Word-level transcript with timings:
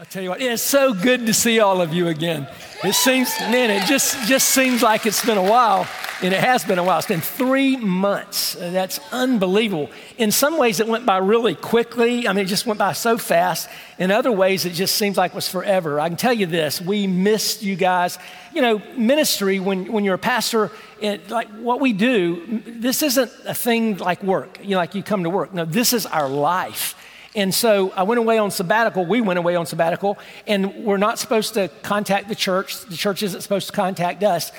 I 0.00 0.04
tell 0.04 0.22
you 0.22 0.30
what, 0.30 0.40
it's 0.40 0.62
so 0.62 0.94
good 0.94 1.26
to 1.26 1.34
see 1.34 1.60
all 1.60 1.82
of 1.82 1.92
you 1.92 2.08
again. 2.08 2.48
It 2.82 2.94
seems, 2.94 3.38
man, 3.38 3.68
it 3.68 3.86
just, 3.86 4.26
just 4.26 4.48
seems 4.48 4.82
like 4.82 5.04
it's 5.04 5.22
been 5.22 5.36
a 5.36 5.42
while, 5.42 5.86
and 6.22 6.32
it 6.32 6.40
has 6.40 6.64
been 6.64 6.78
a 6.78 6.82
while. 6.82 6.96
It's 6.96 7.06
been 7.06 7.20
three 7.20 7.76
months. 7.76 8.54
That's 8.54 8.98
unbelievable. 9.12 9.90
In 10.16 10.30
some 10.30 10.56
ways, 10.56 10.80
it 10.80 10.88
went 10.88 11.04
by 11.04 11.18
really 11.18 11.54
quickly. 11.54 12.26
I 12.26 12.32
mean, 12.32 12.46
it 12.46 12.48
just 12.48 12.64
went 12.64 12.78
by 12.78 12.94
so 12.94 13.18
fast. 13.18 13.68
In 13.98 14.10
other 14.10 14.32
ways, 14.32 14.64
it 14.64 14.72
just 14.72 14.96
seems 14.96 15.18
like 15.18 15.32
it 15.32 15.34
was 15.34 15.50
forever. 15.50 16.00
I 16.00 16.08
can 16.08 16.16
tell 16.16 16.32
you 16.32 16.46
this 16.46 16.80
we 16.80 17.06
missed 17.06 17.62
you 17.62 17.76
guys. 17.76 18.18
You 18.54 18.62
know, 18.62 18.82
ministry, 18.96 19.60
when, 19.60 19.92
when 19.92 20.04
you're 20.04 20.14
a 20.14 20.18
pastor, 20.18 20.72
it, 21.02 21.28
like 21.28 21.48
what 21.58 21.78
we 21.78 21.92
do, 21.92 22.62
this 22.64 23.02
isn't 23.02 23.30
a 23.44 23.52
thing 23.52 23.98
like 23.98 24.22
work, 24.22 24.60
you 24.62 24.70
know, 24.70 24.76
like 24.78 24.94
you 24.94 25.02
come 25.02 25.24
to 25.24 25.30
work. 25.30 25.52
No, 25.52 25.66
this 25.66 25.92
is 25.92 26.06
our 26.06 26.26
life. 26.26 26.94
And 27.34 27.54
so 27.54 27.92
I 27.92 28.02
went 28.02 28.18
away 28.18 28.38
on 28.38 28.50
sabbatical. 28.50 29.06
We 29.06 29.20
went 29.20 29.38
away 29.38 29.54
on 29.54 29.64
sabbatical, 29.64 30.18
and 30.48 30.84
we're 30.84 30.96
not 30.96 31.18
supposed 31.18 31.54
to 31.54 31.68
contact 31.82 32.28
the 32.28 32.34
church. 32.34 32.84
The 32.86 32.96
church 32.96 33.22
isn't 33.22 33.40
supposed 33.40 33.68
to 33.68 33.72
contact 33.72 34.24
us. 34.24 34.50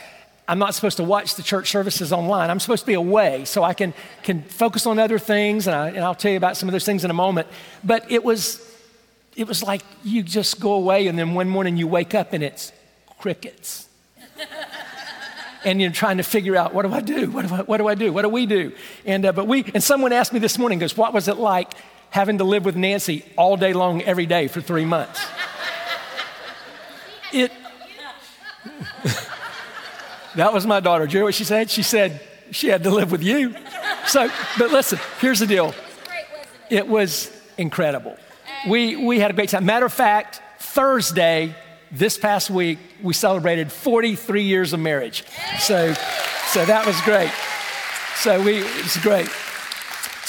I'm 0.48 0.60
not 0.60 0.74
supposed 0.74 0.98
to 0.98 1.04
watch 1.04 1.36
the 1.36 1.44
church 1.44 1.70
services 1.70 2.14
online. 2.14 2.50
I'm 2.50 2.60
supposed 2.60 2.84
to 2.84 2.88
be 2.88 2.94
away 2.94 3.46
so 3.46 3.64
I 3.64 3.74
can, 3.74 3.94
can 4.24 4.44
focus 4.44 4.86
on 4.86 5.00
other 5.00 5.20
things, 5.20 5.68
and, 5.68 5.76
I, 5.76 5.90
and 5.90 6.00
I'll 6.00 6.16
tell 6.16 6.32
you 6.32 6.38
about 6.38 6.58
some 6.58 6.70
of 6.70 6.74
those 6.74 6.86
things 6.86 7.04
in 7.04 7.12
a 7.12 7.14
moment. 7.14 7.48
But 7.84 8.10
it 8.10 8.24
was, 8.24 8.66
it 9.36 9.48
was 9.48 9.64
like 9.64 9.82
you 10.04 10.24
just 10.24 10.60
go 10.60 10.74
away, 10.74 11.08
and 11.08 11.20
then 11.20 11.34
one 11.34 11.50
morning 11.50 11.78
you 11.78 11.88
wake 11.88 12.16
up 12.16 12.32
and 12.32 12.44
it's 12.44 12.72
crickets. 13.20 13.88
and 15.66 15.82
you're 15.82 15.92
trying 15.92 16.18
to 16.18 16.24
figure 16.24 16.56
out 16.56 16.74
what 16.74 16.86
do 16.86 16.94
I 16.94 17.02
do? 17.02 17.30
What 17.30 17.48
do 17.48 17.54
I, 17.54 17.62
what 17.62 17.78
do 17.78 17.88
I 17.88 17.96
do? 17.96 18.12
What 18.12 18.24
do 18.24 18.30
we 18.30 18.46
do? 18.46 18.74
And 19.06 19.26
uh, 19.26 19.32
but 19.32 19.48
we 19.48 19.70
and 19.74 19.84
someone 19.84 20.12
asked 20.12 20.34
me 20.34 20.40
this 20.40 20.58
morning, 20.58 20.80
goes, 20.80 20.98
what 20.98 21.14
was 21.14 21.28
it 21.28 21.38
like 21.38 21.74
having 22.12 22.38
to 22.38 22.44
live 22.44 22.64
with 22.64 22.76
Nancy 22.76 23.26
all 23.38 23.58
day 23.58 23.74
long, 23.74 24.04
every 24.04 24.28
day 24.28 24.48
for 24.48 24.62
three 24.62 24.86
months. 24.86 25.26
It. 27.34 27.52
that 30.36 30.54
was 30.54 30.68
my 30.68 30.82
daughter. 30.82 31.08
Do 31.08 31.14
you 31.14 31.20
know 31.20 31.26
what 31.26 31.36
she 31.36 31.46
said? 31.46 31.72
She 31.72 31.82
said 31.82 32.22
she 32.52 32.68
had 32.68 32.84
to 32.84 32.92
live 32.92 33.12
with 33.12 33.24
you. 33.24 33.56
So, 34.06 34.30
but 34.60 34.72
listen, 34.72 35.00
here's 35.20 35.40
the 35.40 35.48
deal. 35.48 35.74
It 36.70 36.88
was 36.88 37.32
incredible. 37.58 38.18
We, 38.68 38.96
we 38.98 39.20
had 39.20 39.32
a 39.32 39.34
great 39.34 39.50
time. 39.50 39.66
Matter 39.66 39.86
of 39.86 39.94
fact, 39.94 40.42
Thursday, 40.60 41.56
this 41.92 42.18
past 42.18 42.50
week, 42.50 42.80
we 43.02 43.14
celebrated 43.14 43.72
43 43.72 44.44
years 44.44 44.74
of 44.74 44.80
marriage. 44.80 45.24
So, 45.60 45.94
so 46.48 46.66
that 46.66 46.86
was 46.86 47.00
great. 47.02 47.32
So 48.16 48.44
we, 48.44 48.60
it 48.60 48.84
was 48.84 48.98
great. 48.98 49.30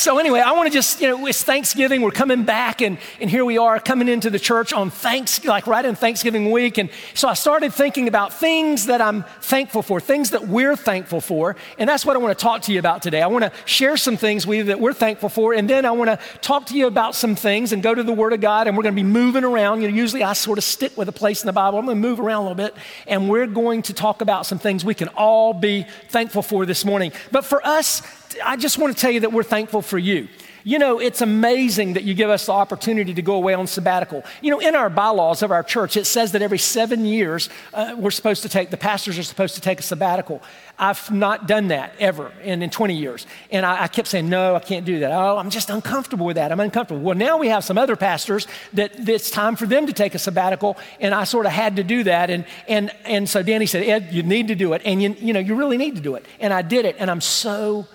So, 0.03 0.19
anyway, 0.19 0.41
I 0.41 0.51
want 0.51 0.67
to 0.67 0.73
just, 0.73 1.01
you 1.01 1.07
know, 1.07 1.27
it's 1.27 1.45
Thanksgiving. 1.45 2.03
We're 2.03 2.11
coming 2.11 2.43
back, 2.43 2.81
and, 2.81 2.99
and 3.21 3.31
here 3.31 3.45
we 3.45 3.57
are 3.57 3.79
coming 3.79 4.09
into 4.09 4.31
the 4.31 4.39
church 4.41 4.73
on 4.73 4.91
thanks, 4.91 5.45
like 5.45 5.69
right 5.69 5.85
in 5.85 5.95
Thanksgiving 5.95 6.51
week. 6.51 6.77
And 6.77 6.91
so 7.15 7.29
I 7.29 7.35
started 7.35 7.73
thinking 7.73 8.09
about 8.09 8.33
things 8.33 8.87
that 8.87 9.01
I'm 9.01 9.23
thankful 9.43 9.81
for, 9.81 10.01
things 10.01 10.31
that 10.31 10.49
we're 10.49 10.75
thankful 10.75 11.21
for. 11.21 11.55
And 11.79 11.89
that's 11.89 12.05
what 12.05 12.17
I 12.17 12.19
want 12.19 12.37
to 12.37 12.43
talk 12.43 12.63
to 12.63 12.73
you 12.73 12.81
about 12.81 13.01
today. 13.01 13.23
I 13.23 13.29
want 13.29 13.45
to 13.45 13.53
share 13.65 13.97
some 13.97 14.17
things 14.17 14.45
with 14.45 14.59
you 14.59 14.65
that 14.65 14.81
we're 14.81 14.93
thankful 14.93 15.29
for. 15.29 15.55
And 15.55 15.71
then 15.71 15.87
I 15.87 15.93
want 15.93 16.11
to 16.11 16.19
talk 16.41 16.67
to 16.67 16.77
you 16.77 16.89
about 16.89 17.15
some 17.15 17.37
things 17.37 17.73
and 17.73 17.81
go 17.81 17.95
to 17.95 18.03
the 18.03 18.13
Word 18.13 18.33
of 18.33 18.41
God. 18.41 18.67
And 18.67 18.77
we're 18.77 18.83
going 18.83 18.97
to 18.97 19.01
be 19.01 19.09
moving 19.09 19.45
around. 19.45 19.83
You 19.83 19.89
know, 19.89 19.95
usually 19.95 20.25
I 20.25 20.33
sort 20.33 20.59
of 20.59 20.65
stick 20.65 20.97
with 20.97 21.09
a 21.11 21.13
place 21.13 21.45
in 21.45 21.47
the 21.47 21.53
Bible. 21.53 21.79
I'm 21.79 21.85
going 21.85 22.03
to 22.03 22.09
move 22.09 22.19
around 22.19 22.41
a 22.41 22.49
little 22.49 22.57
bit. 22.57 22.75
And 23.07 23.31
we're 23.31 23.47
going 23.47 23.83
to 23.83 23.95
talk 23.95 24.21
about 24.21 24.47
some 24.47 24.59
things 24.59 24.85
we 24.85 24.95
can 24.95 25.11
all 25.11 25.55
be 25.55 25.87
thankful 26.09 26.43
for 26.43 26.67
this 26.67 26.85
morning. 26.85 27.13
But 27.31 27.45
for 27.45 27.65
us, 27.65 28.03
I 28.45 28.57
just 28.57 28.79
want 28.79 28.95
to 28.95 29.01
tell 29.01 29.11
you 29.11 29.21
that 29.21 29.33
we're 29.33 29.43
thankful 29.43 29.83
for 29.83 29.99
you. 29.99 30.29
You 30.65 30.79
know, 30.79 31.01
it's 31.01 31.21
amazing 31.21 31.95
that 31.95 32.05
you 32.05 32.15
give 32.15 32.31
us 32.31 32.47
the 32.47 32.53
opportunity 32.53 33.15
to 33.15 33.23
go 33.23 33.35
away 33.35 33.55
on 33.55 33.67
sabbatical. 33.67 34.23
You 34.41 34.53
know, 34.53 34.61
in 34.61 34.77
our 34.77 34.89
bylaws 34.89 35.43
of 35.43 35.51
our 35.51 35.65
church, 35.65 35.97
it 35.97 36.05
says 36.05 36.33
that 36.33 36.43
every 36.43 36.59
seven 36.59 37.05
years 37.05 37.49
uh, 37.75 37.97
we're 37.99 38.13
supposed 38.13 38.43
to 38.43 38.49
take, 38.49 38.71
the 38.71 38.77
pastors 38.77 39.19
are 39.19 39.25
supposed 39.25 39.57
to 39.57 39.61
take 39.61 39.81
a 39.81 39.83
sabbatical. 39.83 40.41
I've 40.79 41.11
not 41.11 41.49
done 41.49 41.69
that 41.69 41.95
ever 41.99 42.31
in, 42.45 42.63
in 42.63 42.71
20 42.71 42.95
years. 42.95 43.27
And 43.51 43.67
I, 43.67 43.85
I, 43.85 43.89
kept 43.89 44.07
saying, 44.09 44.29
no, 44.29 44.55
I 44.55 44.61
can't 44.61 44.85
do 44.85 45.01
that. 45.01 45.11
Oh, 45.11 45.37
I'm 45.37 45.51
just 45.51 45.69
uncomfortable 45.69 46.27
with 46.27 46.37
that. 46.37 46.53
I'm 46.53 46.61
uncomfortable. 46.61 47.03
Well, 47.03 47.17
now 47.17 47.39
we 47.39 47.49
have 47.49 47.65
some 47.65 47.77
other 47.77 47.97
pastors 47.97 48.47
that 48.75 49.09
it's 49.09 49.31
time 49.31 49.57
for 49.57 49.67
them 49.67 49.87
to 49.87 49.93
take 49.93 50.15
a 50.15 50.19
sabbatical. 50.19 50.77
And 51.01 51.13
I 51.13 51.25
sort 51.25 51.47
of 51.47 51.53
had 51.53 51.77
to 51.77 51.85
do 51.85 52.05
that. 52.05 52.31
And, 52.31 52.45
and, 52.69 52.93
and 53.05 53.29
so 53.29 53.43
Danny 53.43 53.67
said, 53.67 53.83
Ed, 53.85 54.13
you 54.13 54.23
need 54.23 54.49
to 54.49 54.55
do 54.55 54.75
it. 54.75 54.83
And 54.85 55.03
you, 55.03 55.17
you 55.19 55.33
know, 55.33 55.41
you 55.41 55.57
really 55.57 55.77
need 55.77 55.97
to 55.97 56.03
do 56.03 56.15
it. 56.15 56.25
And 56.39 56.53
I 56.53 56.63
did 56.63 56.85
it. 56.85 56.97
And 57.01 57.11
I'm 57.11 57.21
so 57.21 57.87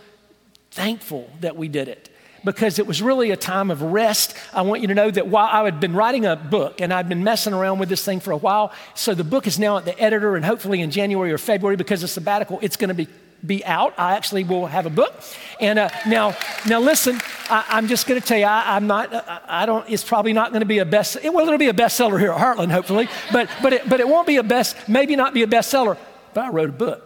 thankful 0.78 1.28
that 1.42 1.58
we 1.58 1.68
did 1.68 1.88
it 1.88 2.08
because 2.46 2.78
it 2.78 2.86
was 2.86 3.02
really 3.02 3.32
a 3.32 3.36
time 3.36 3.72
of 3.72 3.82
rest. 3.82 4.36
I 4.54 4.62
want 4.62 4.82
you 4.82 4.88
to 4.90 4.94
know 4.94 5.10
that 5.10 5.28
while 5.28 5.50
I 5.52 5.66
had 5.66 5.80
been 5.80 5.96
writing 5.96 6.26
a 6.26 6.36
book 6.36 6.82
and 6.82 6.94
I'd 6.94 7.10
been 7.10 7.24
messing 7.24 7.52
around 7.52 7.80
with 7.80 7.90
this 7.90 8.06
thing 8.06 8.20
for 8.20 8.32
a 8.32 8.38
while, 8.38 8.72
so 8.94 9.16
the 9.16 9.24
book 9.24 9.48
is 9.48 9.58
now 9.58 9.78
at 9.78 9.86
the 9.86 10.00
editor, 10.00 10.36
and 10.36 10.46
hopefully 10.46 10.82
in 10.82 10.92
January 10.92 11.32
or 11.32 11.40
February, 11.40 11.78
because 11.78 12.04
of 12.04 12.12
sabbatical, 12.12 12.60
it's 12.62 12.78
going 12.78 12.90
to 12.90 12.94
be 12.94 13.08
be 13.46 13.64
out. 13.66 13.94
I 14.00 14.16
actually 14.16 14.44
will 14.44 14.66
have 14.66 14.88
a 14.88 14.90
book. 14.90 15.14
And 15.60 15.78
uh, 15.78 15.90
now, 16.08 16.36
now 16.68 16.80
listen, 16.80 17.20
I, 17.52 17.78
am 17.78 17.88
just 17.88 18.08
going 18.08 18.20
to 18.20 18.26
tell 18.26 18.40
you, 18.40 18.46
I, 18.46 18.76
am 18.76 18.88
not, 18.88 19.14
I, 19.14 19.42
I, 19.48 19.66
don't, 19.68 19.88
it's 19.88 20.04
probably 20.04 20.34
not 20.34 20.50
going 20.50 20.62
to 20.62 20.66
be 20.66 20.80
a 20.80 20.86
best, 20.86 21.18
well, 21.24 21.46
it'll 21.46 21.59
be 21.59 21.70
a 21.70 21.74
bestseller 21.74 22.20
here 22.20 22.32
at 22.32 22.40
Heartland, 22.40 22.72
hopefully, 22.72 23.08
but, 23.32 23.48
but, 23.62 23.74
it, 23.74 23.88
but 23.88 24.00
it 24.00 24.08
won't 24.08 24.26
be 24.26 24.38
a 24.38 24.44
best, 24.44 24.76
maybe 24.90 25.16
not 25.16 25.36
be 25.36 25.44
a 25.44 25.48
bestseller, 25.48 25.98
but 26.34 26.46
I 26.46 26.50
wrote 26.50 26.70
a 26.70 26.74
book. 26.74 27.04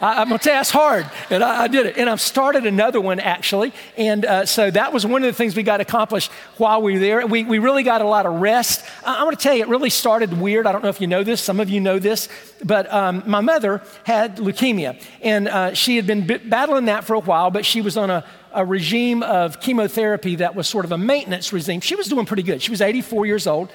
I, 0.00 0.22
am 0.22 0.28
gonna 0.28 0.38
tell 0.38 0.54
you, 0.54 0.58
that's 0.58 0.70
hard. 0.70 1.06
And 1.30 1.42
I, 1.42 1.64
I, 1.64 1.68
did 1.68 1.86
it. 1.86 1.96
And 1.96 2.08
I've 2.08 2.20
started 2.20 2.66
another 2.66 3.00
one 3.00 3.20
actually. 3.20 3.72
And 3.96 4.24
uh, 4.24 4.46
so 4.46 4.70
that 4.70 4.92
was 4.92 5.04
one 5.04 5.22
of 5.22 5.26
the 5.26 5.32
things 5.32 5.56
we 5.56 5.62
got 5.62 5.80
accomplished 5.80 6.30
while 6.56 6.82
we 6.82 6.94
were 6.94 6.98
there. 6.98 7.26
We, 7.26 7.44
we 7.44 7.58
really 7.58 7.82
got 7.82 8.00
a 8.00 8.06
lot 8.06 8.26
of 8.26 8.40
rest. 8.40 8.84
I, 9.04 9.16
am 9.16 9.24
gonna 9.24 9.36
tell 9.36 9.54
you, 9.54 9.62
it 9.62 9.68
really 9.68 9.90
started 9.90 10.40
weird. 10.40 10.66
I 10.66 10.72
don't 10.72 10.82
know 10.82 10.90
if 10.90 11.00
you 11.00 11.06
know 11.06 11.24
this, 11.24 11.40
some 11.40 11.60
of 11.60 11.70
you 11.70 11.80
know 11.80 11.98
this, 11.98 12.28
but 12.64 12.92
um, 12.92 13.22
my 13.26 13.40
mother 13.40 13.82
had 14.04 14.36
leukemia. 14.36 15.00
And 15.22 15.48
uh, 15.48 15.74
she 15.74 15.96
had 15.96 16.06
been 16.06 16.26
b- 16.26 16.38
battling 16.38 16.86
that 16.86 17.04
for 17.04 17.14
a 17.14 17.20
while, 17.20 17.50
but 17.50 17.64
she 17.64 17.80
was 17.80 17.96
on 17.96 18.10
a, 18.10 18.24
a 18.52 18.64
regime 18.64 19.22
of 19.22 19.60
chemotherapy 19.60 20.36
that 20.36 20.54
was 20.54 20.68
sort 20.68 20.84
of 20.84 20.92
a 20.92 20.98
maintenance 20.98 21.52
regime. 21.52 21.80
She 21.80 21.94
was 21.94 22.08
doing 22.08 22.26
pretty 22.26 22.42
good. 22.42 22.62
She 22.62 22.70
was 22.70 22.80
84 22.80 23.26
years 23.26 23.46
old. 23.46 23.70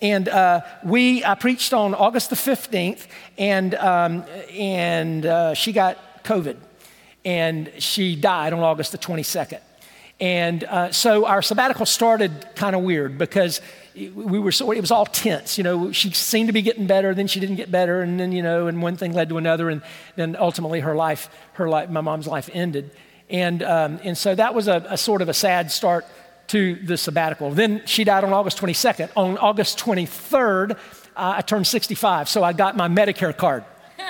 And 0.00 0.28
uh, 0.28 0.60
we, 0.84 1.24
I 1.24 1.34
preached 1.34 1.72
on 1.72 1.94
August 1.94 2.30
the 2.30 2.36
15th, 2.36 3.06
and, 3.36 3.74
um, 3.74 4.24
and 4.52 5.26
uh, 5.26 5.54
she 5.54 5.72
got 5.72 6.24
COVID. 6.24 6.56
And 7.24 7.72
she 7.78 8.14
died 8.14 8.52
on 8.52 8.60
August 8.60 8.92
the 8.92 8.98
22nd. 8.98 9.60
And 10.20 10.64
uh, 10.64 10.90
so 10.92 11.26
our 11.26 11.42
sabbatical 11.42 11.86
started 11.86 12.46
kind 12.56 12.74
of 12.74 12.82
weird 12.82 13.18
because 13.18 13.60
we 13.94 14.38
were 14.38 14.52
so, 14.52 14.70
it 14.72 14.80
was 14.80 14.90
all 14.90 15.06
tense. 15.06 15.58
You 15.58 15.64
know, 15.64 15.92
she 15.92 16.10
seemed 16.10 16.48
to 16.48 16.52
be 16.52 16.62
getting 16.62 16.86
better, 16.86 17.14
then 17.14 17.26
she 17.26 17.40
didn't 17.40 17.56
get 17.56 17.70
better, 17.70 18.00
and 18.00 18.18
then, 18.18 18.32
you 18.32 18.42
know, 18.42 18.66
and 18.66 18.82
one 18.82 18.96
thing 18.96 19.12
led 19.12 19.28
to 19.28 19.38
another, 19.38 19.70
and 19.70 19.82
then 20.16 20.36
ultimately 20.36 20.80
her 20.80 20.96
life, 20.96 21.28
her 21.54 21.68
life, 21.68 21.88
my 21.88 22.00
mom's 22.00 22.26
life 22.26 22.50
ended. 22.52 22.90
And, 23.30 23.62
um, 23.62 24.00
and 24.02 24.16
so 24.16 24.34
that 24.34 24.54
was 24.54 24.68
a, 24.68 24.84
a 24.88 24.96
sort 24.96 25.22
of 25.22 25.28
a 25.28 25.34
sad 25.34 25.70
start 25.70 26.06
to 26.48 26.74
the 26.76 26.96
sabbatical. 26.96 27.50
Then 27.50 27.82
she 27.86 28.04
died 28.04 28.24
on 28.24 28.32
August 28.32 28.58
22nd. 28.58 29.10
On 29.16 29.38
August 29.38 29.78
23rd, 29.78 30.72
uh, 30.72 30.76
I 31.16 31.40
turned 31.42 31.66
65, 31.66 32.28
so 32.28 32.42
I 32.42 32.52
got 32.52 32.76
my 32.76 32.88
Medicare 32.88 33.36
card. 33.36 33.64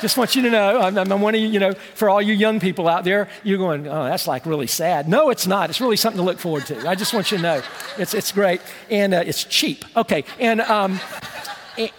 Just 0.00 0.16
want 0.16 0.36
you 0.36 0.42
to 0.42 0.50
know, 0.50 0.80
I'm, 0.80 0.96
I'm, 0.96 1.20
one 1.20 1.34
of 1.34 1.40
you, 1.40 1.48
you 1.48 1.58
know, 1.58 1.72
for 1.72 2.08
all 2.08 2.22
you 2.22 2.32
young 2.32 2.60
people 2.60 2.88
out 2.88 3.02
there, 3.02 3.28
you're 3.42 3.58
going, 3.58 3.88
oh, 3.88 4.04
that's 4.04 4.28
like 4.28 4.46
really 4.46 4.68
sad. 4.68 5.08
No, 5.08 5.30
it's 5.30 5.46
not. 5.46 5.70
It's 5.70 5.80
really 5.80 5.96
something 5.96 6.18
to 6.18 6.24
look 6.24 6.38
forward 6.38 6.66
to. 6.66 6.88
I 6.88 6.94
just 6.94 7.12
want 7.12 7.32
you 7.32 7.38
to 7.38 7.42
know. 7.42 7.62
It's, 7.98 8.14
it's 8.14 8.30
great. 8.30 8.60
And 8.90 9.12
uh, 9.12 9.24
it's 9.26 9.42
cheap. 9.42 9.84
Okay. 9.96 10.24
And, 10.38 10.60
um, 10.60 11.00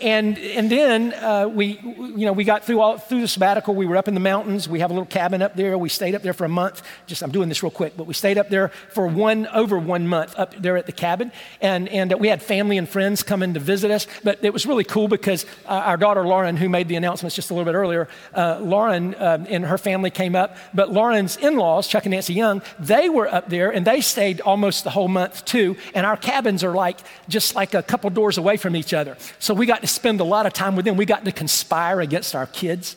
and, 0.01 0.37
and 0.37 0.69
then 0.69 1.13
uh, 1.13 1.47
we, 1.47 1.79
you 1.83 2.25
know, 2.25 2.33
we 2.33 2.43
got 2.43 2.65
through, 2.65 2.81
all, 2.81 2.97
through 2.97 3.21
the 3.21 3.27
sabbatical. 3.27 3.73
We 3.73 3.85
were 3.85 3.95
up 3.95 4.07
in 4.07 4.13
the 4.13 4.19
mountains. 4.19 4.67
We 4.67 4.81
have 4.81 4.91
a 4.91 4.93
little 4.93 5.05
cabin 5.05 5.41
up 5.41 5.55
there. 5.55 5.77
We 5.77 5.87
stayed 5.89 6.15
up 6.15 6.21
there 6.21 6.33
for 6.33 6.45
a 6.45 6.49
month. 6.49 6.81
Just, 7.07 7.23
I'm 7.23 7.31
doing 7.31 7.47
this 7.47 7.63
real 7.63 7.71
quick, 7.71 7.95
but 7.95 8.05
we 8.05 8.13
stayed 8.13 8.37
up 8.37 8.49
there 8.49 8.69
for 8.91 9.07
one, 9.07 9.47
over 9.47 9.79
one 9.79 10.07
month 10.07 10.37
up 10.37 10.53
there 10.55 10.75
at 10.75 10.85
the 10.85 10.91
cabin. 10.91 11.31
And, 11.61 11.87
and 11.89 12.11
uh, 12.11 12.17
we 12.17 12.27
had 12.27 12.43
family 12.43 12.77
and 12.77 12.89
friends 12.89 13.23
coming 13.23 13.53
to 13.53 13.59
visit 13.59 13.89
us. 13.89 14.05
But 14.23 14.43
it 14.43 14.51
was 14.51 14.65
really 14.65 14.83
cool 14.83 15.07
because 15.07 15.45
uh, 15.65 15.69
our 15.69 15.97
daughter 15.97 16.25
Lauren, 16.25 16.57
who 16.57 16.67
made 16.67 16.89
the 16.89 16.95
announcements 16.95 17.35
just 17.35 17.49
a 17.49 17.53
little 17.53 17.65
bit 17.65 17.77
earlier, 17.77 18.09
uh, 18.35 18.59
Lauren 18.59 19.15
uh, 19.15 19.45
and 19.47 19.65
her 19.65 19.77
family 19.77 20.09
came 20.09 20.35
up. 20.35 20.57
But 20.73 20.91
Lauren's 20.91 21.37
in 21.37 21.55
laws, 21.55 21.87
Chuck 21.87 22.05
and 22.05 22.11
Nancy 22.11 22.33
Young, 22.33 22.61
they 22.79 23.07
were 23.07 23.33
up 23.33 23.49
there 23.49 23.71
and 23.71 23.87
they 23.87 24.01
stayed 24.01 24.41
almost 24.41 24.83
the 24.83 24.89
whole 24.89 25.07
month 25.07 25.45
too. 25.45 25.77
And 25.95 26.05
our 26.05 26.17
cabins 26.17 26.63
are 26.65 26.73
like 26.73 26.99
just 27.29 27.55
like 27.55 27.73
a 27.73 27.83
couple 27.83 28.09
doors 28.09 28.37
away 28.37 28.57
from 28.57 28.75
each 28.75 28.93
other. 28.93 29.15
So 29.39 29.53
we 29.53 29.68
got 29.69 29.81
to 29.81 29.87
spend 29.87 30.19
a 30.19 30.23
lot 30.23 30.45
of 30.47 30.53
time 30.53 30.75
with 30.75 30.85
them. 30.85 30.97
We 30.97 31.05
got 31.05 31.23
to 31.25 31.31
conspire 31.31 32.01
against 32.01 32.35
our 32.35 32.47
kids. 32.47 32.95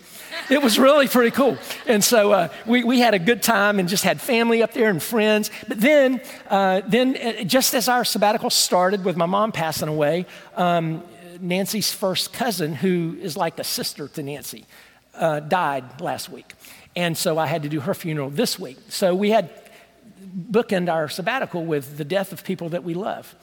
It 0.48 0.62
was 0.62 0.78
really 0.78 1.06
pretty 1.06 1.30
cool. 1.30 1.58
And 1.86 2.02
so 2.02 2.32
uh, 2.32 2.48
we, 2.64 2.82
we 2.82 2.98
had 2.98 3.12
a 3.12 3.19
good 3.19 3.42
time 3.42 3.78
and 3.78 3.88
just 3.88 4.04
had 4.04 4.20
family 4.20 4.62
up 4.62 4.72
there 4.72 4.88
and 4.88 5.02
friends. 5.02 5.50
But 5.69 5.78
then, 5.80 6.22
uh, 6.48 6.80
then 6.86 7.16
uh, 7.16 7.44
just 7.44 7.74
as 7.74 7.88
our 7.88 8.04
sabbatical 8.04 8.48
started 8.48 9.04
with 9.04 9.16
my 9.19 9.26
mom 9.26 9.52
passing 9.52 9.88
away, 9.88 10.24
um, 10.56 11.02
Nancy's 11.40 11.92
first 11.92 12.32
cousin, 12.32 12.75
who 12.75 13.18
is 13.20 13.36
like 13.36 13.58
a 13.58 13.64
sister 13.64 14.08
to 14.08 14.22
Nancy, 14.22 14.64
uh, 15.14 15.40
died 15.40 16.00
last 16.00 16.30
week. 16.30 16.54
And 16.96 17.18
so 17.18 17.36
I 17.36 17.46
had 17.46 17.62
to 17.64 17.68
do 17.68 17.80
her 17.80 17.94
funeral 17.94 18.30
this 18.30 18.58
week. 18.58 18.78
So 18.88 19.14
we 19.14 19.28
had 19.30 19.50
bookend 20.50 20.90
our 20.90 21.08
sabbatical 21.08 21.66
with 21.66 21.98
the 21.98 22.04
death 22.04 22.32
of 22.32 22.44
people 22.44 22.70
that 22.70 22.82
we 22.82 22.94
love. 22.94 23.34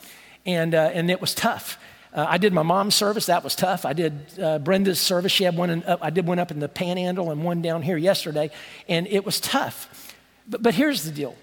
and, 0.45 0.73
uh, 0.73 0.89
and 0.93 1.11
it 1.11 1.21
was 1.21 1.35
tough. 1.35 1.77
Uh, 2.13 2.25
I 2.27 2.37
did 2.37 2.53
my 2.53 2.63
mom's 2.63 2.95
service. 2.95 3.27
That 3.27 3.43
was 3.43 3.55
tough. 3.55 3.85
I 3.85 3.93
did 3.93 4.13
uh, 4.41 4.59
Brenda's 4.59 4.99
service. 4.99 5.31
She 5.31 5.43
had 5.43 5.55
one. 5.55 5.69
In, 5.69 5.83
uh, 5.83 5.97
I 6.01 6.09
did 6.09 6.25
one 6.25 6.39
up 6.39 6.49
in 6.51 6.59
the 6.59 6.69
Panhandle 6.69 7.31
and 7.31 7.43
one 7.43 7.61
down 7.61 7.83
here 7.83 7.97
yesterday, 7.97 8.49
and 8.87 9.07
it 9.07 9.25
was 9.25 9.39
tough. 9.39 10.15
But, 10.47 10.63
but 10.63 10.73
here's 10.73 11.03
the 11.03 11.11
deal. 11.11 11.35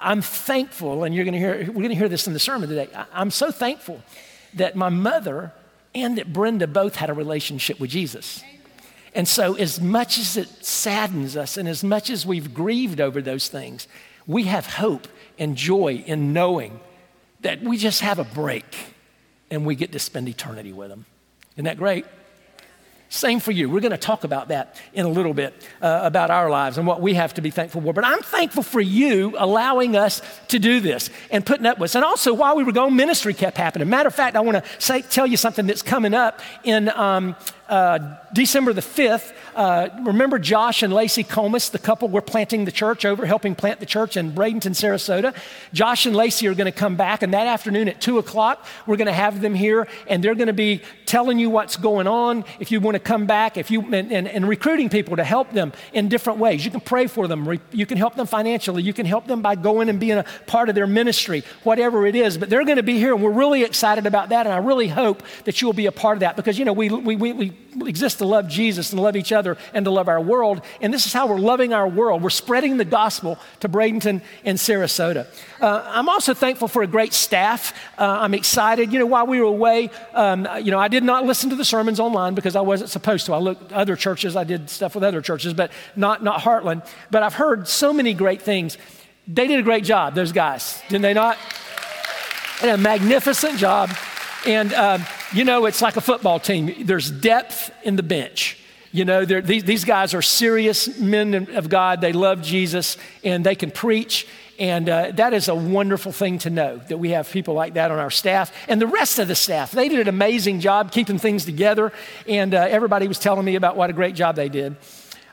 I'm 0.00 0.20
thankful, 0.20 1.04
and 1.04 1.14
you're 1.14 1.24
going 1.24 1.34
to 1.34 1.38
hear. 1.38 1.58
We're 1.58 1.74
going 1.74 1.90
to 1.90 1.94
hear 1.94 2.08
this 2.08 2.26
in 2.26 2.32
the 2.32 2.40
sermon 2.40 2.68
today. 2.68 2.88
I, 2.94 3.06
I'm 3.12 3.30
so 3.30 3.52
thankful 3.52 4.02
that 4.54 4.74
my 4.74 4.88
mother 4.88 5.52
and 5.94 6.18
that 6.18 6.32
Brenda 6.32 6.66
both 6.66 6.96
had 6.96 7.08
a 7.08 7.14
relationship 7.14 7.78
with 7.78 7.90
Jesus. 7.90 8.42
And 9.14 9.28
so, 9.28 9.54
as 9.54 9.80
much 9.80 10.18
as 10.18 10.36
it 10.36 10.48
saddens 10.64 11.36
us, 11.36 11.56
and 11.56 11.68
as 11.68 11.84
much 11.84 12.10
as 12.10 12.26
we've 12.26 12.52
grieved 12.52 13.00
over 13.00 13.22
those 13.22 13.48
things, 13.48 13.86
we 14.26 14.44
have 14.44 14.66
hope 14.66 15.06
and 15.38 15.54
joy 15.54 16.02
in 16.06 16.32
knowing 16.32 16.80
that 17.42 17.62
we 17.62 17.76
just 17.76 18.00
have 18.00 18.18
a 18.18 18.24
break 18.24 18.91
and 19.52 19.66
we 19.66 19.74
get 19.74 19.92
to 19.92 19.98
spend 19.98 20.28
eternity 20.28 20.72
with 20.72 20.88
them. 20.88 21.04
Isn't 21.54 21.66
that 21.66 21.76
great? 21.76 22.06
Same 23.10 23.40
for 23.40 23.52
you. 23.52 23.68
We're 23.68 23.80
going 23.80 23.90
to 23.90 23.98
talk 23.98 24.24
about 24.24 24.48
that 24.48 24.80
in 24.94 25.04
a 25.04 25.08
little 25.08 25.34
bit 25.34 25.52
uh, 25.82 26.00
about 26.02 26.30
our 26.30 26.48
lives 26.48 26.78
and 26.78 26.86
what 26.86 27.02
we 27.02 27.12
have 27.12 27.34
to 27.34 27.42
be 27.42 27.50
thankful 27.50 27.82
for. 27.82 27.92
But 27.92 28.06
I'm 28.06 28.20
thankful 28.20 28.62
for 28.62 28.80
you 28.80 29.34
allowing 29.36 29.96
us 29.96 30.22
to 30.48 30.58
do 30.58 30.80
this 30.80 31.10
and 31.30 31.44
putting 31.44 31.66
up 31.66 31.78
with 31.78 31.90
us. 31.90 31.94
And 31.94 32.06
also, 32.06 32.32
while 32.32 32.56
we 32.56 32.64
were 32.64 32.72
going, 32.72 32.96
ministry 32.96 33.34
kept 33.34 33.58
happening. 33.58 33.90
Matter 33.90 34.06
of 34.06 34.14
fact, 34.14 34.34
I 34.34 34.40
want 34.40 34.64
to 34.64 34.70
say, 34.80 35.02
tell 35.02 35.26
you 35.26 35.36
something 35.36 35.66
that's 35.66 35.82
coming 35.82 36.14
up 36.14 36.40
in 36.64 36.88
um, 36.88 37.36
uh, 37.72 38.18
December 38.34 38.74
the 38.74 38.82
5th. 38.82 39.32
Uh, 39.56 39.88
remember 40.02 40.38
Josh 40.38 40.82
and 40.82 40.92
Lacey 40.92 41.24
Comus, 41.24 41.70
the 41.70 41.78
couple 41.78 42.08
we're 42.08 42.20
planting 42.20 42.66
the 42.66 42.72
church 42.72 43.06
over, 43.06 43.24
helping 43.24 43.54
plant 43.54 43.80
the 43.80 43.86
church 43.86 44.18
in 44.18 44.32
Bradenton, 44.32 44.72
Sarasota. 44.72 45.34
Josh 45.72 46.04
and 46.04 46.14
Lacey 46.14 46.46
are 46.48 46.54
going 46.54 46.70
to 46.70 46.78
come 46.78 46.96
back, 46.96 47.22
and 47.22 47.32
that 47.32 47.46
afternoon 47.46 47.88
at 47.88 47.98
2 48.00 48.18
o'clock, 48.18 48.66
we're 48.86 48.98
going 48.98 49.06
to 49.06 49.12
have 49.12 49.40
them 49.40 49.54
here, 49.54 49.88
and 50.06 50.22
they're 50.22 50.34
going 50.34 50.48
to 50.48 50.52
be 50.52 50.82
telling 51.06 51.38
you 51.38 51.48
what's 51.48 51.76
going 51.76 52.06
on. 52.06 52.44
If 52.60 52.70
you 52.70 52.80
want 52.80 52.94
to 52.94 52.98
come 52.98 53.24
back, 53.24 53.56
if 53.56 53.70
you 53.70 53.80
and, 53.94 54.12
and, 54.12 54.28
and 54.28 54.46
recruiting 54.46 54.90
people 54.90 55.16
to 55.16 55.24
help 55.24 55.52
them 55.52 55.72
in 55.94 56.08
different 56.08 56.38
ways. 56.38 56.64
You 56.66 56.70
can 56.70 56.80
pray 56.80 57.06
for 57.06 57.26
them, 57.26 57.58
you 57.72 57.86
can 57.86 57.96
help 57.96 58.16
them 58.16 58.26
financially, 58.26 58.82
you 58.82 58.92
can 58.92 59.06
help 59.06 59.26
them 59.26 59.40
by 59.40 59.54
going 59.54 59.88
and 59.88 59.98
being 59.98 60.18
a 60.18 60.24
part 60.46 60.68
of 60.68 60.74
their 60.74 60.86
ministry, 60.86 61.42
whatever 61.62 62.06
it 62.06 62.16
is. 62.16 62.36
But 62.36 62.50
they're 62.50 62.64
going 62.66 62.76
to 62.76 62.82
be 62.82 62.98
here, 62.98 63.14
and 63.14 63.22
we're 63.22 63.30
really 63.30 63.64
excited 63.64 64.06
about 64.06 64.28
that, 64.28 64.46
and 64.46 64.54
I 64.54 64.58
really 64.58 64.88
hope 64.88 65.22
that 65.44 65.62
you'll 65.62 65.72
be 65.72 65.86
a 65.86 65.92
part 65.92 66.16
of 66.16 66.20
that 66.20 66.36
because, 66.36 66.58
you 66.58 66.66
know, 66.66 66.74
we, 66.74 66.90
we, 66.90 67.16
we, 67.16 67.32
we 67.32 67.61
exist 67.86 68.18
to 68.18 68.24
love 68.24 68.48
Jesus 68.48 68.92
and 68.92 69.00
love 69.00 69.16
each 69.16 69.32
other 69.32 69.56
and 69.72 69.84
to 69.84 69.90
love 69.90 70.08
our 70.08 70.20
world. 70.20 70.62
And 70.80 70.92
this 70.92 71.06
is 71.06 71.12
how 71.12 71.26
we're 71.26 71.38
loving 71.38 71.72
our 71.72 71.88
world. 71.88 72.22
We're 72.22 72.30
spreading 72.30 72.76
the 72.76 72.84
gospel 72.84 73.38
to 73.60 73.68
Bradenton 73.68 74.20
and 74.44 74.58
Sarasota. 74.58 75.26
Uh, 75.60 75.82
I'm 75.86 76.08
also 76.08 76.34
thankful 76.34 76.68
for 76.68 76.82
a 76.82 76.86
great 76.86 77.12
staff. 77.12 77.74
Uh, 77.98 78.18
I'm 78.20 78.34
excited. 78.34 78.92
You 78.92 78.98
know, 78.98 79.06
while 79.06 79.26
we 79.26 79.40
were 79.40 79.46
away, 79.46 79.90
um, 80.14 80.46
you 80.62 80.70
know, 80.70 80.78
I 80.78 80.88
did 80.88 81.04
not 81.04 81.24
listen 81.24 81.50
to 81.50 81.56
the 81.56 81.64
sermons 81.64 82.00
online 82.00 82.34
because 82.34 82.56
I 82.56 82.60
wasn't 82.60 82.90
supposed 82.90 83.26
to. 83.26 83.32
I 83.32 83.38
looked 83.38 83.72
other 83.72 83.96
churches, 83.96 84.36
I 84.36 84.44
did 84.44 84.68
stuff 84.68 84.94
with 84.94 85.04
other 85.04 85.20
churches, 85.20 85.54
but 85.54 85.72
not, 85.96 86.22
not 86.22 86.40
Heartland. 86.40 86.86
But 87.10 87.22
I've 87.22 87.34
heard 87.34 87.68
so 87.68 87.92
many 87.92 88.14
great 88.14 88.42
things. 88.42 88.76
They 89.26 89.46
did 89.46 89.58
a 89.58 89.62
great 89.62 89.84
job, 89.84 90.14
those 90.14 90.32
guys, 90.32 90.82
didn't 90.88 91.02
they 91.02 91.14
not? 91.14 91.38
They 92.60 92.66
did 92.66 92.74
a 92.74 92.78
magnificent 92.78 93.58
job. 93.58 93.90
And, 94.46 94.72
um, 94.74 95.04
you 95.32 95.44
know, 95.44 95.66
it's 95.66 95.82
like 95.82 95.96
a 95.96 96.00
football 96.00 96.40
team. 96.40 96.86
There's 96.86 97.10
depth 97.10 97.70
in 97.84 97.96
the 97.96 98.02
bench. 98.02 98.58
You 98.90 99.06
know, 99.06 99.24
these, 99.24 99.64
these 99.64 99.84
guys 99.84 100.12
are 100.12 100.20
serious 100.20 100.98
men 100.98 101.48
of 101.54 101.68
God. 101.68 102.00
They 102.00 102.12
love 102.12 102.42
Jesus 102.42 102.98
and 103.24 103.44
they 103.44 103.54
can 103.54 103.70
preach. 103.70 104.26
And 104.58 104.88
uh, 104.88 105.12
that 105.12 105.32
is 105.32 105.48
a 105.48 105.54
wonderful 105.54 106.12
thing 106.12 106.38
to 106.40 106.50
know 106.50 106.76
that 106.88 106.98
we 106.98 107.10
have 107.10 107.30
people 107.30 107.54
like 107.54 107.74
that 107.74 107.90
on 107.90 107.98
our 107.98 108.10
staff. 108.10 108.52
And 108.68 108.80
the 108.80 108.86
rest 108.86 109.18
of 109.18 109.28
the 109.28 109.34
staff, 109.34 109.72
they 109.72 109.88
did 109.88 110.00
an 110.00 110.08
amazing 110.08 110.60
job 110.60 110.92
keeping 110.92 111.18
things 111.18 111.46
together. 111.46 111.90
And 112.28 112.52
uh, 112.52 112.66
everybody 112.68 113.08
was 113.08 113.18
telling 113.18 113.46
me 113.46 113.54
about 113.54 113.76
what 113.76 113.88
a 113.88 113.94
great 113.94 114.14
job 114.14 114.36
they 114.36 114.50
did. 114.50 114.76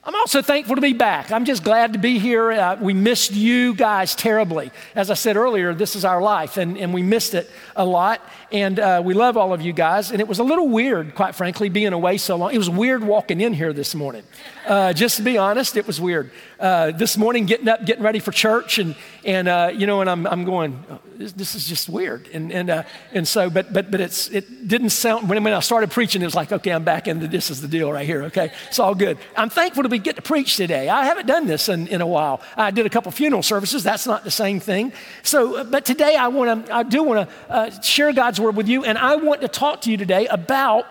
I'm 0.10 0.16
also 0.16 0.42
thankful 0.42 0.74
to 0.74 0.82
be 0.82 0.94
back. 0.94 1.32
I'm 1.32 1.46
just 1.46 1.64
glad 1.64 1.94
to 1.94 2.00
be 2.00 2.18
here. 2.18 2.52
Uh, 2.52 2.78
we 2.82 2.96
missed 2.96 3.32
you 3.32 3.76
guys 3.76 4.16
terribly. 4.16 4.72
As 4.96 5.12
I 5.12 5.14
said 5.14 5.38
earlier, 5.38 5.76
this 5.76 5.96
is 5.96 6.04
our 6.04 6.20
life, 6.20 6.58
and, 6.58 6.80
and 6.80 6.96
we 6.96 7.04
missed 7.04 7.36
it 7.36 7.48
a 7.76 7.86
lot. 7.86 8.20
And 8.52 8.80
uh, 8.80 9.04
we 9.06 9.14
love 9.14 9.38
all 9.38 9.54
of 9.54 9.62
you 9.62 9.72
guys. 9.72 10.10
And 10.10 10.20
it 10.20 10.28
was 10.28 10.40
a 10.40 10.44
little 10.44 10.68
weird, 10.68 11.14
quite 11.14 11.36
frankly, 11.36 11.70
being 11.70 11.94
away 11.94 12.18
so 12.18 12.38
long. 12.38 12.52
It 12.56 12.58
was 12.58 12.72
weird 12.72 13.04
walking 13.04 13.40
in 13.40 13.54
here 13.54 13.72
this 13.72 13.94
morning. 13.94 14.24
Uh, 14.66 14.94
just 14.94 15.18
to 15.18 15.22
be 15.22 15.38
honest, 15.38 15.78
it 15.78 15.86
was 15.86 16.02
weird. 16.02 16.32
Uh, 16.60 16.92
this 16.92 17.18
morning, 17.18 17.46
getting 17.46 17.70
up, 17.70 17.86
getting 17.86 18.04
ready 18.04 18.20
for 18.20 18.34
church, 18.34 18.80
and, 18.80 18.94
and 19.24 19.48
uh, 19.48 19.72
you 19.74 19.88
know, 19.88 20.02
and 20.02 20.10
I'm, 20.10 20.28
I'm 20.28 20.44
going, 20.44 20.84
oh, 20.90 21.00
this, 21.16 21.32
this, 21.32 21.56
is 21.56 21.66
just 21.66 21.88
weird. 21.88 22.28
And, 22.34 22.52
and, 22.52 22.70
uh, 22.70 22.84
and 23.14 23.26
so, 23.26 23.50
but, 23.50 23.72
but, 23.72 23.90
but 23.90 24.02
it's, 24.02 24.28
it 24.30 24.68
didn't 24.68 24.90
sound, 24.90 25.30
when, 25.30 25.42
when 25.42 25.54
I 25.54 25.62
started 25.62 25.90
preaching, 25.90 26.22
it 26.22 26.26
was 26.26 26.36
like, 26.36 26.52
okay, 26.52 26.72
I'm 26.72 26.84
back 26.84 27.08
into 27.08 27.30
this 27.30 27.50
is 27.50 27.62
the 27.62 27.70
deal 27.70 27.90
right 27.90 28.06
here, 28.06 28.24
okay? 28.24 28.52
It's 28.68 28.78
all 28.78 28.94
good. 28.94 29.18
I'm 29.38 29.50
thankful 29.50 29.84
to 29.84 29.90
be 29.90 30.00
get 30.00 30.18
to 30.18 30.22
preach 30.22 30.58
today. 30.58 30.90
I 30.90 31.06
haven't 31.06 31.28
done 31.28 31.48
this 31.48 31.70
in, 31.70 31.88
in 31.88 32.02
a 32.02 32.08
while. 32.08 32.42
I 32.58 32.72
did 32.72 32.86
a 32.86 32.90
couple 32.90 33.10
funeral 33.14 33.42
services. 33.42 33.82
That's 33.82 34.06
not 34.06 34.26
the 34.26 34.32
same 34.32 34.60
thing. 34.60 34.92
So, 35.24 35.60
uh, 35.60 35.64
but 35.64 35.86
today 35.86 36.18
I 36.18 36.28
want 36.28 36.66
to, 36.66 36.76
I 36.76 36.84
do 36.84 37.04
want 37.04 37.30
to 37.30 37.36
uh, 37.50 37.82
share 37.82 38.12
God's 38.12 38.42
word 38.42 38.58
with 38.58 38.68
you, 38.68 38.84
and 38.84 38.98
I 38.98 39.16
want 39.16 39.40
to 39.42 39.48
talk 39.48 39.80
to 39.82 39.92
you 39.92 39.96
today 39.96 40.28
about 40.28 40.86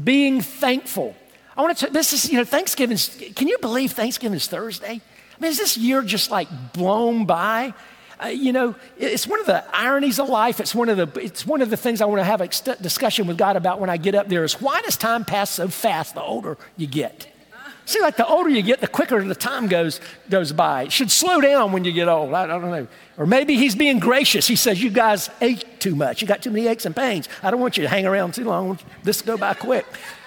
being 0.00 0.40
thankful. 0.40 1.16
I 1.56 1.62
want 1.62 1.78
to, 1.78 1.90
this 1.90 2.12
is, 2.12 2.30
you 2.30 2.38
know, 2.38 2.44
Thanksgiving, 2.44 2.96
can 3.34 3.48
you 3.48 3.58
believe 3.58 3.92
Thanksgiving 3.92 4.36
is 4.36 4.46
Thursday? 4.46 5.00
I 5.00 5.40
mean, 5.40 5.50
is 5.50 5.58
this 5.58 5.76
year 5.76 6.02
just 6.02 6.30
like 6.30 6.48
blown 6.72 7.26
by? 7.26 7.74
Uh, 8.22 8.28
you 8.28 8.52
know, 8.52 8.74
it's 8.96 9.26
one 9.26 9.40
of 9.40 9.46
the 9.46 9.64
ironies 9.76 10.18
of 10.18 10.28
life. 10.28 10.60
It's 10.60 10.74
one 10.74 10.88
of 10.88 10.96
the, 10.96 11.20
it's 11.20 11.46
one 11.46 11.62
of 11.62 11.70
the 11.70 11.76
things 11.76 12.00
I 12.00 12.06
want 12.06 12.20
to 12.20 12.24
have 12.24 12.40
a 12.40 12.48
discussion 12.80 13.26
with 13.26 13.36
God 13.36 13.56
about 13.56 13.80
when 13.80 13.90
I 13.90 13.96
get 13.96 14.14
up 14.14 14.28
there 14.28 14.44
is 14.44 14.60
why 14.60 14.80
does 14.82 14.96
time 14.96 15.24
pass 15.24 15.50
so 15.50 15.68
fast 15.68 16.14
the 16.14 16.22
older 16.22 16.56
you 16.76 16.86
get? 16.86 17.28
See, 17.86 18.00
like 18.00 18.16
the 18.16 18.26
older 18.26 18.48
you 18.48 18.62
get, 18.62 18.80
the 18.80 18.88
quicker 18.88 19.22
the 19.22 19.34
time 19.34 19.68
goes, 19.68 20.00
goes 20.30 20.52
by. 20.52 20.84
It 20.84 20.92
should 20.92 21.10
slow 21.10 21.40
down 21.40 21.72
when 21.72 21.84
you 21.84 21.92
get 21.92 22.08
old. 22.08 22.32
I, 22.32 22.44
I 22.44 22.46
don't 22.46 22.62
know. 22.62 22.86
Or 23.18 23.26
maybe 23.26 23.56
he's 23.56 23.74
being 23.74 23.98
gracious. 23.98 24.46
He 24.46 24.56
says, 24.56 24.82
You 24.82 24.90
guys 24.90 25.28
ate 25.42 25.80
too 25.80 25.94
much. 25.94 26.22
You 26.22 26.28
got 26.28 26.42
too 26.42 26.50
many 26.50 26.66
aches 26.66 26.86
and 26.86 26.96
pains. 26.96 27.28
I 27.42 27.50
don't 27.50 27.60
want 27.60 27.76
you 27.76 27.82
to 27.82 27.88
hang 27.88 28.06
around 28.06 28.34
too 28.34 28.44
long. 28.44 28.78
This 29.02 29.20
go 29.20 29.36
by 29.36 29.52
quick. 29.52 29.84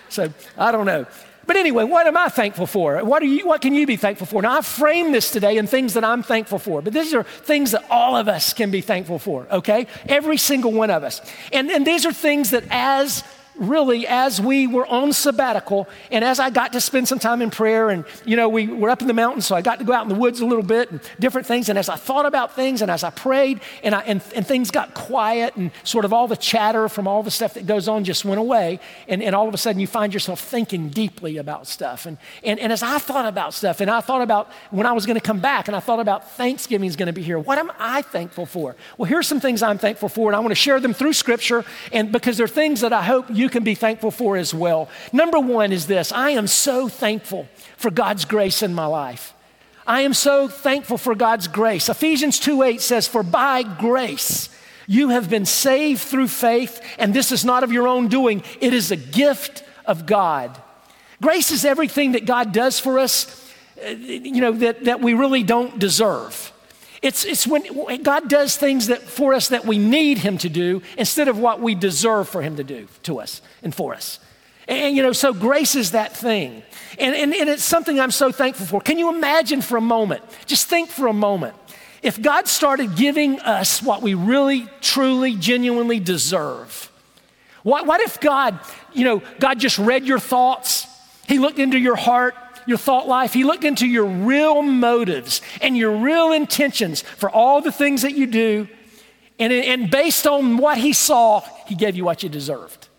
So 0.10 0.32
I 0.58 0.72
don't 0.72 0.86
know. 0.86 1.06
But 1.48 1.56
anyway, 1.56 1.86
what 1.86 2.06
am 2.08 2.18
I 2.18 2.28
thankful 2.28 2.68
for? 2.68 3.04
What, 3.06 3.24
are 3.24 3.26
you, 3.26 3.48
what 3.48 3.62
can 3.62 3.74
you 3.74 3.88
be 3.88 3.96
thankful 3.96 4.28
for? 4.28 4.42
Now, 4.42 4.58
I've 4.58 4.66
framed 4.66 5.14
this 5.16 5.32
today 5.32 5.58
in 5.58 5.66
things 5.66 5.94
that 5.94 6.04
I'm 6.04 6.22
thankful 6.22 6.60
for, 6.60 6.82
but 6.82 6.92
these 6.92 7.14
are 7.14 7.24
things 7.24 7.72
that 7.72 7.86
all 7.90 8.18
of 8.18 8.28
us 8.28 8.52
can 8.54 8.70
be 8.70 8.82
thankful 8.82 9.18
for, 9.18 9.48
okay? 9.50 9.88
Every 10.10 10.36
single 10.36 10.74
one 10.74 10.92
of 10.92 11.04
us. 11.04 11.22
And, 11.54 11.72
and 11.72 11.88
these 11.88 12.06
are 12.06 12.12
things 12.12 12.50
that 12.52 12.66
as 12.70 13.24
really 13.58 14.08
as 14.08 14.40
we 14.40 14.68
were 14.68 14.86
on 14.88 15.14
sabbatical 15.14 15.88
and 16.12 16.24
as 16.24 16.40
I 16.40 16.50
got 16.50 16.74
to 16.74 16.82
spend 16.82 17.08
some 17.08 17.20
time 17.20 17.42
in 17.42 17.50
prayer 17.50 17.90
and 17.90 18.06
you 18.26 18.36
know 18.36 18.50
we 18.50 18.68
were 18.68 18.90
up 18.90 19.02
in 19.02 19.08
the 19.08 19.14
mountains 19.14 19.46
so 19.46 19.56
I 19.56 19.62
got 19.62 19.80
to 19.80 19.86
go 19.86 19.94
out 19.94 20.04
in 20.04 20.10
the 20.10 20.16
woods 20.16 20.40
a 20.40 20.46
little 20.46 20.64
bit 20.64 20.92
and 20.92 21.02
different 21.20 21.48
things 21.48 21.70
and 21.70 21.78
as 21.78 21.90
I 21.90 21.96
thought 21.96 22.26
about 22.26 22.56
things 22.56 22.82
and 22.82 22.92
as 22.92 23.04
I 23.04 23.10
prayed 23.10 23.62
and, 23.84 23.96
I, 23.96 24.02
and, 24.02 24.24
and 24.36 24.46
things 24.46 24.72
got 24.72 24.94
quiet 24.94 25.56
and 25.56 25.72
sort 25.84 26.06
of 26.06 26.14
all 26.14 26.28
the 26.28 26.38
chatter 26.38 26.88
from 26.90 27.08
all 27.08 27.24
the 27.24 27.32
stuff 27.32 27.56
that 27.56 27.66
goes 27.66 27.88
on 27.88 28.04
just 28.04 28.26
went 28.26 28.40
away 28.40 28.80
and, 29.08 29.24
and 29.24 29.36
all 29.36 29.48
of 29.48 29.54
a 29.54 29.58
sudden 29.58 29.80
you 29.80 29.88
find 29.88 30.14
yourself 30.14 30.40
thinking 30.40 30.90
deeply 30.90 31.38
about 31.38 31.68
stuff 31.68 32.06
and, 32.06 32.18
and, 32.44 32.60
and 32.60 32.72
as 32.72 32.84
I 32.84 33.00
thought 33.00 33.26
about 33.26 33.54
stuff 33.54 33.82
and 33.82 33.90
I 33.90 34.02
thought 34.02 34.22
about 34.22 34.52
when 34.72 34.86
I 34.86 34.94
was 34.94 35.06
going 35.06 35.20
to 35.20 35.26
come 35.26 35.40
back 35.40 35.68
and 35.68 35.76
I 35.76 35.80
thought 35.80 36.00
about 36.00 36.32
Thanksgiving 36.32 36.88
is 36.88 36.96
going 36.96 37.08
to 37.08 37.14
be 37.14 37.24
here 37.24 37.40
what 37.40 37.58
am 37.58 37.72
I 37.80 38.02
thankful 38.02 38.46
for? 38.46 38.76
Well 38.98 39.10
here's 39.10 39.28
some 39.28 39.40
things 39.40 39.64
I'm 39.64 39.78
thankful 39.78 40.10
for 40.10 40.30
and 40.30 40.36
I 40.36 40.40
want 40.40 40.52
to 40.52 40.56
share 40.56 40.80
them 40.80 40.94
through 40.94 41.14
scripture 41.14 41.66
and 41.92 42.12
because 42.12 42.38
they're 42.38 42.48
things 42.48 42.82
that 42.82 42.94
I 42.94 43.04
hope 43.04 43.26
you 43.30 43.47
you 43.48 43.52
can 43.52 43.64
be 43.64 43.76
thankful 43.76 44.12
for 44.12 44.36
as 44.36 44.54
well. 44.54 44.90
Number 45.14 45.40
one 45.40 45.72
is 45.72 45.88
this 45.88 46.12
I 46.12 46.32
am 46.32 46.48
so 46.48 46.90
thankful 46.90 47.48
for 47.78 47.90
God's 47.90 48.26
grace 48.26 48.62
in 48.62 48.74
my 48.74 48.86
life. 48.86 49.34
I 49.86 50.02
am 50.02 50.14
so 50.14 50.50
thankful 50.50 50.98
for 50.98 51.16
God's 51.16 51.48
grace. 51.48 51.88
Ephesians 51.88 52.40
2 52.40 52.62
8 52.62 52.82
says, 52.82 53.08
For 53.08 53.24
by 53.24 53.64
grace 53.64 54.50
you 54.86 55.10
have 55.10 55.30
been 55.30 55.46
saved 55.46 56.02
through 56.02 56.28
faith, 56.28 56.82
and 57.00 57.14
this 57.14 57.32
is 57.32 57.46
not 57.46 57.64
of 57.64 57.72
your 57.72 57.88
own 57.88 58.10
doing, 58.10 58.44
it 58.60 58.74
is 58.74 58.92
a 58.92 58.98
gift 58.98 59.64
of 59.86 60.06
God. 60.06 60.62
Grace 61.22 61.52
is 61.52 61.64
everything 61.64 62.12
that 62.12 62.26
God 62.26 62.52
does 62.52 62.82
for 62.82 63.00
us, 63.00 63.50
uh, 63.82 63.92
you 63.92 64.42
know, 64.42 64.52
that, 64.52 64.84
that 64.84 65.00
we 65.00 65.14
really 65.14 65.44
don't 65.44 65.80
deserve. 65.80 66.52
It's, 67.02 67.26
it's 67.26 67.46
when 67.46 68.02
God 68.04 68.28
does 68.28 68.56
things 68.56 68.88
that 68.88 69.02
for 69.02 69.34
us 69.34 69.50
that 69.50 69.66
we 69.66 69.78
need 69.78 70.18
Him 70.18 70.38
to 70.40 70.50
do 70.50 70.82
instead 70.98 71.28
of 71.28 71.38
what 71.38 71.62
we 71.62 71.76
deserve 71.76 72.28
for 72.28 72.42
Him 72.42 72.56
to 72.58 72.64
do 72.64 72.88
to 73.04 73.20
us 73.20 73.42
and 73.62 73.74
for 73.74 73.94
us. 73.94 74.20
And, 74.68 74.96
you 74.96 75.04
know, 75.04 75.14
so 75.14 75.34
grace 75.34 75.76
is 75.76 75.92
that 75.92 76.16
thing. 76.16 76.64
And, 77.00 77.16
and, 77.16 77.34
and 77.34 77.50
it's 77.50 77.64
something 77.64 78.00
I'm 78.00 78.12
so 78.12 78.32
thankful 78.32 78.66
for. 78.66 78.82
Can 78.82 78.98
you 78.98 79.14
imagine 79.14 79.62
for 79.62 79.78
a 79.78 79.82
moment, 79.82 80.24
just 80.46 80.68
think 80.68 80.90
for 80.90 81.08
a 81.08 81.14
moment, 81.14 81.56
if 82.02 82.22
God 82.22 82.48
started 82.48 82.96
giving 82.96 83.40
us 83.40 83.82
what 83.82 84.02
we 84.02 84.14
really, 84.14 84.68
truly, 84.82 85.36
genuinely 85.36 86.00
deserve? 86.00 86.92
What, 87.64 87.86
what 87.86 88.02
if 88.02 88.20
God, 88.20 88.60
you 88.94 89.04
know, 89.04 89.22
God 89.40 89.60
just 89.60 89.78
read 89.78 90.06
your 90.06 90.20
thoughts? 90.20 90.88
He 91.28 91.40
looked 91.40 91.60
into 91.60 91.78
your 91.78 91.96
heart 91.96 92.36
your 92.68 92.78
thought 92.78 93.08
life. 93.08 93.34
He 93.34 93.44
looked 93.44 93.64
into 93.64 93.88
your 93.88 94.06
real 94.06 94.62
motives 94.62 95.42
and 95.62 95.76
your 95.76 95.98
real 95.98 96.32
intentions 96.32 97.02
for 97.02 97.30
all 97.30 97.62
the 97.62 97.72
things 97.72 98.04
that 98.04 98.14
you 98.14 98.28
do. 98.28 98.68
And, 99.40 99.54
and 99.54 99.90
based 99.90 100.28
on 100.28 100.58
what 100.58 100.78
he 100.78 100.94
saw, 100.94 101.42
he 101.66 101.76
gave 101.76 101.96
you 101.96 102.06
what 102.06 102.22
you 102.22 102.30
deserved. 102.30 102.90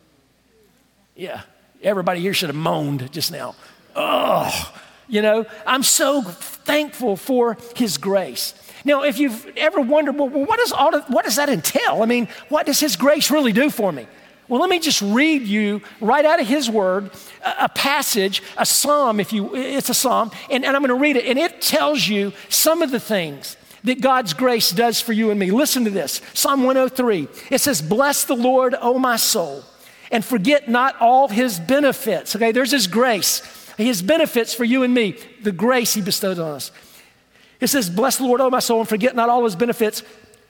Yeah, 1.14 1.42
everybody 1.82 2.20
here 2.20 2.34
should 2.34 2.48
have 2.48 2.56
moaned 2.56 3.12
just 3.12 3.30
now. 3.30 3.54
Oh, 3.94 4.72
you 5.08 5.22
know, 5.22 5.46
I'm 5.66 5.82
so 5.82 6.22
thankful 6.22 7.16
for 7.16 7.56
his 7.75 7.98
grace. 7.98 8.54
Now, 8.84 9.02
if 9.02 9.18
you've 9.18 9.46
ever 9.56 9.80
wondered, 9.80 10.16
well, 10.16 10.28
what, 10.28 10.58
does 10.58 10.72
all 10.72 10.98
what 11.02 11.25
does 11.25 11.37
that 11.37 11.48
entail? 11.48 12.02
I 12.02 12.06
mean, 12.06 12.28
what 12.48 12.66
does 12.66 12.78
his 12.78 12.96
grace 12.96 13.30
really 13.30 13.52
do 13.52 13.70
for 13.70 13.90
me? 13.90 14.06
Well, 14.49 14.61
let 14.61 14.71
me 14.71 14.78
just 14.78 15.02
read 15.02 15.43
you 15.43 15.83
right 16.00 16.25
out 16.25 16.40
of 16.40 16.47
his 16.47 16.71
word 16.71 17.11
a, 17.45 17.64
a 17.64 17.69
passage, 17.69 18.43
a 18.57 18.64
psalm, 18.64 19.21
if 19.21 19.33
you, 19.33 19.55
it's 19.55 19.90
a 19.90 19.95
psalm, 19.95 20.31
and, 20.50 20.64
and 20.64 20.75
I'm 20.75 20.83
going 20.83 20.88
to 20.88 21.02
read 21.02 21.17
it, 21.17 21.26
and 21.26 21.38
it 21.38 21.61
tells 21.61 22.09
you 22.09 22.33
some 22.49 22.81
of 22.81 22.90
the 22.90 23.00
things 23.00 23.57
that 23.85 24.00
God's 24.00 24.33
grace 24.33 24.71
does 24.71 25.00
for 25.00 25.12
you 25.12 25.31
and 25.31 25.38
me. 25.38 25.50
Listen 25.50 25.85
to 25.85 25.90
this 25.90 26.21
Psalm 26.35 26.64
103. 26.64 27.28
It 27.50 27.61
says, 27.61 27.83
Bless 27.83 28.25
the 28.25 28.35
Lord, 28.35 28.75
O 28.81 28.99
my 28.99 29.17
soul, 29.17 29.64
and 30.11 30.25
forget 30.25 30.69
not 30.69 30.97
all 31.00 31.28
his 31.28 31.61
benefits. 31.61 32.35
Okay, 32.35 32.52
there's 32.52 32.73
his 32.73 32.87
grace, 32.87 33.43
his 33.76 34.02
benefits 34.02 34.55
for 34.55 34.64
you 34.64 34.83
and 34.83 34.95
me, 34.95 35.17
the 35.43 35.52
grace 35.52 35.95
he 35.95 36.00
bestowed 36.00 36.38
on 36.38 36.52
us. 36.52 36.73
It 37.61 37.69
says, 37.69 37.90
Bless 37.90 38.17
the 38.17 38.25
Lord, 38.25 38.40
O 38.40 38.50
my 38.50 38.61
soul, 38.61 38.81
and 38.81 38.88
forget 38.88 39.14
not 39.14 39.28
all 39.28 39.45
his 39.45 39.57
benefits, 39.57 40.02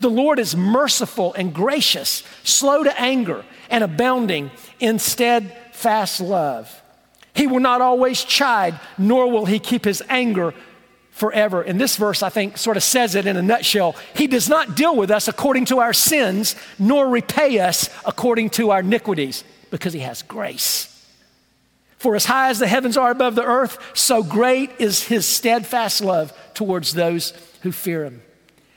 The 0.00 0.10
Lord 0.10 0.38
is 0.38 0.56
merciful 0.56 1.34
and 1.34 1.54
gracious, 1.54 2.22
slow 2.42 2.82
to 2.84 3.00
anger, 3.00 3.44
and 3.70 3.84
abounding 3.84 4.50
in 4.80 4.98
steadfast 4.98 6.20
love. 6.20 6.82
He 7.34 7.46
will 7.46 7.60
not 7.60 7.80
always 7.80 8.22
chide, 8.24 8.78
nor 8.96 9.30
will 9.30 9.46
he 9.46 9.58
keep 9.58 9.84
his 9.84 10.02
anger 10.08 10.54
forever. 11.10 11.62
And 11.62 11.80
this 11.80 11.96
verse, 11.96 12.22
I 12.22 12.28
think, 12.28 12.58
sort 12.58 12.76
of 12.76 12.82
says 12.82 13.14
it 13.14 13.26
in 13.26 13.36
a 13.36 13.42
nutshell. 13.42 13.96
He 14.14 14.26
does 14.26 14.48
not 14.48 14.76
deal 14.76 14.96
with 14.96 15.10
us 15.10 15.28
according 15.28 15.66
to 15.66 15.78
our 15.78 15.92
sins, 15.92 16.56
nor 16.78 17.08
repay 17.08 17.58
us 17.58 17.88
according 18.04 18.50
to 18.50 18.70
our 18.70 18.80
iniquities, 18.80 19.44
because 19.70 19.92
He 19.92 20.00
has 20.00 20.22
grace. 20.22 20.90
For 21.98 22.14
as 22.14 22.26
high 22.26 22.50
as 22.50 22.58
the 22.58 22.66
heavens 22.66 22.96
are 22.96 23.10
above 23.10 23.34
the 23.34 23.44
earth, 23.44 23.78
so 23.94 24.22
great 24.22 24.70
is 24.78 25.04
His 25.04 25.24
steadfast 25.24 26.02
love 26.02 26.32
towards 26.52 26.94
those 26.94 27.32
who 27.62 27.72
fear 27.72 28.04
Him. 28.04 28.22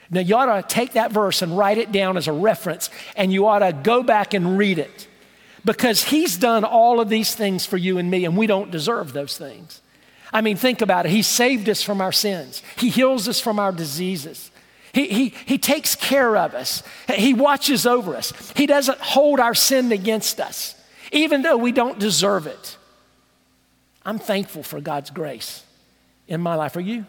Now, 0.10 0.22
you 0.22 0.36
ought 0.36 0.62
to 0.62 0.76
take 0.76 0.94
that 0.94 1.12
verse 1.12 1.42
and 1.42 1.58
write 1.58 1.78
it 1.78 1.92
down 1.92 2.18
as 2.18 2.28
a 2.28 2.34
reference, 2.34 2.90
and 3.16 3.32
you 3.32 3.48
ought 3.48 3.60
to 3.60 3.74
go 3.74 4.04
back 4.04 4.34
and 4.34 4.58
read 4.58 4.80
it 4.80 5.08
because 5.66 6.04
He's 6.04 6.38
done 6.38 6.64
all 6.64 7.00
of 7.00 7.10
these 7.10 7.36
things 7.36 7.66
for 7.66 7.78
you 7.78 7.98
and 7.98 8.10
me, 8.10 8.24
and 8.26 8.38
we 8.38 8.48
don't 8.48 8.72
deserve 8.72 9.14
those 9.14 9.38
things. 9.38 9.82
I 10.32 10.42
mean, 10.42 10.56
think 10.58 10.82
about 10.82 11.06
it. 11.06 11.12
He 11.12 11.22
saved 11.22 11.68
us 11.70 11.84
from 11.84 12.02
our 12.02 12.12
sins, 12.12 12.64
He 12.78 12.90
heals 12.90 13.28
us 13.28 13.40
from 13.40 13.60
our 13.60 13.72
diseases. 13.72 14.52
He, 14.94 15.08
he, 15.10 15.34
he 15.46 15.58
takes 15.60 15.96
care 15.96 16.36
of 16.38 16.56
us. 16.56 16.82
He 17.14 17.36
watches 17.36 17.86
over 17.86 18.16
us. 18.16 18.34
He 18.56 18.66
doesn't 18.66 18.98
hold 18.98 19.40
our 19.40 19.54
sin 19.54 19.92
against 19.92 20.40
us, 20.40 20.74
even 21.12 21.44
though 21.44 21.58
we 21.58 21.72
don't 21.72 22.00
deserve 22.00 22.48
it. 22.48 22.78
I'm 24.04 24.18
thankful 24.18 24.64
for 24.64 24.82
God's 24.82 25.12
grace 25.12 25.64
in 26.28 26.42
my 26.42 26.56
life. 26.56 26.76
Are 26.78 26.82
you? 26.82 27.06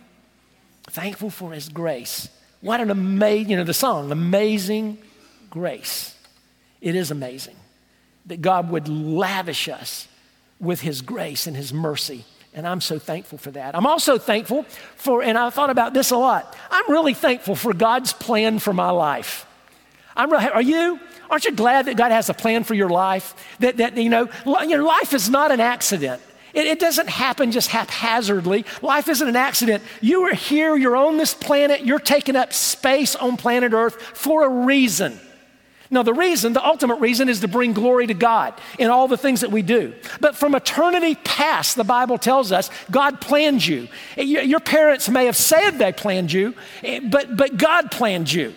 Thankful 0.91 1.31
for 1.31 1.53
His 1.53 1.71
grace. 1.71 2.29
What 2.61 2.81
an 2.81 2.91
amazing, 2.91 3.51
you 3.51 3.57
know, 3.57 3.65
the 3.65 3.75
song, 3.75 4.11
Amazing 4.11 4.99
Grace. 5.51 6.15
It 6.81 6.95
is 6.95 7.11
amazing 7.11 7.57
that 8.27 8.41
God 8.41 8.71
would 8.71 8.89
lavish 8.89 9.69
us 9.69 10.09
with 10.61 10.81
His 10.81 11.03
grace 11.03 11.47
and 11.47 11.57
His 11.57 11.73
mercy 11.73 12.25
and 12.55 12.67
I'm 12.67 12.81
so 12.81 12.99
thankful 12.99 13.39
for 13.39 13.53
that. 13.53 13.77
I'm 13.77 13.87
also 13.87 14.19
thankful 14.19 14.65
for, 14.97 15.23
and 15.23 15.39
I 15.39 15.51
thought 15.51 15.71
about 15.71 15.95
this 15.95 16.11
a 16.11 16.17
lot, 16.17 16.57
I'm 16.71 16.91
really 16.91 17.15
thankful 17.15 17.55
for 17.55 17.73
God's 17.73 18.13
plan 18.13 18.59
for 18.59 18.73
my 18.73 18.91
life. 18.91 19.47
I'm 20.17 20.31
really, 20.31 20.49
are 20.49 20.61
you? 20.61 20.99
Aren't 21.31 21.45
you 21.45 21.53
glad 21.53 21.87
that 21.87 21.97
God 21.97 22.11
has 22.11 22.29
a 22.29 22.35
plan 22.35 22.65
for 22.65 22.75
your 22.75 22.89
life? 22.89 23.35
That, 23.61 23.77
that 23.77 23.97
you 23.97 24.09
know, 24.09 24.29
your 24.45 24.83
life 24.83 25.13
is 25.13 25.31
not 25.31 25.53
an 25.53 25.61
accident. 25.61 26.21
It, 26.55 26.67
it, 26.67 26.79
doesn't 26.79 27.09
happen 27.09 27.53
just 27.53 27.69
haphazardly. 27.69 28.65
Life 28.83 29.09
isn't 29.09 29.29
an 29.29 29.37
accident. 29.37 29.83
You 30.01 30.23
are 30.25 30.35
here, 30.35 30.77
you're 30.77 30.97
on 30.97 31.17
this 31.17 31.35
planet, 31.35 31.85
you're 31.85 31.99
taking 31.99 32.37
up 32.37 32.53
space 32.53 33.15
on 33.15 33.37
planet 33.37 33.73
Earth 33.73 34.01
for 34.01 34.45
a 34.45 34.49
reason. 34.49 35.21
Now, 35.91 36.03
the 36.03 36.13
reason, 36.13 36.53
the 36.53 36.65
ultimate 36.65 37.01
reason, 37.01 37.29
is 37.31 37.41
to 37.41 37.49
bring 37.49 37.73
glory 37.73 38.07
to 38.09 38.15
God 38.15 38.61
in 38.79 38.91
all 38.91 39.09
the 39.09 39.17
things 39.17 39.41
that 39.41 39.51
we 39.51 39.63
do. 39.63 39.95
But 40.21 40.37
from 40.37 40.55
eternity 40.55 41.15
past, 41.15 41.77
the 41.77 41.85
Bible 41.85 42.19
tells 42.19 42.53
us 42.53 42.71
God 42.91 43.21
planned 43.21 43.67
you. 43.67 43.89
Your 44.17 44.61
parents 44.61 45.09
may 45.09 45.25
have 45.27 45.37
said 45.37 45.73
they 45.73 45.93
planned 45.93 46.31
you, 46.31 46.55
eh, 46.83 47.01
but, 47.03 47.37
but 47.37 47.57
God 47.57 47.91
planned 47.91 48.31
you. 48.31 48.55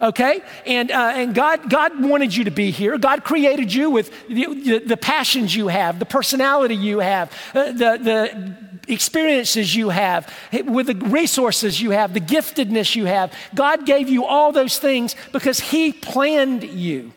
Okay? 0.00 0.42
And, 0.64 0.90
uh, 0.90 1.12
and 1.14 1.34
God, 1.34 1.68
God 1.68 2.00
wanted 2.02 2.34
you 2.34 2.44
to 2.44 2.50
be 2.50 2.70
here. 2.70 2.96
God 2.98 3.24
created 3.24 3.72
you 3.72 3.90
with 3.90 4.12
the, 4.28 4.82
the, 4.86 4.96
passions 4.96 5.54
you 5.54 5.68
have, 5.68 5.98
the 5.98 6.06
personality 6.06 6.76
you 6.76 7.00
have, 7.00 7.32
uh, 7.54 7.72
the, 7.72 7.98
the 8.00 8.56
experiences 8.92 9.74
you 9.74 9.88
have, 9.88 10.32
with 10.64 10.86
the 10.86 10.94
resources 10.94 11.80
you 11.80 11.90
have, 11.90 12.14
the 12.14 12.20
giftedness 12.20 12.94
you 12.94 13.06
have. 13.06 13.32
God 13.54 13.86
gave 13.86 14.08
you 14.08 14.24
all 14.24 14.52
those 14.52 14.78
things 14.78 15.16
because 15.32 15.60
He 15.60 15.92
planned 15.92 16.62
you. 16.64 17.12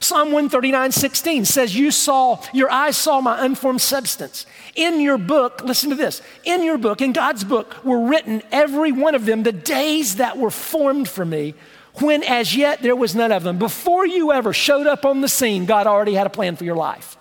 Psalm 0.00 0.28
139, 0.28 0.92
16 0.92 1.44
says, 1.44 1.76
You 1.76 1.90
saw, 1.90 2.40
your 2.52 2.70
eyes 2.70 2.96
saw 2.96 3.20
my 3.20 3.44
unformed 3.44 3.80
substance. 3.80 4.46
In 4.76 5.00
your 5.00 5.18
book, 5.18 5.62
listen 5.64 5.90
to 5.90 5.96
this, 5.96 6.22
in 6.44 6.62
your 6.62 6.78
book, 6.78 7.00
in 7.00 7.12
God's 7.12 7.42
book, 7.42 7.84
were 7.84 8.06
written 8.06 8.42
every 8.52 8.92
one 8.92 9.16
of 9.16 9.26
them, 9.26 9.42
the 9.42 9.52
days 9.52 10.16
that 10.16 10.38
were 10.38 10.50
formed 10.50 11.08
for 11.08 11.24
me, 11.24 11.54
when 12.00 12.22
as 12.22 12.54
yet 12.54 12.82
there 12.82 12.96
was 12.96 13.14
none 13.14 13.32
of 13.32 13.42
them. 13.42 13.58
Before 13.58 14.06
you 14.06 14.32
ever 14.32 14.52
showed 14.52 14.86
up 14.86 15.04
on 15.04 15.20
the 15.20 15.28
scene, 15.28 15.66
God 15.66 15.86
already 15.86 16.14
had 16.14 16.26
a 16.26 16.30
plan 16.30 16.56
for 16.56 16.64
your 16.64 16.76
life. 16.76 17.16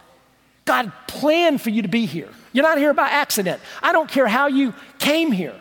God 0.66 0.92
planned 1.08 1.62
for 1.62 1.70
you 1.70 1.82
to 1.82 1.88
be 1.88 2.06
here. 2.06 2.30
You're 2.54 2.64
not 2.64 2.78
here 2.78 2.94
by 2.94 3.08
accident. 3.08 3.62
I 3.82 3.92
don't 3.92 4.10
care 4.10 4.28
how 4.28 4.48
you 4.48 4.74
came 5.00 5.32
here. 5.32 5.56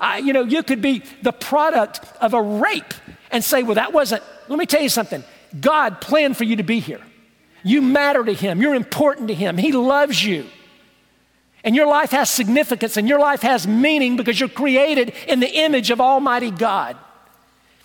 I, 0.00 0.18
you 0.18 0.32
know, 0.32 0.44
you 0.44 0.62
could 0.62 0.80
be 0.80 1.02
the 1.22 1.32
product 1.32 2.00
of 2.20 2.34
a 2.34 2.42
rape 2.42 2.94
and 3.30 3.42
say, 3.42 3.62
well, 3.62 3.74
that 3.74 3.92
wasn't, 3.92 4.22
let 4.48 4.58
me 4.58 4.66
tell 4.66 4.82
you 4.82 4.88
something. 4.88 5.24
God 5.60 6.00
planned 6.00 6.36
for 6.36 6.44
you 6.44 6.56
to 6.56 6.62
be 6.62 6.80
here. 6.80 7.00
You 7.62 7.82
matter 7.82 8.24
to 8.24 8.32
Him, 8.32 8.60
you're 8.60 8.74
important 8.74 9.28
to 9.28 9.34
Him, 9.34 9.56
He 9.56 9.72
loves 9.72 10.24
you. 10.24 10.46
And 11.64 11.74
your 11.74 11.88
life 11.88 12.12
has 12.12 12.30
significance 12.30 12.96
and 12.96 13.08
your 13.08 13.18
life 13.18 13.42
has 13.42 13.66
meaning 13.66 14.16
because 14.16 14.38
you're 14.38 14.48
created 14.48 15.12
in 15.26 15.40
the 15.40 15.50
image 15.50 15.90
of 15.90 16.00
Almighty 16.00 16.50
God. 16.50 16.96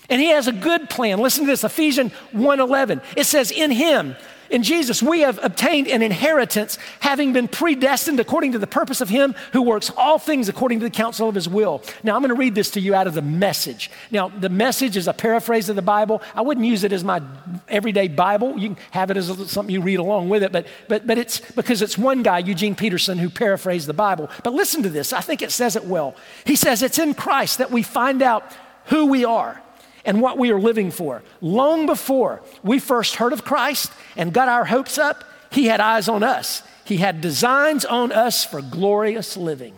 And 0.09 0.21
he 0.21 0.29
has 0.29 0.47
a 0.47 0.51
good 0.51 0.89
plan. 0.89 1.19
Listen 1.19 1.45
to 1.45 1.51
this, 1.51 1.63
Ephesians 1.63 2.11
1:11. 2.33 3.01
It 3.15 3.25
says, 3.25 3.51
"In 3.51 3.71
him 3.71 4.15
in 4.53 4.61
Jesus, 4.61 5.01
we 5.01 5.21
have 5.21 5.39
obtained 5.41 5.87
an 5.87 6.03
inheritance, 6.03 6.77
having 6.99 7.33
been 7.33 7.47
predestined 7.47 8.19
according 8.19 8.51
to 8.51 8.59
the 8.59 8.67
purpose 8.67 9.01
of 9.01 9.09
Him 9.09 9.33
who 9.51 9.63
works 9.63 9.91
all 9.97 10.19
things 10.19 10.47
according 10.47 10.79
to 10.79 10.85
the 10.85 10.91
counsel 10.91 11.27
of 11.27 11.33
His 11.33 11.49
will. 11.49 11.81
Now, 12.03 12.15
I'm 12.15 12.21
going 12.21 12.29
to 12.29 12.35
read 12.35 12.53
this 12.53 12.69
to 12.71 12.79
you 12.79 12.93
out 12.93 13.07
of 13.07 13.15
the 13.15 13.23
message. 13.23 13.89
Now, 14.11 14.29
the 14.29 14.49
message 14.49 14.95
is 14.95 15.07
a 15.07 15.13
paraphrase 15.13 15.69
of 15.69 15.75
the 15.75 15.81
Bible. 15.81 16.21
I 16.35 16.41
wouldn't 16.41 16.67
use 16.67 16.83
it 16.83 16.93
as 16.93 17.03
my 17.03 17.19
everyday 17.67 18.09
Bible. 18.09 18.55
You 18.59 18.75
can 18.75 18.77
have 18.91 19.09
it 19.09 19.17
as 19.17 19.49
something 19.49 19.73
you 19.73 19.81
read 19.81 19.97
along 19.97 20.29
with 20.29 20.43
it, 20.43 20.51
but, 20.51 20.67
but, 20.87 21.07
but 21.07 21.17
it's 21.17 21.39
because 21.39 21.81
it's 21.81 21.97
one 21.97 22.21
guy, 22.21 22.37
Eugene 22.37 22.75
Peterson, 22.75 23.17
who 23.17 23.31
paraphrased 23.31 23.87
the 23.87 23.93
Bible. 23.93 24.29
But 24.43 24.53
listen 24.53 24.83
to 24.83 24.89
this. 24.89 25.13
I 25.13 25.21
think 25.21 25.41
it 25.41 25.51
says 25.51 25.75
it 25.75 25.85
well. 25.85 26.15
He 26.45 26.55
says, 26.55 26.83
It's 26.83 26.99
in 26.99 27.15
Christ 27.15 27.57
that 27.57 27.71
we 27.71 27.81
find 27.81 28.21
out 28.21 28.43
who 28.85 29.07
we 29.07 29.25
are 29.25 29.62
and 30.05 30.21
what 30.21 30.37
we 30.37 30.51
are 30.51 30.59
living 30.59 30.91
for. 30.91 31.23
Long 31.41 31.85
before 31.85 32.41
we 32.63 32.79
first 32.79 33.15
heard 33.15 33.33
of 33.33 33.43
Christ 33.43 33.91
and 34.15 34.33
got 34.33 34.49
our 34.49 34.65
hopes 34.65 34.97
up, 34.97 35.23
He 35.51 35.65
had 35.65 35.79
eyes 35.79 36.07
on 36.07 36.23
us. 36.23 36.63
He 36.85 36.97
had 36.97 37.21
designs 37.21 37.85
on 37.85 38.11
us 38.11 38.43
for 38.43 38.61
glorious 38.61 39.37
living. 39.37 39.75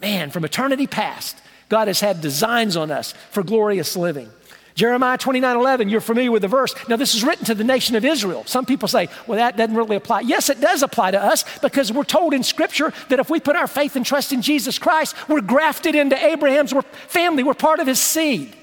Man, 0.00 0.30
from 0.30 0.44
eternity 0.44 0.86
past, 0.86 1.36
God 1.68 1.88
has 1.88 2.00
had 2.00 2.20
designs 2.20 2.76
on 2.76 2.90
us 2.90 3.12
for 3.30 3.42
glorious 3.42 3.96
living. 3.96 4.30
Jeremiah 4.74 5.18
29 5.18 5.56
11, 5.56 5.88
you're 5.88 6.00
familiar 6.00 6.30
with 6.30 6.42
the 6.42 6.48
verse. 6.48 6.74
Now, 6.88 6.96
this 6.96 7.14
is 7.14 7.22
written 7.22 7.44
to 7.46 7.54
the 7.54 7.64
nation 7.64 7.94
of 7.94 8.04
Israel. 8.04 8.44
Some 8.46 8.64
people 8.64 8.88
say, 8.88 9.08
well, 9.26 9.36
that 9.36 9.56
doesn't 9.56 9.76
really 9.76 9.96
apply. 9.96 10.20
Yes, 10.20 10.48
it 10.48 10.60
does 10.60 10.82
apply 10.82 11.10
to 11.10 11.22
us 11.22 11.44
because 11.60 11.92
we're 11.92 12.04
told 12.04 12.32
in 12.32 12.42
Scripture 12.42 12.92
that 13.08 13.18
if 13.18 13.28
we 13.28 13.38
put 13.38 13.56
our 13.56 13.66
faith 13.66 13.96
and 13.96 14.06
trust 14.06 14.32
in 14.32 14.40
Jesus 14.40 14.78
Christ, 14.78 15.14
we're 15.28 15.42
grafted 15.42 15.94
into 15.94 16.16
Abraham's 16.16 16.72
family, 17.08 17.42
we're 17.42 17.54
part 17.54 17.80
of 17.80 17.86
his 17.86 18.00
seed. 18.00 18.56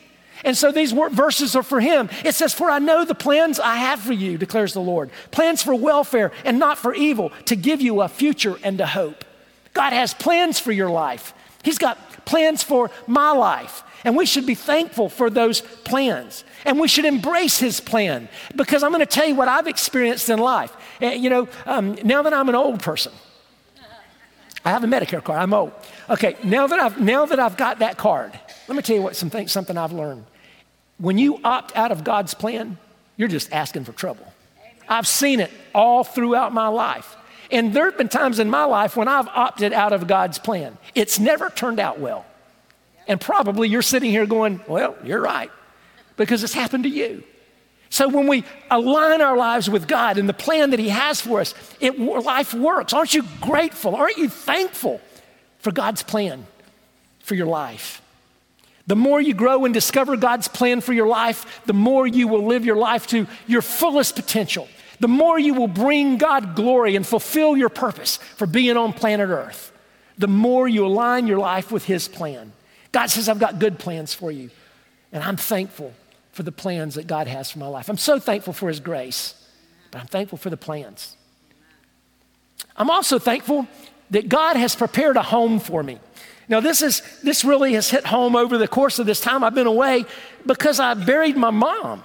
And 0.43 0.57
so 0.57 0.71
these 0.71 0.91
verses 0.91 1.55
are 1.55 1.63
for 1.63 1.79
him. 1.79 2.09
It 2.23 2.35
says, 2.35 2.53
For 2.53 2.69
I 2.69 2.79
know 2.79 3.03
the 3.03 3.15
plans 3.15 3.59
I 3.59 3.75
have 3.75 3.99
for 3.99 4.13
you, 4.13 4.37
declares 4.37 4.73
the 4.73 4.81
Lord 4.81 5.09
plans 5.31 5.61
for 5.61 5.75
welfare 5.75 6.31
and 6.45 6.59
not 6.59 6.77
for 6.77 6.93
evil, 6.93 7.31
to 7.45 7.55
give 7.55 7.81
you 7.81 8.01
a 8.01 8.07
future 8.07 8.57
and 8.63 8.79
a 8.79 8.87
hope. 8.87 9.25
God 9.73 9.93
has 9.93 10.13
plans 10.13 10.59
for 10.59 10.71
your 10.71 10.89
life, 10.89 11.33
He's 11.63 11.77
got 11.77 12.25
plans 12.25 12.63
for 12.63 12.89
my 13.07 13.31
life. 13.31 13.83
And 14.05 14.15
we 14.15 14.25
should 14.25 14.45
be 14.45 14.55
thankful 14.55 15.09
for 15.09 15.29
those 15.29 15.59
plans. 15.59 16.45
And 16.63 16.79
we 16.79 16.87
should 16.87 17.03
embrace 17.03 17.59
His 17.59 17.81
plan 17.81 18.29
because 18.55 18.81
I'm 18.81 18.91
going 18.91 19.01
to 19.01 19.05
tell 19.05 19.27
you 19.27 19.35
what 19.35 19.49
I've 19.49 19.67
experienced 19.67 20.29
in 20.29 20.39
life. 20.39 20.75
Eh, 21.01 21.15
you 21.15 21.29
know, 21.29 21.49
um, 21.65 21.97
now 22.03 22.21
that 22.21 22.33
I'm 22.33 22.47
an 22.47 22.55
old 22.55 22.81
person, 22.81 23.11
I 24.63 24.71
have 24.71 24.83
a 24.83 24.87
Medicare 24.87 25.23
card, 25.23 25.39
I'm 25.39 25.53
old. 25.53 25.73
Okay, 26.09 26.35
now 26.43 26.67
that 26.67 26.79
I've, 26.79 26.99
now 26.99 27.25
that 27.25 27.39
I've 27.39 27.57
got 27.57 27.79
that 27.79 27.97
card, 27.97 28.37
let 28.67 28.75
me 28.75 28.81
tell 28.81 28.95
you 28.95 29.01
what 29.01 29.15
something, 29.15 29.47
something 29.47 29.77
I've 29.77 29.93
learned. 29.93 30.25
When 30.99 31.17
you 31.17 31.39
opt 31.43 31.75
out 31.75 31.91
of 31.91 32.03
God's 32.03 32.33
plan, 32.33 32.77
you're 33.17 33.29
just 33.29 33.51
asking 33.51 33.85
for 33.85 33.93
trouble. 33.93 34.31
I've 34.87 35.07
seen 35.07 35.39
it 35.39 35.51
all 35.73 36.03
throughout 36.03 36.53
my 36.53 36.67
life. 36.67 37.15
And 37.51 37.73
there 37.73 37.85
have 37.85 37.97
been 37.97 38.09
times 38.09 38.39
in 38.39 38.49
my 38.49 38.65
life 38.65 38.95
when 38.95 39.07
I've 39.07 39.27
opted 39.27 39.73
out 39.73 39.93
of 39.93 40.07
God's 40.07 40.37
plan. 40.37 40.77
It's 40.93 41.19
never 41.19 41.49
turned 41.49 41.79
out 41.79 41.99
well. 41.99 42.25
And 43.07 43.19
probably 43.19 43.69
you're 43.69 43.81
sitting 43.81 44.11
here 44.11 44.25
going, 44.25 44.61
Well, 44.67 44.95
you're 45.03 45.21
right, 45.21 45.49
because 46.15 46.43
it's 46.43 46.53
happened 46.53 46.83
to 46.83 46.89
you. 46.89 47.23
So 47.89 48.07
when 48.07 48.27
we 48.27 48.43
align 48.69 49.21
our 49.21 49.35
lives 49.35 49.67
with 49.67 49.87
God 49.87 50.19
and 50.19 50.29
the 50.29 50.33
plan 50.33 50.69
that 50.71 50.79
He 50.79 50.89
has 50.89 51.21
for 51.21 51.41
us, 51.41 51.55
it, 51.79 51.99
life 51.99 52.53
works. 52.53 52.93
Aren't 52.93 53.15
you 53.15 53.23
grateful? 53.41 53.95
Aren't 53.95 54.17
you 54.17 54.29
thankful 54.29 55.01
for 55.57 55.71
God's 55.71 56.03
plan 56.03 56.45
for 57.19 57.33
your 57.33 57.47
life? 57.47 58.01
The 58.89 58.95
more 58.95 59.21
you 59.21 59.35
grow 59.35 59.65
and 59.65 59.73
discover 59.73 60.17
God's 60.17 60.47
plan 60.47 60.81
for 60.81 60.93
your 60.93 61.07
life, 61.07 61.61
the 61.67 61.73
more 61.73 62.07
you 62.07 62.27
will 62.27 62.47
live 62.47 62.65
your 62.65 62.75
life 62.75 63.05
to 63.07 63.27
your 63.45 63.61
fullest 63.61 64.15
potential. 64.15 64.67
The 64.99 65.07
more 65.07 65.37
you 65.37 65.53
will 65.53 65.67
bring 65.67 66.17
God 66.17 66.55
glory 66.55 66.95
and 66.95 67.05
fulfill 67.05 67.55
your 67.55 67.69
purpose 67.69 68.17
for 68.17 68.47
being 68.47 68.77
on 68.77 68.93
planet 68.93 69.29
Earth. 69.29 69.71
The 70.17 70.27
more 70.27 70.67
you 70.67 70.87
align 70.87 71.27
your 71.27 71.37
life 71.37 71.71
with 71.71 71.85
His 71.85 72.07
plan. 72.07 72.51
God 72.91 73.11
says, 73.11 73.29
I've 73.29 73.37
got 73.37 73.59
good 73.59 73.77
plans 73.77 74.15
for 74.15 74.31
you. 74.31 74.49
And 75.11 75.23
I'm 75.23 75.37
thankful 75.37 75.93
for 76.31 76.41
the 76.41 76.51
plans 76.51 76.95
that 76.95 77.05
God 77.05 77.27
has 77.27 77.51
for 77.51 77.59
my 77.59 77.67
life. 77.67 77.89
I'm 77.89 77.97
so 77.97 78.19
thankful 78.19 78.53
for 78.53 78.69
His 78.69 78.79
grace, 78.79 79.35
but 79.91 80.01
I'm 80.01 80.07
thankful 80.07 80.39
for 80.39 80.49
the 80.49 80.57
plans. 80.57 81.15
I'm 82.75 82.89
also 82.89 83.19
thankful 83.19 83.67
that 84.09 84.29
God 84.29 84.55
has 84.55 84.75
prepared 84.75 85.15
a 85.15 85.21
home 85.21 85.59
for 85.59 85.83
me. 85.83 85.99
Now, 86.49 86.59
this, 86.59 86.81
is, 86.81 87.03
this 87.21 87.45
really 87.45 87.73
has 87.73 87.91
hit 87.91 88.07
home 88.07 88.35
over 88.35 88.57
the 88.57 88.67
course 88.67 88.97
of 88.97 89.05
this 89.05 89.21
time 89.21 89.43
I've 89.43 89.53
been 89.53 89.67
away 89.67 90.05
because 90.47 90.79
I 90.79 90.95
buried 90.95 91.37
my 91.37 91.51
mom. 91.51 92.01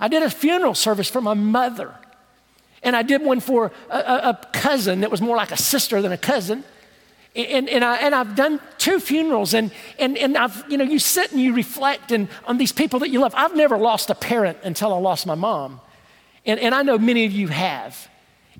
I 0.00 0.08
did 0.08 0.24
a 0.24 0.28
funeral 0.28 0.74
service 0.74 1.08
for 1.08 1.20
my 1.20 1.34
mother. 1.34 1.94
And 2.82 2.96
I 2.96 3.02
did 3.02 3.22
one 3.22 3.38
for 3.38 3.70
a, 3.88 3.96
a, 3.96 4.28
a 4.30 4.48
cousin 4.52 5.00
that 5.00 5.10
was 5.10 5.22
more 5.22 5.36
like 5.36 5.52
a 5.52 5.56
sister 5.56 6.02
than 6.02 6.10
a 6.10 6.18
cousin. 6.18 6.64
And, 7.36 7.68
and, 7.68 7.84
I, 7.84 7.96
and 7.98 8.14
I've 8.14 8.34
done 8.34 8.60
two 8.78 9.00
funerals, 9.00 9.54
and, 9.54 9.72
and, 9.98 10.16
and 10.18 10.36
I've, 10.36 10.64
you 10.68 10.76
know, 10.76 10.84
you 10.84 10.98
sit 10.98 11.32
and 11.32 11.40
you 11.40 11.52
reflect 11.52 12.12
and, 12.12 12.28
on 12.46 12.58
these 12.58 12.70
people 12.70 13.00
that 13.00 13.08
you 13.08 13.20
love. 13.20 13.34
I've 13.36 13.56
never 13.56 13.76
lost 13.76 14.10
a 14.10 14.14
parent 14.14 14.58
until 14.62 14.92
I 14.92 14.98
lost 14.98 15.26
my 15.26 15.34
mom. 15.34 15.80
And, 16.44 16.60
and 16.60 16.74
I 16.74 16.82
know 16.82 16.98
many 16.98 17.24
of 17.24 17.32
you 17.32 17.48
have. 17.48 18.08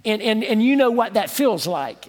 And, 0.04 0.22
and, 0.22 0.42
and 0.42 0.62
you 0.62 0.76
know 0.76 0.90
what 0.90 1.14
that 1.14 1.30
feels 1.30 1.66
like 1.66 2.08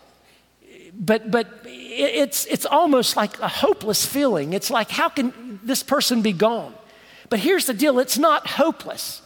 but, 0.98 1.30
but 1.30 1.48
it's, 1.66 2.46
it's 2.46 2.66
almost 2.66 3.16
like 3.16 3.40
a 3.40 3.48
hopeless 3.48 4.06
feeling. 4.06 4.54
It's 4.54 4.70
like, 4.70 4.90
how 4.90 5.10
can 5.10 5.60
this 5.64 5.84
person 5.84 6.22
be 6.22 6.32
gone? 6.32 6.74
But 7.30 7.40
here's 7.40 7.66
the 7.66 7.74
deal 7.74 8.00
it's 8.00 8.18
not 8.18 8.48
hopeless 8.48 9.22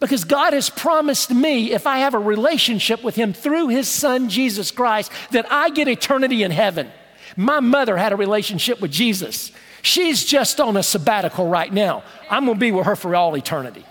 because 0.00 0.24
God 0.24 0.52
has 0.52 0.70
promised 0.70 1.30
me, 1.30 1.72
if 1.72 1.86
I 1.86 1.98
have 1.98 2.14
a 2.14 2.18
relationship 2.18 3.04
with 3.04 3.14
Him 3.14 3.32
through 3.32 3.68
His 3.68 3.88
Son, 3.88 4.28
Jesus 4.28 4.70
Christ, 4.70 5.12
that 5.30 5.50
I 5.50 5.70
get 5.70 5.88
eternity 5.88 6.42
in 6.42 6.50
heaven. 6.50 6.90
My 7.36 7.60
mother 7.60 7.96
had 7.96 8.12
a 8.12 8.16
relationship 8.16 8.80
with 8.80 8.90
Jesus. 8.90 9.52
She's 9.82 10.24
just 10.24 10.60
on 10.60 10.76
a 10.76 10.82
sabbatical 10.82 11.48
right 11.48 11.72
now. 11.72 12.02
I'm 12.30 12.46
gonna 12.46 12.58
be 12.58 12.72
with 12.72 12.86
her 12.86 12.96
for 12.96 13.14
all 13.14 13.36
eternity, 13.36 13.84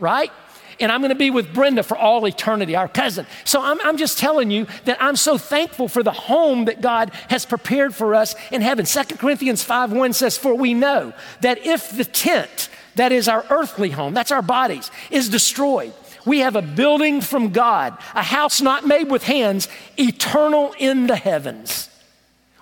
right? 0.00 0.32
And 0.80 0.92
I'm 0.92 1.00
going 1.00 1.10
to 1.10 1.16
be 1.16 1.30
with 1.30 1.52
Brenda 1.52 1.82
for 1.82 1.96
all 1.96 2.26
eternity, 2.26 2.76
our 2.76 2.88
cousin. 2.88 3.26
So 3.44 3.62
I'm, 3.62 3.78
I'm 3.82 3.96
just 3.96 4.18
telling 4.18 4.50
you 4.50 4.66
that 4.84 4.98
I'm 5.00 5.16
so 5.16 5.38
thankful 5.38 5.88
for 5.88 6.02
the 6.02 6.12
home 6.12 6.66
that 6.66 6.80
God 6.80 7.10
has 7.28 7.44
prepared 7.44 7.94
for 7.94 8.14
us 8.14 8.34
in 8.50 8.62
heaven. 8.62 8.84
2 8.84 9.04
Corinthians 9.16 9.62
5 9.62 9.92
1 9.92 10.12
says, 10.12 10.36
For 10.36 10.54
we 10.54 10.74
know 10.74 11.12
that 11.40 11.66
if 11.66 11.90
the 11.90 12.04
tent, 12.04 12.68
that 12.94 13.12
is 13.12 13.28
our 13.28 13.44
earthly 13.50 13.90
home, 13.90 14.14
that's 14.14 14.32
our 14.32 14.42
bodies, 14.42 14.90
is 15.10 15.28
destroyed, 15.28 15.92
we 16.24 16.40
have 16.40 16.56
a 16.56 16.62
building 16.62 17.20
from 17.20 17.50
God, 17.50 17.96
a 18.14 18.22
house 18.22 18.60
not 18.60 18.86
made 18.86 19.10
with 19.10 19.24
hands, 19.24 19.68
eternal 19.96 20.74
in 20.78 21.06
the 21.06 21.16
heavens. 21.16 21.88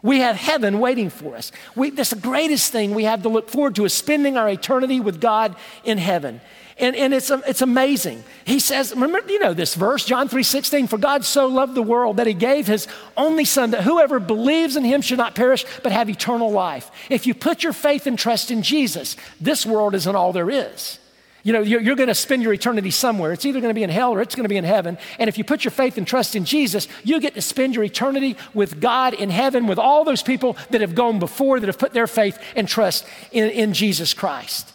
We 0.02 0.20
have 0.20 0.36
heaven 0.36 0.78
waiting 0.78 1.10
for 1.10 1.34
us. 1.34 1.50
We, 1.74 1.90
that's 1.90 2.10
the 2.10 2.16
greatest 2.16 2.70
thing 2.70 2.94
we 2.94 3.04
have 3.04 3.22
to 3.22 3.28
look 3.28 3.48
forward 3.48 3.74
to 3.74 3.84
is 3.86 3.92
spending 3.92 4.36
our 4.36 4.48
eternity 4.48 5.00
with 5.00 5.20
God 5.20 5.56
in 5.82 5.98
heaven. 5.98 6.40
And, 6.78 6.94
and 6.94 7.14
it's, 7.14 7.30
it's 7.30 7.62
amazing. 7.62 8.22
He 8.44 8.58
says, 8.58 8.94
remember, 8.94 9.32
you 9.32 9.38
know 9.38 9.54
this 9.54 9.74
verse, 9.74 10.04
John 10.04 10.28
3 10.28 10.42
16, 10.42 10.88
for 10.88 10.98
God 10.98 11.24
so 11.24 11.46
loved 11.46 11.74
the 11.74 11.82
world 11.82 12.18
that 12.18 12.26
he 12.26 12.34
gave 12.34 12.66
his 12.66 12.86
only 13.16 13.46
son 13.46 13.70
that 13.70 13.82
whoever 13.82 14.20
believes 14.20 14.76
in 14.76 14.84
him 14.84 15.00
should 15.00 15.16
not 15.16 15.34
perish 15.34 15.64
but 15.82 15.92
have 15.92 16.10
eternal 16.10 16.50
life. 16.50 16.90
If 17.08 17.26
you 17.26 17.32
put 17.32 17.62
your 17.62 17.72
faith 17.72 18.06
and 18.06 18.18
trust 18.18 18.50
in 18.50 18.62
Jesus, 18.62 19.16
this 19.40 19.64
world 19.64 19.94
isn't 19.94 20.16
all 20.16 20.34
there 20.34 20.50
is. 20.50 20.98
You 21.44 21.54
know, 21.54 21.62
you're, 21.62 21.80
you're 21.80 21.96
going 21.96 22.08
to 22.08 22.14
spend 22.14 22.42
your 22.42 22.52
eternity 22.52 22.90
somewhere. 22.90 23.32
It's 23.32 23.46
either 23.46 23.60
going 23.60 23.70
to 23.70 23.78
be 23.78 23.84
in 23.84 23.88
hell 23.88 24.12
or 24.12 24.20
it's 24.20 24.34
going 24.34 24.44
to 24.44 24.48
be 24.48 24.56
in 24.56 24.64
heaven. 24.64 24.98
And 25.18 25.28
if 25.28 25.38
you 25.38 25.44
put 25.44 25.64
your 25.64 25.70
faith 25.70 25.96
and 25.96 26.06
trust 26.06 26.36
in 26.36 26.44
Jesus, 26.44 26.88
you 27.04 27.20
get 27.20 27.34
to 27.34 27.40
spend 27.40 27.74
your 27.74 27.84
eternity 27.84 28.36
with 28.52 28.80
God 28.80 29.14
in 29.14 29.30
heaven 29.30 29.66
with 29.66 29.78
all 29.78 30.04
those 30.04 30.22
people 30.22 30.58
that 30.70 30.82
have 30.82 30.94
gone 30.94 31.20
before, 31.20 31.58
that 31.60 31.68
have 31.68 31.78
put 31.78 31.94
their 31.94 32.08
faith 32.08 32.38
and 32.54 32.68
trust 32.68 33.06
in, 33.32 33.48
in 33.48 33.72
Jesus 33.72 34.12
Christ. 34.12 34.74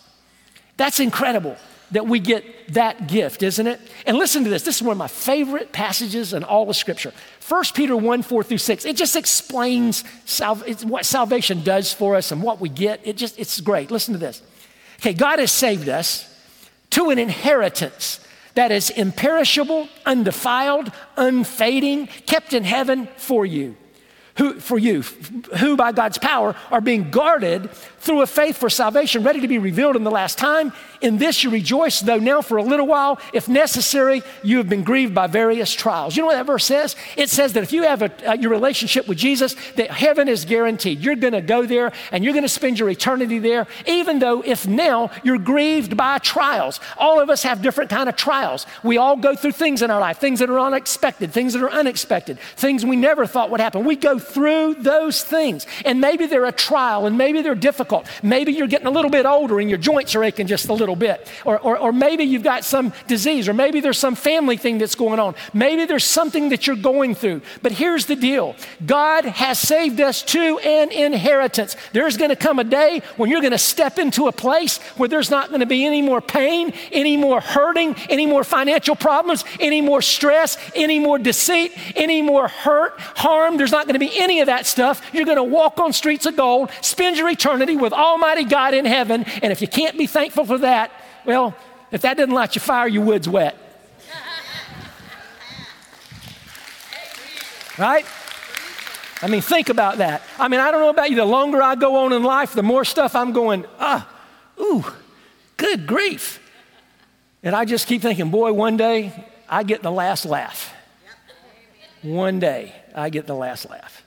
That's 0.77 0.99
incredible 0.99 1.57
that 1.91 2.07
we 2.07 2.19
get 2.19 2.73
that 2.73 3.07
gift, 3.07 3.43
isn't 3.43 3.67
it? 3.67 3.79
And 4.05 4.17
listen 4.17 4.43
to 4.43 4.49
this. 4.49 4.63
This 4.63 4.77
is 4.77 4.81
one 4.81 4.93
of 4.93 4.97
my 4.97 5.07
favorite 5.07 5.71
passages 5.71 6.33
in 6.33 6.43
all 6.43 6.69
of 6.69 6.75
Scripture. 6.75 7.13
1 7.47 7.63
Peter 7.73 7.95
1 7.95 8.21
4 8.21 8.43
through 8.43 8.57
6. 8.57 8.85
It 8.85 8.95
just 8.95 9.15
explains 9.15 10.03
sal- 10.25 10.55
what 10.55 11.05
salvation 11.05 11.63
does 11.63 11.93
for 11.93 12.15
us 12.15 12.31
and 12.31 12.41
what 12.41 12.59
we 12.59 12.69
get. 12.69 13.01
It 13.03 13.17
just, 13.17 13.37
it's 13.39 13.59
great. 13.61 13.91
Listen 13.91 14.13
to 14.13 14.19
this. 14.19 14.41
Okay, 14.99 15.13
God 15.13 15.39
has 15.39 15.51
saved 15.51 15.89
us 15.89 16.27
to 16.91 17.09
an 17.09 17.19
inheritance 17.19 18.19
that 18.53 18.71
is 18.71 18.89
imperishable, 18.89 19.87
undefiled, 20.05 20.91
unfading, 21.17 22.07
kept 22.07 22.53
in 22.53 22.63
heaven 22.63 23.07
for 23.17 23.45
you 23.45 23.75
who, 24.41 24.59
for 24.59 24.79
you, 24.79 25.03
who 25.59 25.77
by 25.77 25.91
God's 25.91 26.17
power 26.17 26.55
are 26.71 26.81
being 26.81 27.11
guarded 27.11 27.69
through 27.99 28.21
a 28.21 28.27
faith 28.27 28.57
for 28.57 28.71
salvation, 28.71 29.21
ready 29.21 29.39
to 29.41 29.47
be 29.47 29.59
revealed 29.59 29.95
in 29.95 30.03
the 30.03 30.09
last 30.09 30.39
time. 30.39 30.73
In 31.01 31.17
this 31.17 31.43
you 31.43 31.51
rejoice, 31.51 31.99
though 31.99 32.17
now 32.17 32.41
for 32.41 32.57
a 32.57 32.63
little 32.63 32.87
while, 32.87 33.19
if 33.33 33.47
necessary, 33.47 34.23
you 34.43 34.57
have 34.57 34.67
been 34.67 34.83
grieved 34.83 35.13
by 35.13 35.27
various 35.27 35.71
trials. 35.71 36.15
You 36.15 36.23
know 36.23 36.27
what 36.27 36.35
that 36.35 36.47
verse 36.47 36.65
says? 36.65 36.95
It 37.15 37.29
says 37.29 37.53
that 37.53 37.61
if 37.61 37.71
you 37.71 37.83
have 37.83 38.01
a, 38.01 38.29
uh, 38.29 38.33
your 38.33 38.49
relationship 38.49 39.07
with 39.07 39.19
Jesus, 39.19 39.55
that 39.75 39.91
heaven 39.91 40.27
is 40.27 40.45
guaranteed. 40.45 40.99
You're 40.99 41.15
going 41.15 41.33
to 41.33 41.41
go 41.41 41.67
there 41.67 41.91
and 42.11 42.23
you're 42.23 42.33
going 42.33 42.43
to 42.43 42.49
spend 42.49 42.79
your 42.79 42.89
eternity 42.89 43.37
there, 43.37 43.67
even 43.85 44.17
though 44.17 44.41
if 44.41 44.67
now 44.67 45.11
you're 45.23 45.37
grieved 45.37 45.95
by 45.95 46.17
trials. 46.17 46.79
All 46.97 47.19
of 47.19 47.29
us 47.29 47.43
have 47.43 47.61
different 47.61 47.91
kind 47.91 48.09
of 48.09 48.15
trials. 48.15 48.65
We 48.83 48.97
all 48.97 49.17
go 49.17 49.35
through 49.35 49.53
things 49.53 49.83
in 49.83 49.91
our 49.91 49.99
life, 49.99 50.17
things 50.17 50.39
that 50.39 50.49
are 50.49 50.59
unexpected, 50.59 51.31
things 51.31 51.53
that 51.53 51.61
are 51.61 51.71
unexpected, 51.71 52.39
things 52.55 52.83
we 52.83 52.95
never 52.95 53.27
thought 53.27 53.51
would 53.51 53.59
happen. 53.59 53.85
We 53.85 53.95
go 53.95 54.17
through 54.33 54.75
those 54.75 55.23
things. 55.23 55.65
And 55.85 56.01
maybe 56.01 56.25
they're 56.25 56.45
a 56.45 56.51
trial 56.51 57.05
and 57.05 57.17
maybe 57.17 57.41
they're 57.41 57.55
difficult. 57.55 58.07
Maybe 58.23 58.53
you're 58.53 58.67
getting 58.67 58.87
a 58.87 58.91
little 58.91 59.11
bit 59.11 59.25
older 59.25 59.59
and 59.59 59.69
your 59.69 59.77
joints 59.77 60.15
are 60.15 60.23
aching 60.23 60.47
just 60.47 60.69
a 60.69 60.73
little 60.73 60.95
bit. 60.95 61.29
Or, 61.45 61.59
or, 61.59 61.77
or 61.77 61.91
maybe 61.91 62.23
you've 62.23 62.43
got 62.43 62.63
some 62.63 62.93
disease, 63.07 63.47
or 63.47 63.53
maybe 63.53 63.79
there's 63.79 63.97
some 63.97 64.15
family 64.15 64.57
thing 64.57 64.77
that's 64.77 64.95
going 64.95 65.19
on. 65.19 65.35
Maybe 65.53 65.85
there's 65.85 66.03
something 66.03 66.49
that 66.49 66.67
you're 66.67 66.75
going 66.75 67.15
through. 67.15 67.41
But 67.61 67.73
here's 67.73 68.05
the 68.05 68.15
deal 68.15 68.55
God 68.85 69.25
has 69.25 69.59
saved 69.59 69.99
us 70.01 70.23
to 70.23 70.59
an 70.59 70.91
inheritance. 70.91 71.75
There's 71.93 72.17
going 72.17 72.29
to 72.29 72.35
come 72.35 72.59
a 72.59 72.63
day 72.63 73.01
when 73.17 73.29
you're 73.29 73.41
going 73.41 73.51
to 73.51 73.57
step 73.57 73.99
into 73.99 74.27
a 74.27 74.31
place 74.31 74.77
where 74.97 75.09
there's 75.09 75.29
not 75.29 75.49
going 75.49 75.61
to 75.61 75.65
be 75.65 75.85
any 75.85 76.01
more 76.01 76.21
pain, 76.21 76.73
any 76.91 77.17
more 77.17 77.41
hurting, 77.41 77.95
any 78.09 78.25
more 78.25 78.43
financial 78.43 78.95
problems, 78.95 79.43
any 79.59 79.81
more 79.81 80.01
stress, 80.01 80.57
any 80.75 80.99
more 80.99 81.17
deceit, 81.19 81.71
any 81.95 82.21
more 82.21 82.47
hurt, 82.47 82.99
harm. 82.99 83.57
There's 83.57 83.71
not 83.71 83.85
going 83.85 83.93
to 83.93 83.99
be 83.99 84.10
any 84.13 84.39
of 84.39 84.47
that 84.47 84.65
stuff. 84.65 85.01
You're 85.13 85.25
going 85.25 85.37
to 85.37 85.43
walk 85.43 85.79
on 85.79 85.93
streets 85.93 86.25
of 86.25 86.35
gold, 86.35 86.71
spend 86.81 87.17
your 87.17 87.29
eternity 87.29 87.75
with 87.75 87.93
Almighty 87.93 88.43
God 88.43 88.73
in 88.73 88.85
heaven. 88.85 89.23
And 89.41 89.51
if 89.51 89.61
you 89.61 89.67
can't 89.67 89.97
be 89.97 90.07
thankful 90.07 90.45
for 90.45 90.57
that, 90.59 90.91
well, 91.25 91.55
if 91.91 92.01
that 92.01 92.17
doesn't 92.17 92.33
light 92.33 92.55
your 92.55 92.61
fire, 92.61 92.87
your 92.87 93.03
wood's 93.03 93.27
wet. 93.27 93.57
Right? 97.77 98.05
I 99.21 99.27
mean, 99.27 99.41
think 99.41 99.69
about 99.69 99.99
that. 99.99 100.23
I 100.39 100.47
mean, 100.47 100.59
I 100.59 100.71
don't 100.71 100.81
know 100.81 100.89
about 100.89 101.09
you. 101.09 101.15
The 101.15 101.25
longer 101.25 101.61
I 101.61 101.75
go 101.75 102.05
on 102.05 102.13
in 102.13 102.23
life, 102.23 102.53
the 102.53 102.63
more 102.63 102.83
stuff 102.83 103.15
I'm 103.15 103.33
going, 103.33 103.65
ah, 103.79 104.07
ooh, 104.59 104.83
good 105.57 105.85
grief. 105.85 106.39
And 107.43 107.55
I 107.55 107.65
just 107.65 107.87
keep 107.87 108.01
thinking, 108.01 108.29
boy, 108.29 108.53
one 108.53 108.77
day 108.77 109.13
I 109.47 109.63
get 109.63 109.83
the 109.83 109.91
last 109.91 110.25
laugh. 110.25 110.73
One 112.01 112.39
day 112.39 112.73
I 112.95 113.09
get 113.09 113.27
the 113.27 113.35
last 113.35 113.69
laugh. 113.69 114.00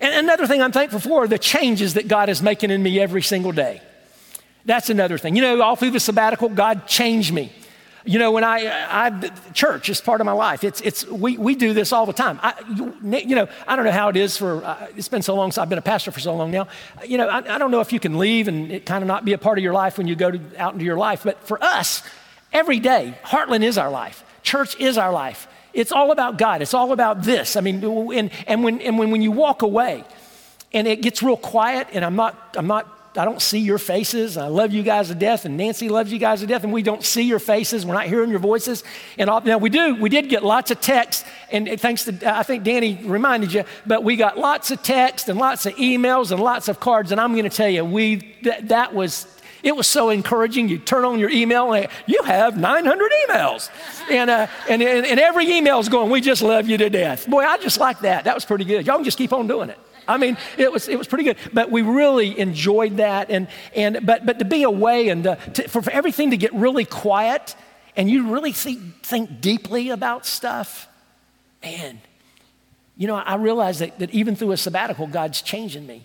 And 0.00 0.14
another 0.14 0.46
thing 0.46 0.62
I'm 0.62 0.72
thankful 0.72 1.00
for 1.00 1.24
are 1.24 1.28
the 1.28 1.38
changes 1.38 1.94
that 1.94 2.08
God 2.08 2.28
is 2.28 2.42
making 2.42 2.70
in 2.70 2.82
me 2.82 3.00
every 3.00 3.22
single 3.22 3.52
day. 3.52 3.82
That's 4.64 4.90
another 4.90 5.18
thing. 5.18 5.34
You 5.34 5.42
know, 5.42 5.62
all 5.62 5.76
through 5.76 5.92
the 5.92 6.00
sabbatical, 6.00 6.50
God 6.50 6.86
changed 6.86 7.32
me. 7.32 7.52
You 8.04 8.18
know, 8.18 8.30
when 8.30 8.44
I, 8.44 8.68
I 8.88 9.30
church 9.52 9.88
is 9.90 10.00
part 10.00 10.20
of 10.20 10.24
my 10.24 10.32
life. 10.32 10.64
It's, 10.64 10.80
it's, 10.80 11.06
we, 11.06 11.36
we 11.36 11.54
do 11.54 11.74
this 11.74 11.92
all 11.92 12.06
the 12.06 12.12
time. 12.12 12.38
I, 12.42 12.54
you 13.02 13.34
know, 13.34 13.48
I 13.66 13.76
don't 13.76 13.84
know 13.84 13.90
how 13.90 14.08
it 14.08 14.16
is 14.16 14.36
for, 14.36 14.64
uh, 14.64 14.86
it's 14.96 15.08
been 15.08 15.22
so 15.22 15.34
long 15.34 15.50
since 15.50 15.58
I've 15.58 15.68
been 15.68 15.78
a 15.78 15.82
pastor 15.82 16.10
for 16.10 16.20
so 16.20 16.34
long 16.34 16.50
now. 16.50 16.68
You 17.04 17.18
know, 17.18 17.28
I, 17.28 17.56
I 17.56 17.58
don't 17.58 17.70
know 17.70 17.80
if 17.80 17.92
you 17.92 18.00
can 18.00 18.18
leave 18.18 18.48
and 18.48 18.70
it 18.70 18.86
kind 18.86 19.02
of 19.02 19.08
not 19.08 19.24
be 19.24 19.32
a 19.32 19.38
part 19.38 19.58
of 19.58 19.64
your 19.64 19.74
life 19.74 19.98
when 19.98 20.06
you 20.06 20.16
go 20.16 20.30
to, 20.30 20.40
out 20.56 20.72
into 20.72 20.84
your 20.84 20.96
life. 20.96 21.22
But 21.24 21.42
for 21.46 21.62
us, 21.62 22.02
every 22.52 22.78
day, 22.78 23.18
Heartland 23.24 23.62
is 23.62 23.76
our 23.76 23.90
life. 23.90 24.24
Church 24.42 24.78
is 24.80 24.96
our 24.96 25.12
life. 25.12 25.48
It's 25.72 25.92
all 25.92 26.12
about 26.12 26.38
God. 26.38 26.62
It's 26.62 26.74
all 26.74 26.92
about 26.92 27.22
this. 27.22 27.56
I 27.56 27.60
mean, 27.60 27.82
and, 27.84 28.30
and, 28.46 28.64
when, 28.64 28.80
and 28.80 28.98
when, 28.98 29.10
when 29.10 29.22
you 29.22 29.30
walk 29.32 29.62
away 29.62 30.04
and 30.72 30.86
it 30.86 31.02
gets 31.02 31.22
real 31.22 31.36
quiet 31.36 31.88
and 31.92 32.04
I'm 32.04 32.16
not, 32.16 32.56
I'm 32.56 32.66
not 32.66 32.98
I 33.18 33.24
don't 33.24 33.42
see 33.42 33.58
your 33.58 33.78
faces. 33.78 34.36
I 34.36 34.46
love 34.46 34.72
you 34.72 34.82
guys 34.84 35.08
to 35.08 35.14
death, 35.14 35.44
and 35.44 35.56
Nancy 35.56 35.88
loves 35.88 36.12
you 36.12 36.18
guys 36.18 36.40
to 36.40 36.46
death, 36.46 36.62
and 36.62 36.72
we 36.72 36.82
don't 36.82 37.02
see 37.02 37.22
your 37.22 37.40
faces. 37.40 37.84
We're 37.84 37.94
not 37.94 38.06
hearing 38.06 38.30
your 38.30 38.38
voices. 38.38 38.84
And 39.18 39.28
all, 39.28 39.40
now 39.40 39.58
we 39.58 39.70
do. 39.70 39.96
We 39.96 40.08
did 40.08 40.28
get 40.28 40.44
lots 40.44 40.70
of 40.70 40.80
texts, 40.80 41.24
and 41.50 41.80
thanks 41.80 42.04
to 42.04 42.36
I 42.38 42.44
think 42.44 42.62
Danny 42.62 43.00
reminded 43.02 43.52
you, 43.52 43.64
but 43.86 44.04
we 44.04 44.16
got 44.16 44.38
lots 44.38 44.70
of 44.70 44.82
texts 44.82 45.28
and 45.28 45.38
lots 45.38 45.66
of 45.66 45.74
emails 45.74 46.30
and 46.30 46.40
lots 46.40 46.68
of 46.68 46.78
cards. 46.78 47.10
And 47.10 47.20
I'm 47.20 47.32
going 47.32 47.48
to 47.48 47.50
tell 47.50 47.68
you, 47.68 47.84
we 47.84 48.36
that 48.42 48.94
was 48.94 49.26
it 49.62 49.74
was 49.74 49.86
so 49.86 50.10
encouraging. 50.10 50.68
You 50.68 50.78
turn 50.78 51.04
on 51.04 51.18
your 51.18 51.30
email 51.30 51.72
and 51.72 51.88
you 52.06 52.22
have 52.24 52.56
900 52.56 53.12
emails. 53.28 53.70
And, 54.10 54.30
uh, 54.30 54.46
and, 54.68 54.82
and, 54.82 55.06
and 55.06 55.20
every 55.20 55.50
email 55.50 55.78
is 55.78 55.88
going, 55.88 56.10
We 56.10 56.20
just 56.20 56.42
love 56.42 56.68
you 56.68 56.78
to 56.78 56.90
death. 56.90 57.28
Boy, 57.28 57.42
I 57.42 57.58
just 57.58 57.78
like 57.78 58.00
that. 58.00 58.24
That 58.24 58.34
was 58.34 58.44
pretty 58.44 58.64
good. 58.64 58.86
Y'all 58.86 58.96
can 58.96 59.04
just 59.04 59.18
keep 59.18 59.32
on 59.32 59.46
doing 59.46 59.70
it. 59.70 59.78
I 60.06 60.16
mean, 60.16 60.38
it 60.56 60.72
was, 60.72 60.88
it 60.88 60.96
was 60.96 61.06
pretty 61.06 61.24
good. 61.24 61.36
But 61.52 61.70
we 61.70 61.82
really 61.82 62.38
enjoyed 62.38 62.96
that. 62.96 63.30
And, 63.30 63.46
and, 63.74 64.06
but, 64.06 64.24
but 64.24 64.38
to 64.38 64.44
be 64.46 64.62
away 64.62 65.10
and 65.10 65.24
to, 65.24 65.36
to, 65.54 65.68
for, 65.68 65.82
for 65.82 65.90
everything 65.90 66.30
to 66.30 66.36
get 66.38 66.54
really 66.54 66.86
quiet 66.86 67.54
and 67.94 68.08
you 68.10 68.32
really 68.32 68.52
think, 68.52 69.02
think 69.02 69.40
deeply 69.40 69.90
about 69.90 70.24
stuff, 70.24 70.88
man, 71.62 72.00
you 72.96 73.06
know, 73.06 73.16
I 73.16 73.36
realize 73.36 73.80
that, 73.80 73.98
that 73.98 74.10
even 74.10 74.34
through 74.34 74.52
a 74.52 74.56
sabbatical, 74.56 75.06
God's 75.06 75.42
changing 75.42 75.86
me. 75.86 76.04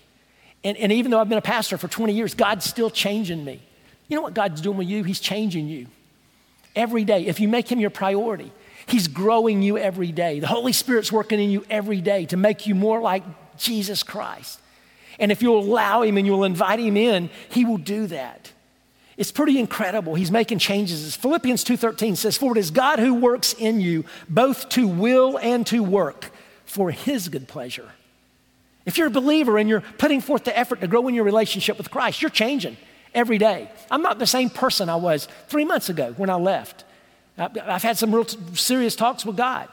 And, 0.63 0.77
and 0.77 0.91
even 0.91 1.11
though 1.11 1.19
I've 1.19 1.29
been 1.29 1.37
a 1.37 1.41
pastor 1.41 1.77
for 1.77 1.87
20 1.87 2.13
years, 2.13 2.33
God's 2.33 2.65
still 2.65 2.89
changing 2.89 3.43
me. 3.43 3.61
You 4.07 4.15
know 4.15 4.21
what 4.21 4.33
God's 4.33 4.61
doing 4.61 4.77
with 4.77 4.87
you? 4.87 5.03
He's 5.03 5.19
changing 5.19 5.67
you 5.67 5.87
every 6.75 7.03
day. 7.03 7.25
If 7.25 7.39
you 7.39 7.47
make 7.47 7.71
Him 7.71 7.79
your 7.79 7.89
priority, 7.89 8.51
He's 8.85 9.07
growing 9.07 9.61
you 9.61 9.77
every 9.77 10.11
day. 10.11 10.39
The 10.39 10.47
Holy 10.47 10.73
Spirit's 10.73 11.11
working 11.11 11.39
in 11.39 11.49
you 11.49 11.65
every 11.69 12.01
day 12.01 12.25
to 12.27 12.37
make 12.37 12.67
you 12.67 12.75
more 12.75 13.01
like 13.01 13.23
Jesus 13.57 14.03
Christ. 14.03 14.59
And 15.19 15.31
if 15.31 15.41
you'll 15.41 15.59
allow 15.59 16.01
him 16.01 16.17
and 16.17 16.25
you'll 16.25 16.43
invite 16.43 16.79
him 16.79 16.97
in, 16.97 17.29
he 17.49 17.65
will 17.65 17.77
do 17.77 18.07
that. 18.07 18.51
It's 19.15 19.31
pretty 19.31 19.59
incredible. 19.59 20.15
He's 20.15 20.31
making 20.31 20.57
changes. 20.57 21.15
Philippians 21.15 21.63
2:13 21.63 22.15
says, 22.15 22.35
"For 22.35 22.57
it 22.57 22.59
is 22.59 22.71
God 22.71 22.99
who 22.99 23.13
works 23.13 23.53
in 23.53 23.79
you 23.79 24.05
both 24.27 24.69
to 24.69 24.87
will 24.87 25.37
and 25.37 25.67
to 25.67 25.83
work 25.83 26.31
for 26.65 26.89
his 26.89 27.29
good 27.29 27.47
pleasure." 27.47 27.91
If 28.85 28.97
you're 28.97 29.07
a 29.07 29.11
believer 29.11 29.57
and 29.57 29.69
you're 29.69 29.81
putting 29.97 30.21
forth 30.21 30.43
the 30.43 30.57
effort 30.57 30.81
to 30.81 30.87
grow 30.87 31.07
in 31.07 31.15
your 31.15 31.23
relationship 31.23 31.77
with 31.77 31.89
Christ, 31.89 32.21
you're 32.21 32.29
changing 32.29 32.77
every 33.13 33.37
day. 33.37 33.69
I'm 33.89 34.01
not 34.01 34.19
the 34.19 34.27
same 34.27 34.49
person 34.49 34.89
I 34.89 34.95
was 34.95 35.27
3 35.47 35.65
months 35.65 35.89
ago 35.89 36.13
when 36.17 36.29
I 36.29 36.35
left. 36.35 36.83
I've 37.37 37.83
had 37.83 37.97
some 37.97 38.13
real 38.13 38.25
serious 38.25 38.95
talks 38.95 39.25
with 39.25 39.37
God. 39.37 39.69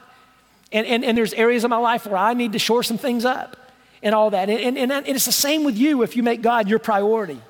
And, 0.72 0.86
and, 0.86 1.04
and 1.04 1.18
there's 1.18 1.32
areas 1.34 1.64
of 1.64 1.70
my 1.70 1.78
life 1.78 2.06
where 2.06 2.16
I 2.16 2.34
need 2.34 2.52
to 2.52 2.58
shore 2.58 2.82
some 2.82 2.98
things 2.98 3.24
up 3.24 3.56
and 4.02 4.14
all 4.14 4.30
that. 4.30 4.48
And, 4.48 4.78
and, 4.78 4.92
and 4.92 5.08
it's 5.08 5.26
the 5.26 5.32
same 5.32 5.64
with 5.64 5.76
you 5.76 6.02
if 6.02 6.16
you 6.16 6.22
make 6.22 6.42
God 6.42 6.68
your 6.68 6.78
priority. 6.78 7.40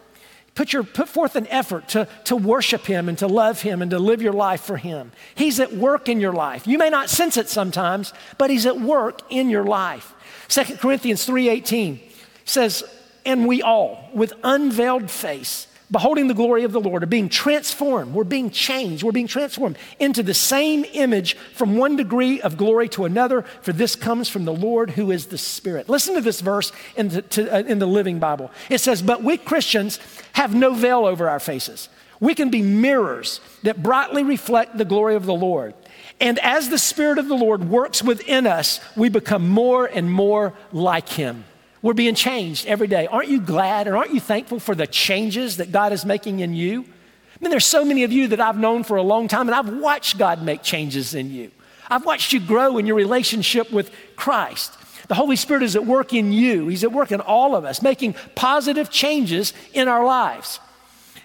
Put, 0.55 0.73
your, 0.73 0.83
put 0.83 1.09
forth 1.09 1.37
an 1.37 1.47
effort 1.47 1.89
to, 1.91 2.09
to 2.25 2.35
worship 2.35 2.85
Him 2.85 3.09
and 3.09 3.17
to 3.19 3.29
love 3.29 3.63
Him 3.63 3.83
and 3.83 3.91
to 3.93 3.99
live 3.99 4.21
your 4.21 4.33
life 4.33 4.63
for 4.63 4.77
Him. 4.77 5.13
He's 5.35 5.61
at 5.61 5.73
work 5.73 6.09
in 6.09 6.21
your 6.21 6.33
life. 6.33 6.67
You 6.67 6.77
may 6.77 6.91
not 6.91 7.09
sense 7.09 7.37
it 7.37 7.49
sometimes, 7.49 8.13
but 8.37 8.51
He's 8.51 8.67
at 8.67 8.81
work 8.81 9.21
in 9.31 9.49
your 9.49 9.65
life. 9.65 10.13
2 10.51 10.77
Corinthians 10.79 11.27
3.18 11.27 12.01
says, 12.45 12.85
And 13.25 13.47
we 13.47 13.63
all, 13.63 14.11
with 14.13 14.33
unveiled 14.43 15.09
face, 15.09 15.69
beholding 15.93 16.27
the 16.27 16.35
glory 16.35 16.65
of 16.65 16.73
the 16.73 16.81
Lord, 16.81 17.05
are 17.05 17.07
being 17.07 17.29
transformed. 17.29 18.15
We're 18.15 18.25
being 18.25 18.51
changed. 18.51 19.05
We're 19.05 19.13
being 19.13 19.29
transformed 19.29 19.79
into 20.01 20.25
the 20.25 20.35
same 20.35 20.85
image 20.93 21.35
from 21.55 21.77
one 21.77 21.95
degree 21.95 22.41
of 22.41 22.57
glory 22.57 22.89
to 22.91 23.05
another, 23.05 23.43
for 23.63 23.73
this 23.73 23.95
comes 23.95 24.29
from 24.29 24.45
the 24.45 24.53
Lord 24.53 24.91
who 24.91 25.13
is 25.13 25.27
the 25.27 25.39
Spirit. 25.39 25.89
Listen 25.89 26.17
to 26.17 26.21
this 26.21 26.41
verse 26.41 26.73
in 26.97 27.09
the, 27.11 27.23
to, 27.23 27.55
uh, 27.55 27.61
in 27.61 27.79
the 27.79 27.87
Living 27.87 28.19
Bible. 28.19 28.51
It 28.69 28.79
says, 28.79 29.03
But 29.03 29.23
we 29.23 29.37
Christians 29.37 30.01
have 30.33 30.53
no 30.53 30.75
veil 30.75 31.07
over 31.07 31.29
our 31.29 31.41
faces. 31.41 31.89
We 32.19 32.35
can 32.35 32.51
be 32.51 32.61
mirrors 32.61 33.41
that 33.63 33.83
brightly 33.83 34.25
reflect 34.25 34.77
the 34.77 34.85
glory 34.85 35.15
of 35.15 35.27
the 35.27 35.35
Lord. 35.35 35.75
And 36.21 36.39
as 36.41 36.69
the 36.69 36.79
Spirit 36.79 37.19
of 37.19 37.29
the 37.29 37.35
Lord 37.35 37.65
works 37.65 38.03
within 38.03 38.47
us, 38.47 38.81
we 38.95 39.09
become 39.09 39.49
more 39.49 39.87
and 39.87 40.13
more 40.13 40.53
like 40.71 41.09
Him. 41.09 41.45
We're 41.83 41.95
being 41.95 42.15
changed 42.15 42.67
every 42.67 42.89
day. 42.89 43.07
Aren't 43.07 43.29
you 43.29 43.41
glad 43.41 43.87
and 43.87 43.97
aren't 43.97 44.13
you 44.13 44.21
thankful 44.21 44.61
for 44.61 44.75
the 44.75 44.87
changes 44.87 45.57
that 45.57 45.73
God 45.73 45.93
is 45.93 46.05
making 46.05 46.41
in 46.41 46.55
you? 46.55 46.83
I 46.83 47.39
mean, 47.41 47.51
there's 47.51 47.65
so 47.65 47.87
many 47.87 48.05
of 48.05 48.13
you 48.13 48.29
that 48.29 48.41
I've 48.41 48.59
known 48.59 48.85
for 48.85 48.99
a 48.99 49.03
long 49.03 49.29
time, 49.29 49.49
and 49.49 49.55
I've 49.55 49.81
watched 49.81 50.19
God 50.19 50.43
make 50.43 50.63
changes 50.63 51.15
in 51.15 51.31
you. 51.31 51.51
I've 51.89 52.05
watched 52.05 52.35
you 52.35 52.41
grow 52.41 52.77
in 52.77 52.87
your 52.87 52.97
relationship 52.97 53.73
with 53.73 53.91
Christ. 54.15 54.77
The 55.09 55.15
Holy 55.15 55.37
Spirit 55.37 55.63
is 55.63 55.75
at 55.75 55.87
work 55.87 56.13
in 56.13 56.33
you, 56.33 56.69
He's 56.69 56.85
at 56.85 56.93
work 56.93 57.13
in 57.13 57.21
all 57.23 57.57
of 57.57 57.65
us, 57.65 57.81
making 57.81 58.15
positive 58.35 58.91
changes 58.91 59.55
in 59.73 59.89
our 59.89 60.05
lives. 60.05 60.61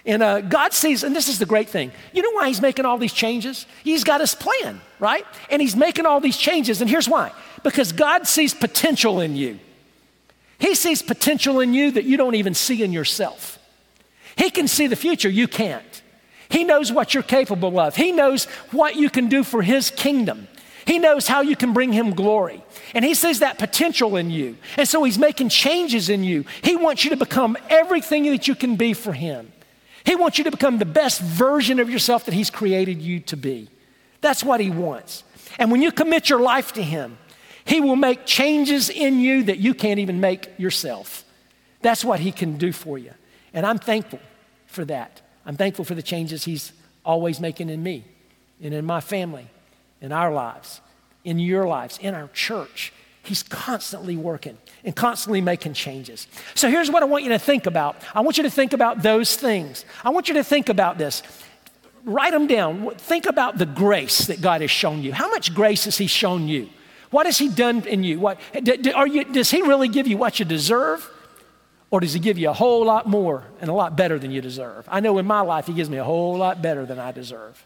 And 0.06 0.22
uh, 0.22 0.40
God 0.40 0.72
sees, 0.72 1.02
and 1.02 1.14
this 1.14 1.28
is 1.28 1.40
the 1.40 1.46
great 1.46 1.68
thing. 1.68 1.90
You 2.12 2.22
know 2.22 2.30
why 2.30 2.46
He's 2.46 2.60
making 2.60 2.84
all 2.84 2.96
these 2.96 3.12
changes? 3.12 3.66
He's 3.82 4.04
got 4.04 4.20
His 4.20 4.36
plan, 4.36 4.80
right? 5.00 5.26
And 5.50 5.60
He's 5.60 5.74
making 5.74 6.06
all 6.06 6.20
these 6.20 6.36
changes, 6.36 6.80
and 6.80 6.88
here's 6.88 7.08
why 7.08 7.32
because 7.64 7.90
God 7.90 8.28
sees 8.28 8.54
potential 8.54 9.20
in 9.20 9.34
you. 9.34 9.58
He 10.60 10.76
sees 10.76 11.02
potential 11.02 11.58
in 11.58 11.74
you 11.74 11.90
that 11.90 12.04
you 12.04 12.16
don't 12.16 12.36
even 12.36 12.54
see 12.54 12.84
in 12.84 12.92
yourself. 12.92 13.58
He 14.36 14.50
can 14.50 14.68
see 14.68 14.86
the 14.86 14.94
future, 14.94 15.28
you 15.28 15.48
can't. 15.48 16.02
He 16.48 16.62
knows 16.62 16.92
what 16.92 17.12
you're 17.12 17.24
capable 17.24 17.80
of. 17.80 17.96
He 17.96 18.12
knows 18.12 18.44
what 18.70 18.94
you 18.94 19.10
can 19.10 19.28
do 19.28 19.42
for 19.42 19.62
His 19.62 19.90
kingdom. 19.90 20.46
He 20.86 21.00
knows 21.00 21.26
how 21.26 21.40
you 21.40 21.56
can 21.56 21.72
bring 21.72 21.92
Him 21.92 22.14
glory. 22.14 22.62
And 22.94 23.04
He 23.04 23.14
sees 23.14 23.40
that 23.40 23.58
potential 23.58 24.14
in 24.14 24.30
you. 24.30 24.56
And 24.76 24.86
so 24.86 25.02
He's 25.02 25.18
making 25.18 25.48
changes 25.48 26.08
in 26.08 26.22
you. 26.22 26.44
He 26.62 26.76
wants 26.76 27.02
you 27.02 27.10
to 27.10 27.16
become 27.16 27.56
everything 27.68 28.24
that 28.30 28.46
you 28.46 28.54
can 28.54 28.76
be 28.76 28.92
for 28.92 29.12
Him. 29.12 29.50
He 30.06 30.14
wants 30.14 30.38
you 30.38 30.44
to 30.44 30.50
become 30.50 30.78
the 30.78 30.86
best 30.86 31.20
version 31.20 31.80
of 31.80 31.90
yourself 31.90 32.24
that 32.24 32.34
He's 32.34 32.48
created 32.48 33.02
you 33.02 33.20
to 33.20 33.36
be. 33.36 33.68
That's 34.22 34.42
what 34.42 34.60
He 34.60 34.70
wants. 34.70 35.24
And 35.58 35.70
when 35.70 35.82
you 35.82 35.92
commit 35.92 36.30
your 36.30 36.40
life 36.40 36.72
to 36.74 36.82
Him, 36.82 37.18
he 37.66 37.80
will 37.80 37.96
make 37.96 38.24
changes 38.24 38.88
in 38.88 39.18
you 39.18 39.42
that 39.42 39.58
you 39.58 39.74
can't 39.74 39.98
even 39.98 40.20
make 40.20 40.56
yourself. 40.56 41.24
That's 41.82 42.04
what 42.04 42.20
He 42.20 42.30
can 42.30 42.56
do 42.58 42.70
for 42.70 42.96
you. 42.96 43.10
And 43.52 43.66
I'm 43.66 43.78
thankful 43.78 44.20
for 44.66 44.84
that. 44.84 45.20
I'm 45.44 45.56
thankful 45.56 45.84
for 45.84 45.96
the 45.96 46.02
changes 46.02 46.44
He's 46.44 46.72
always 47.04 47.40
making 47.40 47.68
in 47.68 47.82
me 47.82 48.04
and 48.62 48.72
in 48.72 48.86
my 48.86 49.00
family, 49.00 49.48
in 50.00 50.12
our 50.12 50.32
lives, 50.32 50.80
in 51.24 51.40
your 51.40 51.66
lives, 51.66 51.98
in 51.98 52.14
our 52.14 52.28
church. 52.28 52.92
He's 53.26 53.42
constantly 53.42 54.16
working 54.16 54.56
and 54.84 54.94
constantly 54.94 55.40
making 55.40 55.74
changes. 55.74 56.28
So 56.54 56.70
here's 56.70 56.90
what 56.90 57.02
I 57.02 57.06
want 57.06 57.24
you 57.24 57.30
to 57.30 57.38
think 57.38 57.66
about. 57.66 57.96
I 58.14 58.20
want 58.20 58.36
you 58.36 58.44
to 58.44 58.50
think 58.50 58.72
about 58.72 59.02
those 59.02 59.36
things. 59.36 59.84
I 60.04 60.10
want 60.10 60.28
you 60.28 60.34
to 60.34 60.44
think 60.44 60.68
about 60.68 60.96
this. 60.96 61.22
Write 62.04 62.32
them 62.32 62.46
down. 62.46 62.94
Think 62.96 63.26
about 63.26 63.58
the 63.58 63.66
grace 63.66 64.28
that 64.28 64.40
God 64.40 64.60
has 64.60 64.70
shown 64.70 65.02
you. 65.02 65.12
How 65.12 65.28
much 65.28 65.52
grace 65.52 65.86
has 65.86 65.98
He 65.98 66.06
shown 66.06 66.46
you? 66.46 66.68
What 67.10 67.26
has 67.26 67.36
He 67.38 67.48
done 67.48 67.82
in 67.86 68.04
you? 68.04 68.20
What, 68.20 68.38
you? 68.54 69.24
Does 69.24 69.50
He 69.50 69.62
really 69.62 69.88
give 69.88 70.06
you 70.06 70.16
what 70.16 70.38
you 70.38 70.44
deserve? 70.44 71.10
Or 71.90 72.00
does 72.00 72.12
He 72.12 72.20
give 72.20 72.38
you 72.38 72.48
a 72.50 72.52
whole 72.52 72.84
lot 72.84 73.08
more 73.08 73.44
and 73.60 73.68
a 73.68 73.72
lot 73.72 73.96
better 73.96 74.20
than 74.20 74.30
you 74.30 74.40
deserve? 74.40 74.88
I 74.88 75.00
know 75.00 75.18
in 75.18 75.26
my 75.26 75.40
life 75.40 75.66
He 75.66 75.72
gives 75.72 75.90
me 75.90 75.96
a 75.96 76.04
whole 76.04 76.36
lot 76.36 76.62
better 76.62 76.86
than 76.86 77.00
I 77.00 77.10
deserve. 77.10 77.64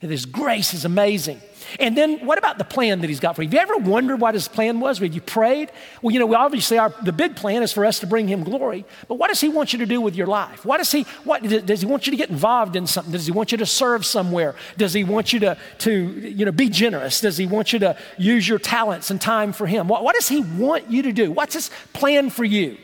His 0.00 0.24
grace 0.24 0.72
is 0.72 0.86
amazing. 0.86 1.40
And 1.78 1.96
then 1.96 2.24
what 2.24 2.38
about 2.38 2.56
the 2.56 2.64
plan 2.64 3.02
that 3.02 3.08
He's 3.08 3.20
got 3.20 3.36
for 3.36 3.42
you? 3.42 3.48
Have 3.48 3.54
you 3.54 3.60
ever 3.60 3.76
wondered 3.76 4.18
what 4.18 4.32
His 4.32 4.48
plan 4.48 4.80
was? 4.80 4.98
Have 4.98 5.14
you 5.14 5.20
prayed? 5.20 5.70
Well, 6.00 6.12
you 6.12 6.18
know, 6.18 6.34
obviously 6.34 6.78
our, 6.78 6.92
the 7.02 7.12
big 7.12 7.36
plan 7.36 7.62
is 7.62 7.70
for 7.72 7.84
us 7.84 7.98
to 8.00 8.06
bring 8.06 8.26
Him 8.26 8.42
glory. 8.42 8.86
But 9.08 9.16
what 9.16 9.28
does 9.28 9.42
He 9.42 9.50
want 9.50 9.74
you 9.74 9.78
to 9.80 9.86
do 9.86 10.00
with 10.00 10.16
your 10.16 10.26
life? 10.26 10.64
What 10.64 10.78
does 10.78 10.90
He, 10.90 11.02
what, 11.24 11.42
does 11.42 11.82
He 11.82 11.86
want 11.86 12.06
you 12.06 12.12
to 12.12 12.16
get 12.16 12.30
involved 12.30 12.76
in 12.76 12.86
something? 12.86 13.12
Does 13.12 13.26
He 13.26 13.32
want 13.32 13.52
you 13.52 13.58
to 13.58 13.66
serve 13.66 14.06
somewhere? 14.06 14.54
Does 14.78 14.94
He 14.94 15.04
want 15.04 15.34
you 15.34 15.40
to, 15.40 15.58
to 15.80 15.92
you 15.92 16.46
know, 16.46 16.52
be 16.52 16.70
generous? 16.70 17.20
Does 17.20 17.36
He 17.36 17.46
want 17.46 17.74
you 17.74 17.78
to 17.80 17.96
use 18.16 18.48
your 18.48 18.58
talents 18.58 19.10
and 19.10 19.20
time 19.20 19.52
for 19.52 19.66
Him? 19.66 19.86
What, 19.86 20.02
what 20.02 20.14
does 20.14 20.28
He 20.28 20.40
want 20.40 20.90
you 20.90 21.02
to 21.02 21.12
do? 21.12 21.30
What's 21.30 21.54
His 21.54 21.70
plan 21.92 22.30
for 22.30 22.44
you? 22.44 22.78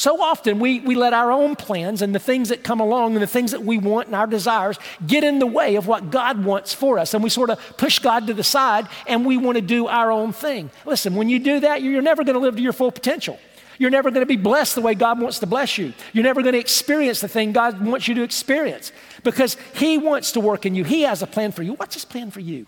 So 0.00 0.22
often 0.22 0.60
we, 0.60 0.80
we 0.80 0.94
let 0.94 1.12
our 1.12 1.30
own 1.30 1.56
plans 1.56 2.00
and 2.00 2.14
the 2.14 2.18
things 2.18 2.48
that 2.48 2.64
come 2.64 2.80
along 2.80 3.12
and 3.12 3.22
the 3.22 3.26
things 3.26 3.50
that 3.50 3.64
we 3.64 3.76
want 3.76 4.06
and 4.06 4.16
our 4.16 4.26
desires 4.26 4.78
get 5.06 5.24
in 5.24 5.40
the 5.40 5.46
way 5.46 5.76
of 5.76 5.86
what 5.86 6.10
God 6.10 6.42
wants 6.42 6.72
for 6.72 6.98
us. 6.98 7.12
And 7.12 7.22
we 7.22 7.28
sort 7.28 7.50
of 7.50 7.60
push 7.76 7.98
God 7.98 8.26
to 8.28 8.32
the 8.32 8.42
side 8.42 8.88
and 9.06 9.26
we 9.26 9.36
want 9.36 9.56
to 9.56 9.60
do 9.60 9.88
our 9.88 10.10
own 10.10 10.32
thing. 10.32 10.70
Listen, 10.86 11.16
when 11.16 11.28
you 11.28 11.38
do 11.38 11.60
that, 11.60 11.82
you're 11.82 12.00
never 12.00 12.24
going 12.24 12.32
to 12.32 12.40
live 12.40 12.56
to 12.56 12.62
your 12.62 12.72
full 12.72 12.90
potential. 12.90 13.38
You're 13.76 13.90
never 13.90 14.10
going 14.10 14.22
to 14.22 14.26
be 14.26 14.38
blessed 14.38 14.74
the 14.74 14.80
way 14.80 14.94
God 14.94 15.20
wants 15.20 15.38
to 15.40 15.46
bless 15.46 15.76
you. 15.76 15.92
You're 16.14 16.24
never 16.24 16.40
going 16.40 16.54
to 16.54 16.58
experience 16.58 17.20
the 17.20 17.28
thing 17.28 17.52
God 17.52 17.78
wants 17.84 18.08
you 18.08 18.14
to 18.14 18.22
experience 18.22 18.92
because 19.22 19.58
He 19.74 19.98
wants 19.98 20.32
to 20.32 20.40
work 20.40 20.64
in 20.64 20.74
you. 20.74 20.82
He 20.82 21.02
has 21.02 21.20
a 21.20 21.26
plan 21.26 21.52
for 21.52 21.62
you. 21.62 21.74
What's 21.74 21.92
His 21.92 22.06
plan 22.06 22.30
for 22.30 22.40
you? 22.40 22.66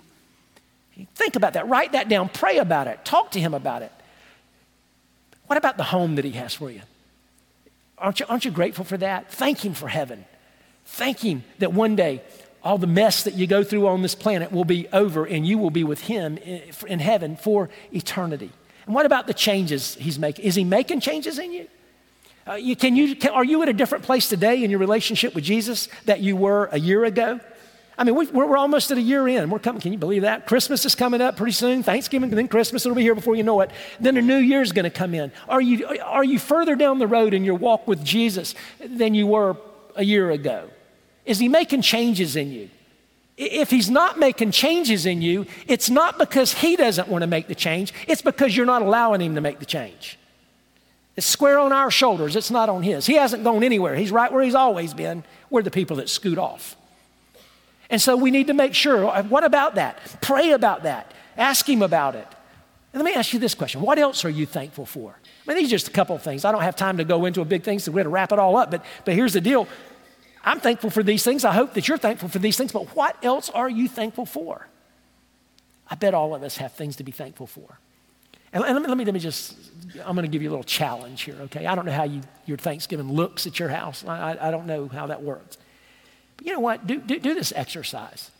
Think 1.14 1.36
about 1.36 1.54
that. 1.54 1.66
Write 1.66 1.92
that 1.92 2.10
down. 2.10 2.28
Pray 2.28 2.58
about 2.58 2.88
it. 2.88 3.06
Talk 3.06 3.30
to 3.30 3.40
Him 3.40 3.54
about 3.54 3.80
it. 3.80 3.92
What 5.46 5.56
about 5.56 5.78
the 5.78 5.84
home 5.84 6.16
that 6.16 6.26
He 6.26 6.32
has 6.32 6.52
for 6.52 6.70
you? 6.70 6.82
Aren't 8.02 8.20
you, 8.20 8.26
aren't 8.28 8.44
you 8.44 8.50
grateful 8.50 8.84
for 8.84 8.96
that? 8.98 9.30
Thank 9.30 9.64
Him 9.64 9.74
for 9.74 9.88
heaven. 9.88 10.24
Thank 10.84 11.20
Him 11.20 11.44
that 11.60 11.72
one 11.72 11.96
day 11.96 12.22
all 12.64 12.78
the 12.78 12.86
mess 12.86 13.24
that 13.24 13.34
you 13.34 13.46
go 13.46 13.64
through 13.64 13.86
on 13.86 14.02
this 14.02 14.14
planet 14.14 14.52
will 14.52 14.64
be 14.64 14.88
over 14.92 15.24
and 15.24 15.46
you 15.46 15.56
will 15.58 15.70
be 15.70 15.84
with 15.84 16.02
Him 16.02 16.36
in 16.38 16.98
heaven 16.98 17.36
for 17.36 17.70
eternity. 17.92 18.50
And 18.86 18.94
what 18.94 19.06
about 19.06 19.26
the 19.26 19.34
changes 19.34 19.94
He's 19.94 20.18
making? 20.18 20.44
Is 20.44 20.56
He 20.56 20.64
making 20.64 21.00
changes 21.00 21.38
in 21.38 21.52
you? 21.52 21.68
Uh, 22.46 22.54
you, 22.54 22.74
can 22.74 22.96
you 22.96 23.14
can, 23.14 23.30
are 23.30 23.44
you 23.44 23.62
at 23.62 23.68
a 23.68 23.72
different 23.72 24.02
place 24.02 24.28
today 24.28 24.64
in 24.64 24.70
your 24.70 24.80
relationship 24.80 25.32
with 25.32 25.44
Jesus 25.44 25.88
that 26.06 26.20
you 26.20 26.34
were 26.34 26.68
a 26.72 26.78
year 26.78 27.04
ago? 27.04 27.38
I 27.98 28.04
mean, 28.04 28.14
we, 28.14 28.26
are 28.40 28.56
almost 28.56 28.90
at 28.90 28.96
a 28.96 29.02
year 29.02 29.28
in. 29.28 29.50
We're 29.50 29.58
coming. 29.58 29.80
Can 29.80 29.92
you 29.92 29.98
believe 29.98 30.22
that? 30.22 30.46
Christmas 30.46 30.84
is 30.86 30.94
coming 30.94 31.20
up 31.20 31.36
pretty 31.36 31.52
soon. 31.52 31.82
Thanksgiving, 31.82 32.30
then 32.30 32.48
Christmas 32.48 32.84
will 32.84 32.94
be 32.94 33.02
here 33.02 33.14
before 33.14 33.36
you 33.36 33.42
know 33.42 33.60
it. 33.60 33.70
Then 34.00 34.16
a 34.16 34.22
new 34.22 34.38
year 34.38 34.62
is 34.62 34.72
going 34.72 34.84
to 34.84 34.90
come 34.90 35.14
in. 35.14 35.30
Are 35.48 35.60
you 35.60 35.86
are 36.02 36.24
you 36.24 36.38
further 36.38 36.74
down 36.74 36.98
the 36.98 37.06
road 37.06 37.34
in 37.34 37.44
your 37.44 37.54
walk 37.54 37.86
with 37.86 38.02
Jesus 38.02 38.54
than 38.80 39.14
you 39.14 39.26
were 39.26 39.56
a 39.94 40.04
year 40.04 40.30
ago? 40.30 40.70
Is 41.26 41.38
He 41.38 41.48
making 41.48 41.82
changes 41.82 42.34
in 42.34 42.50
you? 42.50 42.70
If 43.36 43.70
He's 43.70 43.90
not 43.90 44.18
making 44.18 44.52
changes 44.52 45.04
in 45.04 45.20
you, 45.20 45.46
it's 45.66 45.90
not 45.90 46.18
because 46.18 46.54
He 46.54 46.76
doesn't 46.76 47.08
want 47.08 47.22
to 47.22 47.28
make 47.28 47.46
the 47.46 47.54
change. 47.54 47.92
It's 48.08 48.22
because 48.22 48.56
you're 48.56 48.66
not 48.66 48.80
allowing 48.80 49.20
Him 49.20 49.34
to 49.34 49.42
make 49.42 49.58
the 49.58 49.66
change. 49.66 50.18
It's 51.14 51.26
square 51.26 51.58
on 51.58 51.72
our 51.72 51.90
shoulders. 51.90 52.36
It's 52.36 52.50
not 52.50 52.70
on 52.70 52.82
His. 52.82 53.04
He 53.04 53.14
hasn't 53.14 53.44
gone 53.44 53.62
anywhere. 53.62 53.94
He's 53.96 54.10
right 54.10 54.32
where 54.32 54.42
He's 54.42 54.54
always 54.54 54.94
been. 54.94 55.24
We're 55.50 55.62
the 55.62 55.70
people 55.70 55.96
that 55.96 56.08
scoot 56.08 56.38
off. 56.38 56.74
And 57.92 58.00
so 58.00 58.16
we 58.16 58.30
need 58.30 58.46
to 58.46 58.54
make 58.54 58.74
sure 58.74 59.06
uh, 59.06 59.22
what 59.24 59.44
about 59.44 59.74
that? 59.74 59.98
Pray 60.22 60.52
about 60.52 60.84
that. 60.84 61.12
Ask 61.36 61.68
Him 61.68 61.82
about 61.82 62.16
it. 62.16 62.26
And 62.92 63.02
let 63.02 63.04
me 63.04 63.14
ask 63.14 63.32
you 63.34 63.38
this 63.38 63.54
question 63.54 63.82
What 63.82 63.98
else 63.98 64.24
are 64.24 64.30
you 64.30 64.46
thankful 64.46 64.86
for? 64.86 65.14
I 65.46 65.48
mean, 65.48 65.58
these 65.58 65.68
are 65.68 65.76
just 65.76 65.88
a 65.88 65.92
couple 65.92 66.16
of 66.16 66.22
things. 66.22 66.46
I 66.46 66.52
don't 66.52 66.62
have 66.62 66.74
time 66.74 66.96
to 66.96 67.04
go 67.04 67.26
into 67.26 67.42
a 67.42 67.44
big 67.44 67.62
thing, 67.62 67.78
so 67.78 67.92
we're 67.92 67.96
going 67.96 68.04
to 68.04 68.10
wrap 68.10 68.32
it 68.32 68.38
all 68.38 68.56
up. 68.56 68.70
But, 68.70 68.84
but 69.04 69.14
here's 69.14 69.34
the 69.34 69.42
deal 69.42 69.68
I'm 70.42 70.58
thankful 70.58 70.88
for 70.88 71.02
these 71.02 71.22
things. 71.22 71.44
I 71.44 71.52
hope 71.52 71.74
that 71.74 71.86
you're 71.86 71.98
thankful 71.98 72.30
for 72.30 72.38
these 72.38 72.56
things. 72.56 72.72
But 72.72 72.96
what 72.96 73.22
else 73.22 73.50
are 73.50 73.68
you 73.68 73.88
thankful 73.88 74.24
for? 74.24 74.66
I 75.90 75.94
bet 75.94 76.14
all 76.14 76.34
of 76.34 76.42
us 76.42 76.56
have 76.56 76.72
things 76.72 76.96
to 76.96 77.04
be 77.04 77.12
thankful 77.12 77.46
for. 77.46 77.78
And 78.54 78.62
let 78.62 78.74
me, 78.74 78.88
let 78.88 78.96
me, 78.96 79.04
let 79.04 79.14
me 79.14 79.20
just, 79.20 79.54
I'm 80.04 80.14
going 80.14 80.24
to 80.24 80.32
give 80.32 80.42
you 80.42 80.48
a 80.48 80.52
little 80.52 80.64
challenge 80.64 81.22
here, 81.22 81.36
okay? 81.42 81.66
I 81.66 81.74
don't 81.74 81.84
know 81.84 81.92
how 81.92 82.04
you, 82.04 82.22
your 82.46 82.56
Thanksgiving 82.56 83.12
looks 83.12 83.46
at 83.46 83.58
your 83.58 83.68
house. 83.68 84.02
I, 84.06 84.32
I, 84.32 84.48
I 84.48 84.50
don't 84.50 84.66
know 84.66 84.88
how 84.88 85.06
that 85.06 85.22
works 85.22 85.58
you 86.44 86.52
know 86.52 86.60
what? 86.60 86.86
Do, 86.86 86.98
do, 86.98 87.18
do 87.18 87.34
this 87.34 87.52
exercise. 87.54 88.30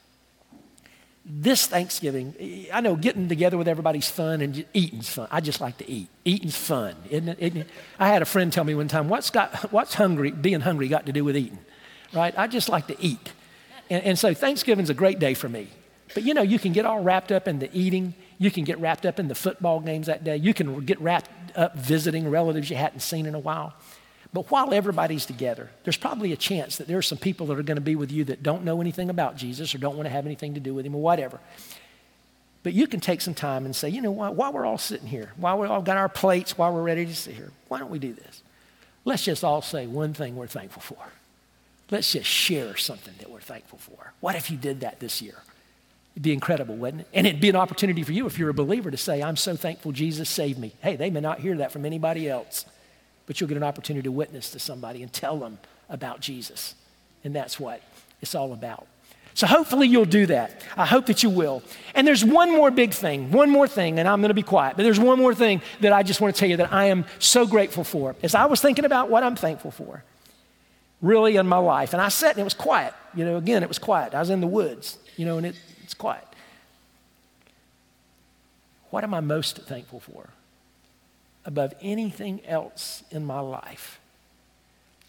This 1.25 1.67
Thanksgiving, 1.67 2.67
I 2.73 2.81
know 2.81 2.97
getting 2.97 3.29
together 3.29 3.57
with 3.57 3.69
everybody's 3.69 4.11
fun 4.11 4.41
and 4.41 4.65
eating's 4.75 5.09
fun. 5.09 5.29
I 5.31 5.41
just 5.41 5.61
like 5.61 5.79
to 5.79 5.89
eat. 5.89 6.09
Eating's 6.25 6.57
fun, 6.57 6.97
isn't 7.11 7.29
it? 7.29 7.39
Isn't 7.39 7.61
it? 7.63 7.69
I 7.99 8.09
had 8.09 8.23
a 8.23 8.25
friend 8.25 8.53
tell 8.53 8.65
me 8.65 8.75
one 8.75 8.89
time, 8.89 9.09
what's, 9.09 9.31
got, 9.31 9.71
what's 9.73 9.95
hungry, 9.95 10.33
being 10.33 10.61
hungry 10.61 10.89
got 10.89 11.07
to 11.07 11.13
do 11.13 11.25
with 11.25 11.37
eating? 11.37 11.61
Right? 12.13 12.37
I 12.37 12.49
just 12.49 12.69
like 12.69 12.89
to 12.89 13.01
eat. 13.01 13.33
And, 13.89 14.03
and 14.03 14.19
so 14.19 14.35
Thanksgiving's 14.35 14.91
a 14.91 14.95
great 14.95 15.21
day 15.21 15.35
for 15.35 15.49
me. 15.49 15.69
But 16.13 16.25
you 16.25 16.35
know, 16.35 16.43
you 16.43 16.59
can 16.59 16.73
get 16.73 16.87
all 16.87 17.01
wrapped 17.01 17.31
up 17.31 17.47
in 17.47 17.61
the 17.61 17.71
eating. 17.73 18.15
You 18.39 18.51
can 18.51 18.65
get 18.65 18.81
wrapped 18.81 19.07
up 19.07 19.21
in 19.21 19.29
the 19.29 19.35
football 19.37 19.79
games 19.79 20.09
that 20.09 20.25
day. 20.25 20.37
You 20.37 20.53
can 20.53 20.85
get 20.85 21.01
wrapped 21.01 21.31
up 21.57 21.77
visiting 21.77 22.29
relatives 22.29 22.69
you 22.69 22.77
hadn't 22.77 23.01
seen 23.01 23.27
in 23.27 23.35
a 23.35 23.39
while. 23.39 23.75
But 24.33 24.51
while 24.51 24.73
everybody's 24.73 25.27
together, 25.27 25.69
there's 25.85 25.99
probably 25.99 26.33
a 26.33 26.37
chance 26.37 26.79
that 26.79 26.87
there 26.87 26.97
are 26.97 27.03
some 27.03 27.19
people 27.19 27.47
that 27.49 27.59
are 27.59 27.63
going 27.63 27.77
to 27.77 27.83
be 27.83 27.97
with 27.97 28.11
you 28.11 28.25
that 28.25 28.43
don't 28.43 28.65
know 28.65 28.81
anything 28.81 29.11
about 29.11 29.37
Jesus 29.37 29.75
or 29.75 29.79
don't 29.79 29.97
want 29.97 30.07
to 30.07 30.13
have 30.13 30.25
anything 30.25 30.55
to 30.55 30.61
do 30.61 30.73
with 30.73 30.87
him 30.87 30.95
or 30.95 31.03
whatever. 31.03 31.39
But 32.63 32.73
you 32.73 32.87
can 32.87 33.01
take 33.01 33.21
some 33.21 33.35
time 33.35 33.67
and 33.67 33.77
say, 33.77 33.91
you 33.91 34.01
know 34.01 34.13
what, 34.13 34.35
while 34.35 34.53
we're 34.53 34.65
all 34.65 34.79
sitting 34.79 35.09
here, 35.09 35.33
while 35.37 35.59
we 35.59 35.67
all 35.67 35.83
got 35.83 35.97
our 35.97 36.09
plates, 36.09 36.57
while 36.57 36.73
we're 36.73 36.83
ready 36.83 37.05
to 37.05 37.15
sit 37.15 37.35
here, 37.35 37.51
why 37.69 37.79
don't 37.79 37.91
we 37.91 37.99
do 37.99 38.15
this? 38.15 38.43
Let's 39.05 39.25
just 39.25 39.45
all 39.45 39.63
say 39.63 39.87
one 39.87 40.15
thing 40.15 40.37
we're 40.37 40.47
thankful 40.47 40.81
for. 40.81 41.13
Let's 41.91 42.13
just 42.13 42.29
share 42.29 42.77
something 42.77 43.15
that 43.19 43.29
we're 43.29 43.41
thankful 43.41 43.79
for. 43.79 44.13
What 44.21 44.37
if 44.37 44.51
you 44.51 44.57
did 44.57 44.81
that 44.81 45.01
this 45.01 45.21
year? 45.21 45.43
It'd 46.15 46.23
be 46.23 46.33
incredible, 46.33 46.77
wouldn't 46.77 47.03
it? 47.03 47.09
And 47.13 47.27
it'd 47.27 47.41
be 47.41 47.49
an 47.49 47.57
opportunity 47.57 48.03
for 48.03 48.13
you 48.13 48.27
if 48.27 48.39
you're 48.39 48.49
a 48.49 48.55
believer 48.55 48.91
to 48.91 48.97
say, 48.97 49.23
I'm 49.23 49.37
so 49.37 49.57
thankful 49.57 49.93
Jesus 49.93 50.31
saved 50.31 50.59
me. 50.59 50.73
Hey, 50.81 50.97
they 50.97 51.11
may 51.11 51.21
not 51.21 51.41
hear 51.41 51.57
that 51.57 51.73
from 51.73 51.85
anybody 51.85 52.31
else 52.31 52.65
but 53.27 53.41
you'll 53.41 53.49
get 53.49 53.57
an 53.57 53.63
opportunity 53.63 54.05
to 54.05 54.13
witness 54.13 54.51
to 54.51 54.59
somebody 54.59 55.03
and 55.03 55.13
tell 55.13 55.39
them 55.39 55.59
about 55.89 56.21
Jesus. 56.21 56.75
And 57.25 57.35
that's 57.35 57.61
what 57.61 57.83
it's 58.21 58.35
all 58.35 58.53
about. 58.53 58.87
So 59.35 59.47
hopefully 59.47 59.89
you'll 59.89 60.05
do 60.05 60.27
that. 60.27 60.63
I 60.77 60.85
hope 60.85 61.07
that 61.07 61.23
you 61.23 61.31
will. 61.31 61.63
And 61.95 62.07
there's 62.07 62.25
one 62.25 62.53
more 62.53 62.71
big 62.71 62.93
thing, 62.93 63.31
one 63.31 63.51
more 63.51 63.67
thing, 63.67 63.99
and 63.99 64.07
I'm 64.07 64.21
going 64.21 64.29
to 64.29 64.35
be 64.35 64.43
quiet, 64.43 64.77
but 64.77 64.83
there's 64.83 65.01
one 65.01 65.19
more 65.19 65.35
thing 65.35 65.63
that 65.81 65.93
I 65.93 66.03
just 66.03 66.21
want 66.21 66.35
to 66.35 66.39
tell 66.39 66.51
you 66.51 66.59
that 66.59 66.73
I 66.73 66.87
am 66.87 67.07
so 67.19 67.47
grateful 67.47 67.85
for. 67.85 68.15
As 68.23 68.35
I 68.35 68.45
was 68.45 68.61
thinking 68.61 68.85
about 68.85 69.09
what 69.09 69.23
I'm 69.23 69.37
thankful 69.37 69.71
for, 69.71 70.05
really 71.01 71.37
in 71.37 71.47
my 71.47 71.57
life, 71.57 71.95
and 71.95 72.03
I 72.03 72.09
sat 72.09 72.33
and 72.33 72.41
it 72.41 72.45
was 72.45 72.55
quiet. 72.55 72.93
You 73.15 73.25
know, 73.25 73.37
again, 73.37 73.63
it 73.63 73.69
was 73.69 73.79
quiet. 73.79 74.15
I 74.15 74.21
was 74.21 74.31
in 74.31 74.41
the 74.41 74.47
woods, 74.47 74.99
you 75.17 75.25
know, 75.25 75.39
and 75.39 75.47
it, 75.47 75.57
it's 75.83 75.95
quiet. 75.95 76.27
What 78.91 79.05
am 79.05 79.15
I 79.15 79.21
most 79.21 79.57
thankful 79.63 80.01
for? 80.01 80.29
Above 81.45 81.75
anything 81.81 82.45
else 82.47 83.03
in 83.11 83.25
my 83.25 83.41
life. 83.41 84.01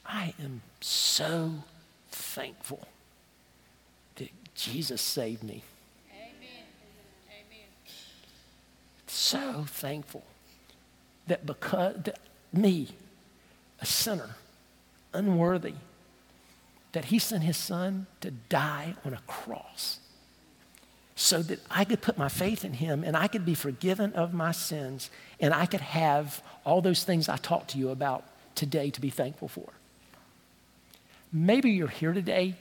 I 0.05 0.33
am 0.41 0.61
so 0.81 1.51
thankful 2.09 2.87
that 4.15 4.29
Jesus 4.55 5.01
saved 5.01 5.43
me. 5.43 5.63
Amen. 6.11 6.65
Amen. 7.29 7.67
So 9.07 9.65
thankful 9.67 10.23
that 11.27 11.45
because 11.45 11.95
that 12.03 12.19
me, 12.51 12.89
a 13.79 13.85
sinner, 13.85 14.35
unworthy, 15.13 15.73
that 16.91 17.05
he 17.05 17.19
sent 17.19 17.43
his 17.43 17.57
son 17.57 18.05
to 18.21 18.31
die 18.31 18.95
on 19.05 19.13
a 19.13 19.21
cross 19.25 19.99
so 21.15 21.41
that 21.43 21.59
I 21.69 21.85
could 21.85 22.01
put 22.01 22.17
my 22.17 22.29
faith 22.29 22.65
in 22.65 22.73
him 22.73 23.03
and 23.03 23.15
I 23.15 23.27
could 23.27 23.45
be 23.45 23.53
forgiven 23.53 24.13
of 24.13 24.33
my 24.33 24.51
sins 24.51 25.09
and 25.39 25.53
I 25.53 25.65
could 25.65 25.81
have 25.81 26.41
all 26.65 26.81
those 26.81 27.03
things 27.03 27.29
I 27.29 27.37
talked 27.37 27.71
to 27.71 27.77
you 27.77 27.89
about 27.89 28.23
today 28.55 28.89
to 28.89 29.01
be 29.01 29.09
thankful 29.09 29.47
for. 29.47 29.69
Maybe 31.31 31.71
you're 31.71 31.87
here 31.87 32.13
today 32.13 32.55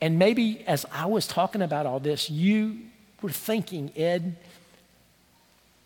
and 0.00 0.18
maybe 0.18 0.64
as 0.66 0.86
I 0.92 1.06
was 1.06 1.26
talking 1.26 1.60
about 1.60 1.86
all 1.86 2.00
this, 2.00 2.30
you 2.30 2.78
were 3.20 3.30
thinking, 3.30 3.92
Ed, 3.96 4.36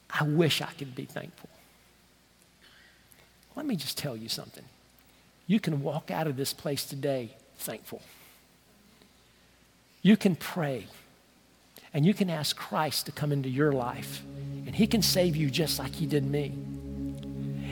I 0.09 0.25
wish 0.25 0.63
I 0.63 0.71
could 0.79 0.95
be 0.95 1.05
thankful. 1.05 1.51
Let 3.57 3.67
me 3.67 3.77
just 3.77 3.99
tell 3.99 4.17
you 4.17 4.29
something. 4.29 4.65
You 5.47 5.61
can 5.61 5.83
walk 5.83 6.11
out 6.11 6.27
of 6.27 6.37
this 6.37 6.53
place 6.53 6.85
today 6.85 7.31
thankful. 7.59 8.03
You 10.05 10.19
can 10.19 10.37
pray 10.37 10.87
and 11.95 12.05
you 12.05 12.13
can 12.13 12.29
ask 12.29 12.55
Christ 12.55 13.07
to 13.07 13.13
come 13.13 13.33
into 13.33 13.49
your 13.49 13.73
life, 13.73 14.23
and 14.67 14.75
He 14.75 14.87
can 14.87 15.01
save 15.01 15.35
you 15.35 15.49
just 15.49 15.79
like 15.79 15.95
He 15.95 16.05
did 16.07 16.25
me. 16.25 16.53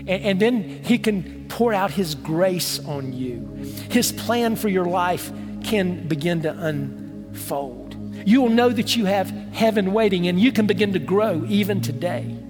And, 0.07 0.09
and, 0.09 0.41
then 0.41 0.63
He 0.63 0.97
can 0.97 1.47
pour 1.49 1.75
out 1.75 1.91
His 1.91 2.15
grace 2.15 2.79
on 2.87 3.13
you. 3.13 3.41
His 3.91 4.13
plan 4.13 4.57
for 4.57 4.69
your 4.69 4.87
life 4.87 5.31
can 5.65 6.09
begin 6.09 6.43
to 6.43 6.57
unfold. 6.57 7.97
You 8.27 8.41
will 8.41 8.49
know 8.49 8.71
that 8.71 8.97
you 8.97 9.05
have 9.05 9.29
heaven 9.53 9.93
waiting, 9.93 10.27
and 10.29 10.41
you 10.41 10.53
can 10.53 10.67
begin 10.67 10.93
to 10.95 11.01
grow 11.01 11.45
even 11.49 11.83
today 11.83 12.42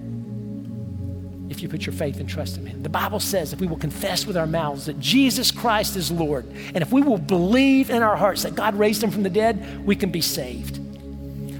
you 1.63 1.69
put 1.69 1.85
your 1.85 1.93
faith 1.93 2.19
and 2.19 2.29
trust 2.29 2.57
in 2.57 2.65
Him. 2.65 2.83
The 2.83 2.89
Bible 2.89 3.19
says 3.19 3.53
if 3.53 3.59
we 3.59 3.67
will 3.67 3.77
confess 3.77 4.25
with 4.25 4.37
our 4.37 4.45
mouths 4.47 4.85
that 4.85 4.99
Jesus 4.99 5.49
Christ 5.49 5.95
is 5.95 6.11
Lord, 6.11 6.45
and 6.45 6.77
if 6.77 6.91
we 6.91 7.01
will 7.01 7.17
believe 7.17 7.89
in 7.89 8.03
our 8.03 8.15
hearts 8.15 8.43
that 8.43 8.55
God 8.55 8.75
raised 8.75 9.03
Him 9.03 9.11
from 9.11 9.23
the 9.23 9.29
dead, 9.29 9.85
we 9.85 9.95
can 9.95 10.11
be 10.11 10.21
saved. 10.21 10.79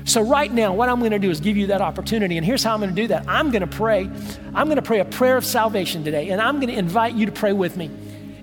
So, 0.05 0.21
right 0.21 0.51
now, 0.51 0.73
what 0.73 0.89
I'm 0.89 0.99
going 0.99 1.11
to 1.11 1.19
do 1.19 1.29
is 1.29 1.39
give 1.39 1.55
you 1.55 1.67
that 1.67 1.81
opportunity. 1.81 2.37
And 2.37 2.45
here's 2.45 2.63
how 2.63 2.73
I'm 2.73 2.81
going 2.81 2.93
to 2.93 3.01
do 3.01 3.07
that 3.07 3.27
I'm 3.27 3.51
going 3.51 3.61
to 3.61 3.67
pray. 3.67 4.09
I'm 4.53 4.67
going 4.67 4.75
to 4.75 4.81
pray 4.81 4.99
a 4.99 5.05
prayer 5.05 5.37
of 5.37 5.45
salvation 5.45 6.03
today, 6.03 6.29
and 6.29 6.41
I'm 6.41 6.59
going 6.59 6.71
to 6.71 6.77
invite 6.77 7.15
you 7.15 7.25
to 7.25 7.31
pray 7.31 7.53
with 7.53 7.77
me 7.77 7.89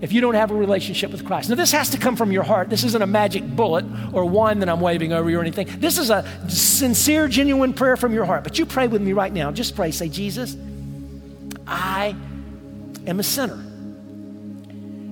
if 0.01 0.13
you 0.13 0.21
don't 0.21 0.35
have 0.35 0.51
a 0.51 0.55
relationship 0.55 1.11
with 1.11 1.27
Christ. 1.27 1.51
Now, 1.51 1.57
this 1.57 1.73
has 1.73 1.91
to 1.91 1.99
come 1.99 2.17
from 2.17 2.33
your 2.33 2.43
heart. 2.43 2.71
This 2.71 2.85
isn't 2.85 3.03
a 3.03 3.07
magic 3.07 3.47
bullet 3.47 3.85
or 4.13 4.25
one 4.25 4.61
that 4.61 4.69
I'm 4.69 4.81
waving 4.81 5.13
over 5.13 5.29
you 5.29 5.39
or 5.39 5.43
anything. 5.43 5.69
This 5.79 5.99
is 5.99 6.11
a 6.11 6.25
sincere, 6.49 7.29
genuine 7.29 7.75
prayer 7.75 7.97
from 7.97 8.15
your 8.15 8.25
heart. 8.25 8.43
But 8.43 8.59
you 8.59 8.65
pray 8.65 8.89
with 8.89 9.03
me 9.03 9.13
right 9.13 9.33
now. 9.33 9.53
Just 9.53 9.77
pray. 9.77 9.91
Say, 9.91 10.09
Jesus, 10.09 10.57
I 11.71 12.17
am 13.07 13.21
a 13.21 13.23
sinner. 13.23 13.65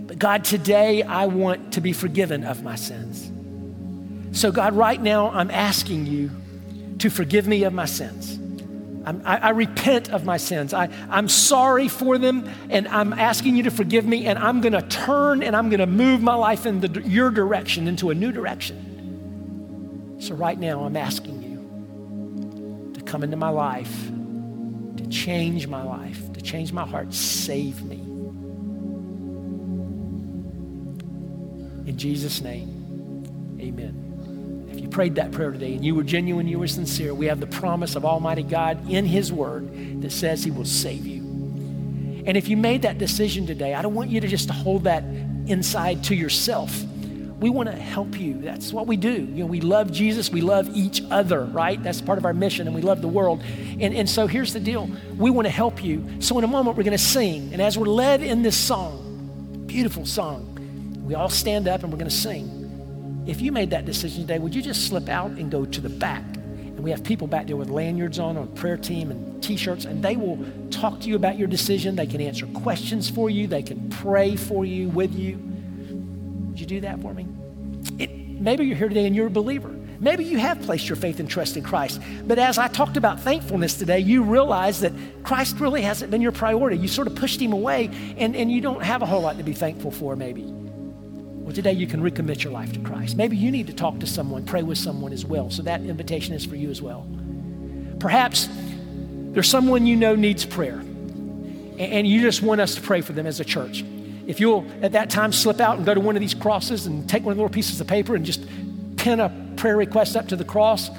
But 0.07 0.19
God, 0.19 0.45
today 0.45 1.03
I 1.03 1.27
want 1.27 1.75
to 1.75 1.81
be 1.81 1.93
forgiven 1.93 2.45
of 2.45 2.63
my 2.63 2.75
sins. 2.75 3.31
So, 4.39 4.51
God, 4.53 4.75
right 4.75 5.01
now 5.01 5.31
I'm 5.31 5.51
asking 5.51 6.07
you 6.07 6.31
to 6.99 7.09
forgive 7.09 7.47
me 7.47 7.63
of 7.63 7.73
my 7.73 7.87
sins. 7.87 8.39
I, 9.25 9.37
I, 9.37 9.51
repent 9.51 10.11
of 10.11 10.27
my 10.27 10.37
sins. 10.37 10.75
I, 10.75 10.91
I'm 11.09 11.29
sorry 11.29 11.89
for 11.89 12.19
them, 12.19 12.51
and 12.69 12.87
I'm 12.89 13.15
asking 13.15 13.57
you 13.57 13.63
to 13.63 13.71
forgive 13.71 14.05
me, 14.05 14.27
and 14.27 14.39
I'm 14.39 14.61
going 14.61 14.75
to 14.75 14.83
turn 14.83 15.43
and 15.43 15.57
I'm 15.57 15.71
going 15.71 15.81
to 15.81 15.87
move 15.87 16.21
my 16.21 16.35
life 16.35 16.67
in 16.67 16.81
the, 16.81 17.01
your 17.03 17.31
direction, 17.31 17.89
into 17.89 18.11
a 18.11 18.15
new 18.15 18.33
direction. 18.33 20.17
So, 20.21 20.35
right 20.35 20.59
now, 20.59 20.85
I'm 20.85 20.97
asking 20.97 21.43
you 21.43 22.93
to 22.95 23.01
come 23.01 23.23
into 23.23 23.37
my 23.37 23.49
life, 23.49 24.09
to 24.99 25.07
change 25.07 25.69
my 25.69 25.83
life, 25.83 26.21
change 26.49 26.73
my 26.73 26.87
heart. 26.87 27.13
Save 27.13 27.83
me. 27.83 27.97
In 31.87 31.97
Jesus' 31.97 32.41
name, 32.41 33.59
amen 33.61 34.69
If 34.71 34.81
you 34.81 34.89
prayed 34.89 35.15
that 35.17 35.33
prayer 35.33 35.51
today 35.51 35.75
and 35.75 35.85
you 35.85 35.95
were 35.95 36.03
genuine, 36.03 36.49
you 36.49 36.59
were 36.59 36.69
sincere, 36.69 37.15
we 37.15 37.27
have 37.27 37.41
the 37.41 37.47
promise 37.47 37.97
of 37.97 38.05
Almighty 38.05 38.43
God 38.43 38.91
in 38.91 39.05
His 39.05 39.33
Word 39.33 40.03
that 40.03 40.13
says 40.13 40.45
He 40.45 40.51
will 40.51 40.65
save 40.65 41.07
you. 41.07 41.23
And 42.27 42.37
if 42.37 42.49
you 42.49 42.57
made 42.57 42.83
that 42.83 42.99
decision 42.99 43.47
today, 43.47 43.75
I 43.75 43.83
don't 43.83 43.95
want 43.95 44.11
you 44.11 44.21
to 44.21 44.29
just 44.29 44.51
hold 44.51 44.85
that 44.85 45.03
inside 45.47 46.05
to 46.05 46.15
yourself. 46.15 46.79
We 47.39 47.51
want 47.51 47.69
to 47.71 47.77
help 47.77 48.19
you. 48.19 48.41
That's 48.41 48.73
what 48.73 48.89
we 48.89 48.97
do. 48.97 49.13
You 49.13 49.45
know, 49.45 49.47
we 49.47 49.61
love 49.61 49.93
Jesus, 49.93 50.31
we 50.31 50.41
love 50.41 50.69
each 50.75 51.03
other, 51.11 51.45
right? 51.45 51.81
That's 51.83 52.01
part 52.01 52.19
of 52.19 52.25
our 52.25 52.35
mission, 52.35 52.67
and 52.67 52.75
we 52.75 52.83
love 52.83 53.01
the 53.01 53.09
world. 53.09 53.43
And, 53.81 53.95
and 53.95 54.11
so 54.11 54.27
here's 54.27 54.53
the 54.53 54.61
deal 54.61 54.91
we 55.17 55.31
want 55.31 55.47
to 55.47 55.53
help 55.53 55.83
you. 55.85 56.05
So 56.21 56.37
in 56.39 56.45
a 56.45 56.49
moment, 56.49 56.77
we're 56.77 56.83
going 56.83 56.97
to 56.97 57.03
sing. 57.03 57.53
And 57.53 57.63
as 57.63 57.79
we're 57.79 57.87
led 57.87 58.23
in 58.23 58.43
this 58.43 58.57
song, 58.57 59.65
beautiful 59.67 60.05
song, 60.05 60.57
we 61.05 61.15
all 61.15 61.29
stand 61.29 61.69
up 61.69 61.83
and 61.85 61.93
we're 61.93 61.99
going 61.99 62.11
to 62.11 62.17
sing. 62.17 63.25
If 63.27 63.41
you 63.41 63.53
made 63.53 63.71
that 63.71 63.85
decision 63.85 64.23
today, 64.23 64.39
would 64.39 64.55
you 64.55 64.63
just 64.63 64.89
slip 64.89 65.09
out 65.09 65.31
and 65.33 65.51
go 65.51 65.65
to 65.65 65.81
the 65.81 65.89
back? 65.89 66.25
And 66.79 66.81
we 66.81 66.91
have 66.91 67.05
people 67.05 67.27
back 67.27 67.47
there 67.47 67.57
with 67.57 67.71
lanyards 67.71 68.19
on, 68.19 68.37
on 68.37 68.49
prayer 68.55 68.77
team 68.77 69.11
and 69.11 69.43
t-shirts, 69.43 69.85
and 69.85 70.03
they 70.03 70.17
will 70.17 70.45
talk 70.71 71.01
to 71.01 71.09
you 71.09 71.17
about 71.17 71.39
your 71.39 71.49
decision. 71.49 71.95
They 71.95 72.07
can 72.07 72.21
answer 72.21 72.47
questions 72.47 73.11
for 73.11 73.31
you. 73.31 73.47
They 73.47 73.63
can 73.63 73.91
pray 73.91 74.35
for 74.35 74.65
you, 74.65 74.89
with 74.89 75.15
you. 75.15 75.39
Would 76.59 76.69
you 76.69 76.81
do 76.81 76.81
that 76.89 77.01
for 77.01 77.15
me? 77.15 77.25
It, 78.01 78.11
maybe 78.17 78.65
you're 78.65 78.77
here 78.77 78.89
today 78.89 79.07
and 79.07 79.15
you're 79.15 79.29
a 79.29 79.31
believer. 79.31 79.69
Maybe 80.01 80.25
you 80.25 80.39
have 80.39 80.61
placed 80.63 80.89
your 80.89 80.97
faith 80.97 81.21
and 81.21 81.31
trust 81.31 81.57
in 81.57 81.63
Christ. 81.63 82.01
But 82.25 82.41
as 82.41 82.59
I 82.59 82.67
talked 82.67 82.97
about 82.97 83.21
thankfulness 83.21 83.75
today, 83.75 84.01
you 84.01 84.25
realize 84.25 84.81
that 84.81 84.93
Christ 85.23 85.61
really 85.61 85.83
hasn't 85.83 86.11
been 86.11 86.21
your 86.21 86.33
priority. 86.33 86.77
You 86.77 86.89
sort 86.89 87.07
of 87.07 87.15
pushed 87.15 87.41
him 87.41 87.53
away, 87.53 87.91
and, 88.17 88.35
and 88.35 88.51
you 88.51 88.61
don't 88.61 88.83
have 88.83 89.03
a 89.03 89.07
whole 89.07 89.21
lot 89.21 89.39
to 89.39 89.45
be 89.45 89.53
thankful 89.53 89.93
for, 89.93 90.17
maybe. 90.17 90.43
Well, 90.43 91.55
today 91.55 91.75
you 91.75 91.87
can 91.87 92.03
recommit 92.03 92.43
your 92.43 92.53
life 92.53 92.73
to 92.73 92.81
Christ. 92.81 93.17
Maybe 93.17 93.37
you 93.37 93.53
need 93.53 93.69
to 93.69 93.73
talk 93.73 94.01
to 94.01 94.07
someone, 94.09 94.45
pray 94.45 94.65
with 94.65 94.79
someone 94.79 95.13
as 95.13 95.25
well. 95.25 95.51
So 95.51 95.63
that 95.63 95.83
invitation 95.83 96.35
is 96.35 96.45
for 96.45 96.57
you 96.57 96.71
as 96.71 96.83
well. 96.83 97.07
Perhaps 98.01 98.49
there's 99.31 99.49
someone 99.49 99.87
you 99.87 99.95
know 99.95 100.17
needs 100.17 100.45
prayer, 100.45 100.81
and 101.79 102.05
you 102.05 102.21
just 102.21 102.43
want 102.43 102.61
us 102.61 102.75
to 102.75 102.81
pray 102.81 103.01
for 103.01 103.13
them 103.13 103.29
as 103.29 103.39
a 103.39 103.45
church. 103.45 103.85
If 104.29 104.41
you'll 104.41 104.67
at 104.83 104.93
that 104.93 105.09
time 105.09 105.33
slip 105.33 105.59
out 105.59 105.79
and 105.79 105.87
go 105.87 105.95
to 105.95 106.01
one 106.01 106.15
of 106.15 106.21
these 106.21 106.35
crosses 106.35 106.87
and 106.87 107.09
take 107.09 107.25
one 107.25 107.33
of 107.33 107.39
the 107.39 107.43
little 107.43 107.53
pieces 107.53 107.81
of 107.81 107.87
paper 107.87 108.15
and 108.15 108.27
just 108.27 108.47
pin 108.97 109.21
a 109.21 109.31
prayer 109.57 109.77
request 109.77 110.17
up 110.17 110.29
to 110.29 110.37
the 110.37 110.45
cross, 110.45 110.91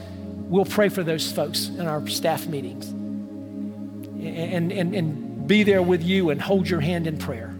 we'll 0.49 0.65
pray 0.65 0.89
for 0.89 1.03
those 1.03 1.31
folks 1.31 1.67
in 1.67 1.81
our 1.81 2.05
staff 2.07 2.47
meetings 2.47 2.89
and, 2.89 4.71
and, 4.71 4.95
and 4.95 5.47
be 5.47 5.61
there 5.61 5.83
with 5.83 6.01
you 6.03 6.31
and 6.31 6.41
hold 6.41 6.67
your 6.67 6.79
hand 6.81 7.05
in 7.05 7.19
prayer. 7.19 7.55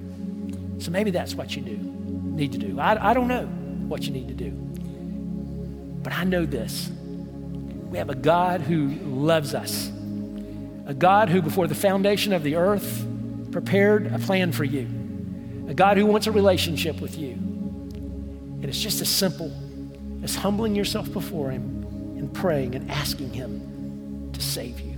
So 0.79 0.89
maybe 0.89 1.12
that's 1.12 1.36
what 1.36 1.55
you 1.55 1.62
do 1.62 1.77
need 1.77 2.53
to 2.53 2.58
do. 2.58 2.79
I, 2.79 3.12
I 3.12 3.13
don't 3.13 3.27
know 3.27 3.45
what 3.45 4.03
you 4.03 4.12
need 4.12 4.27
to 4.29 4.34
do. 4.34 4.49
But 6.01 6.13
I 6.13 6.23
know 6.23 6.45
this 6.45 6.89
we 7.91 7.99
have 7.99 8.10
a 8.10 8.15
God 8.15 8.62
who 8.62 8.89
loves 9.03 9.53
us, 9.53 9.91
a 10.88 10.95
God 10.95 11.29
who, 11.29 11.43
before 11.43 11.67
the 11.67 11.75
foundation 11.75 12.34
of 12.34 12.41
the 12.41 12.55
earth, 12.55 13.05
prepared 13.51 14.08
a 14.08 14.19
plan 14.19 14.51
for 14.51 14.63
you, 14.63 14.88
a 15.69 15.73
God 15.73 15.95
who 15.95 16.05
wants 16.05 16.27
a 16.27 16.32
relationship 16.32 16.99
with 16.99 17.17
you. 17.17 17.32
And 17.32 18.65
it's 18.65 18.82
just 18.82 18.99
as 18.99 19.08
simple 19.08 19.53
as 20.21 20.36
humbling 20.36 20.75
yourself 20.75 21.12
before 21.13 21.51
Him 21.51 21.63
and 22.17 22.34
praying 22.34 22.75
and 22.75 22.91
asking 22.91 23.32
Him 23.32 24.32
to 24.34 24.41
save 24.41 24.82
you. 24.82 24.97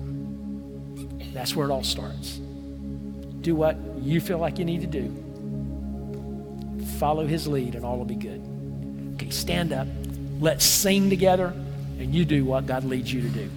That's 1.33 1.55
where 1.55 1.67
it 1.67 1.71
all 1.71 1.83
starts. 1.83 2.39
Do 3.41 3.55
what 3.55 3.77
you 3.99 4.19
feel 4.19 4.39
like 4.39 4.57
you 4.57 4.65
need 4.65 4.81
to 4.81 4.87
do 4.87 5.21
follow 7.01 7.25
his 7.25 7.47
lead, 7.47 7.73
and 7.73 7.83
all 7.83 7.97
will 7.97 8.05
be 8.05 8.13
good. 8.13 8.39
Okay, 9.15 9.31
stand 9.31 9.73
up. 9.73 9.87
Let's 10.39 10.63
sing 10.63 11.09
together, 11.09 11.47
and 11.97 12.13
you 12.13 12.25
do 12.25 12.45
what 12.45 12.67
God 12.67 12.83
leads 12.83 13.11
you 13.11 13.21
to 13.21 13.29
do. 13.29 13.49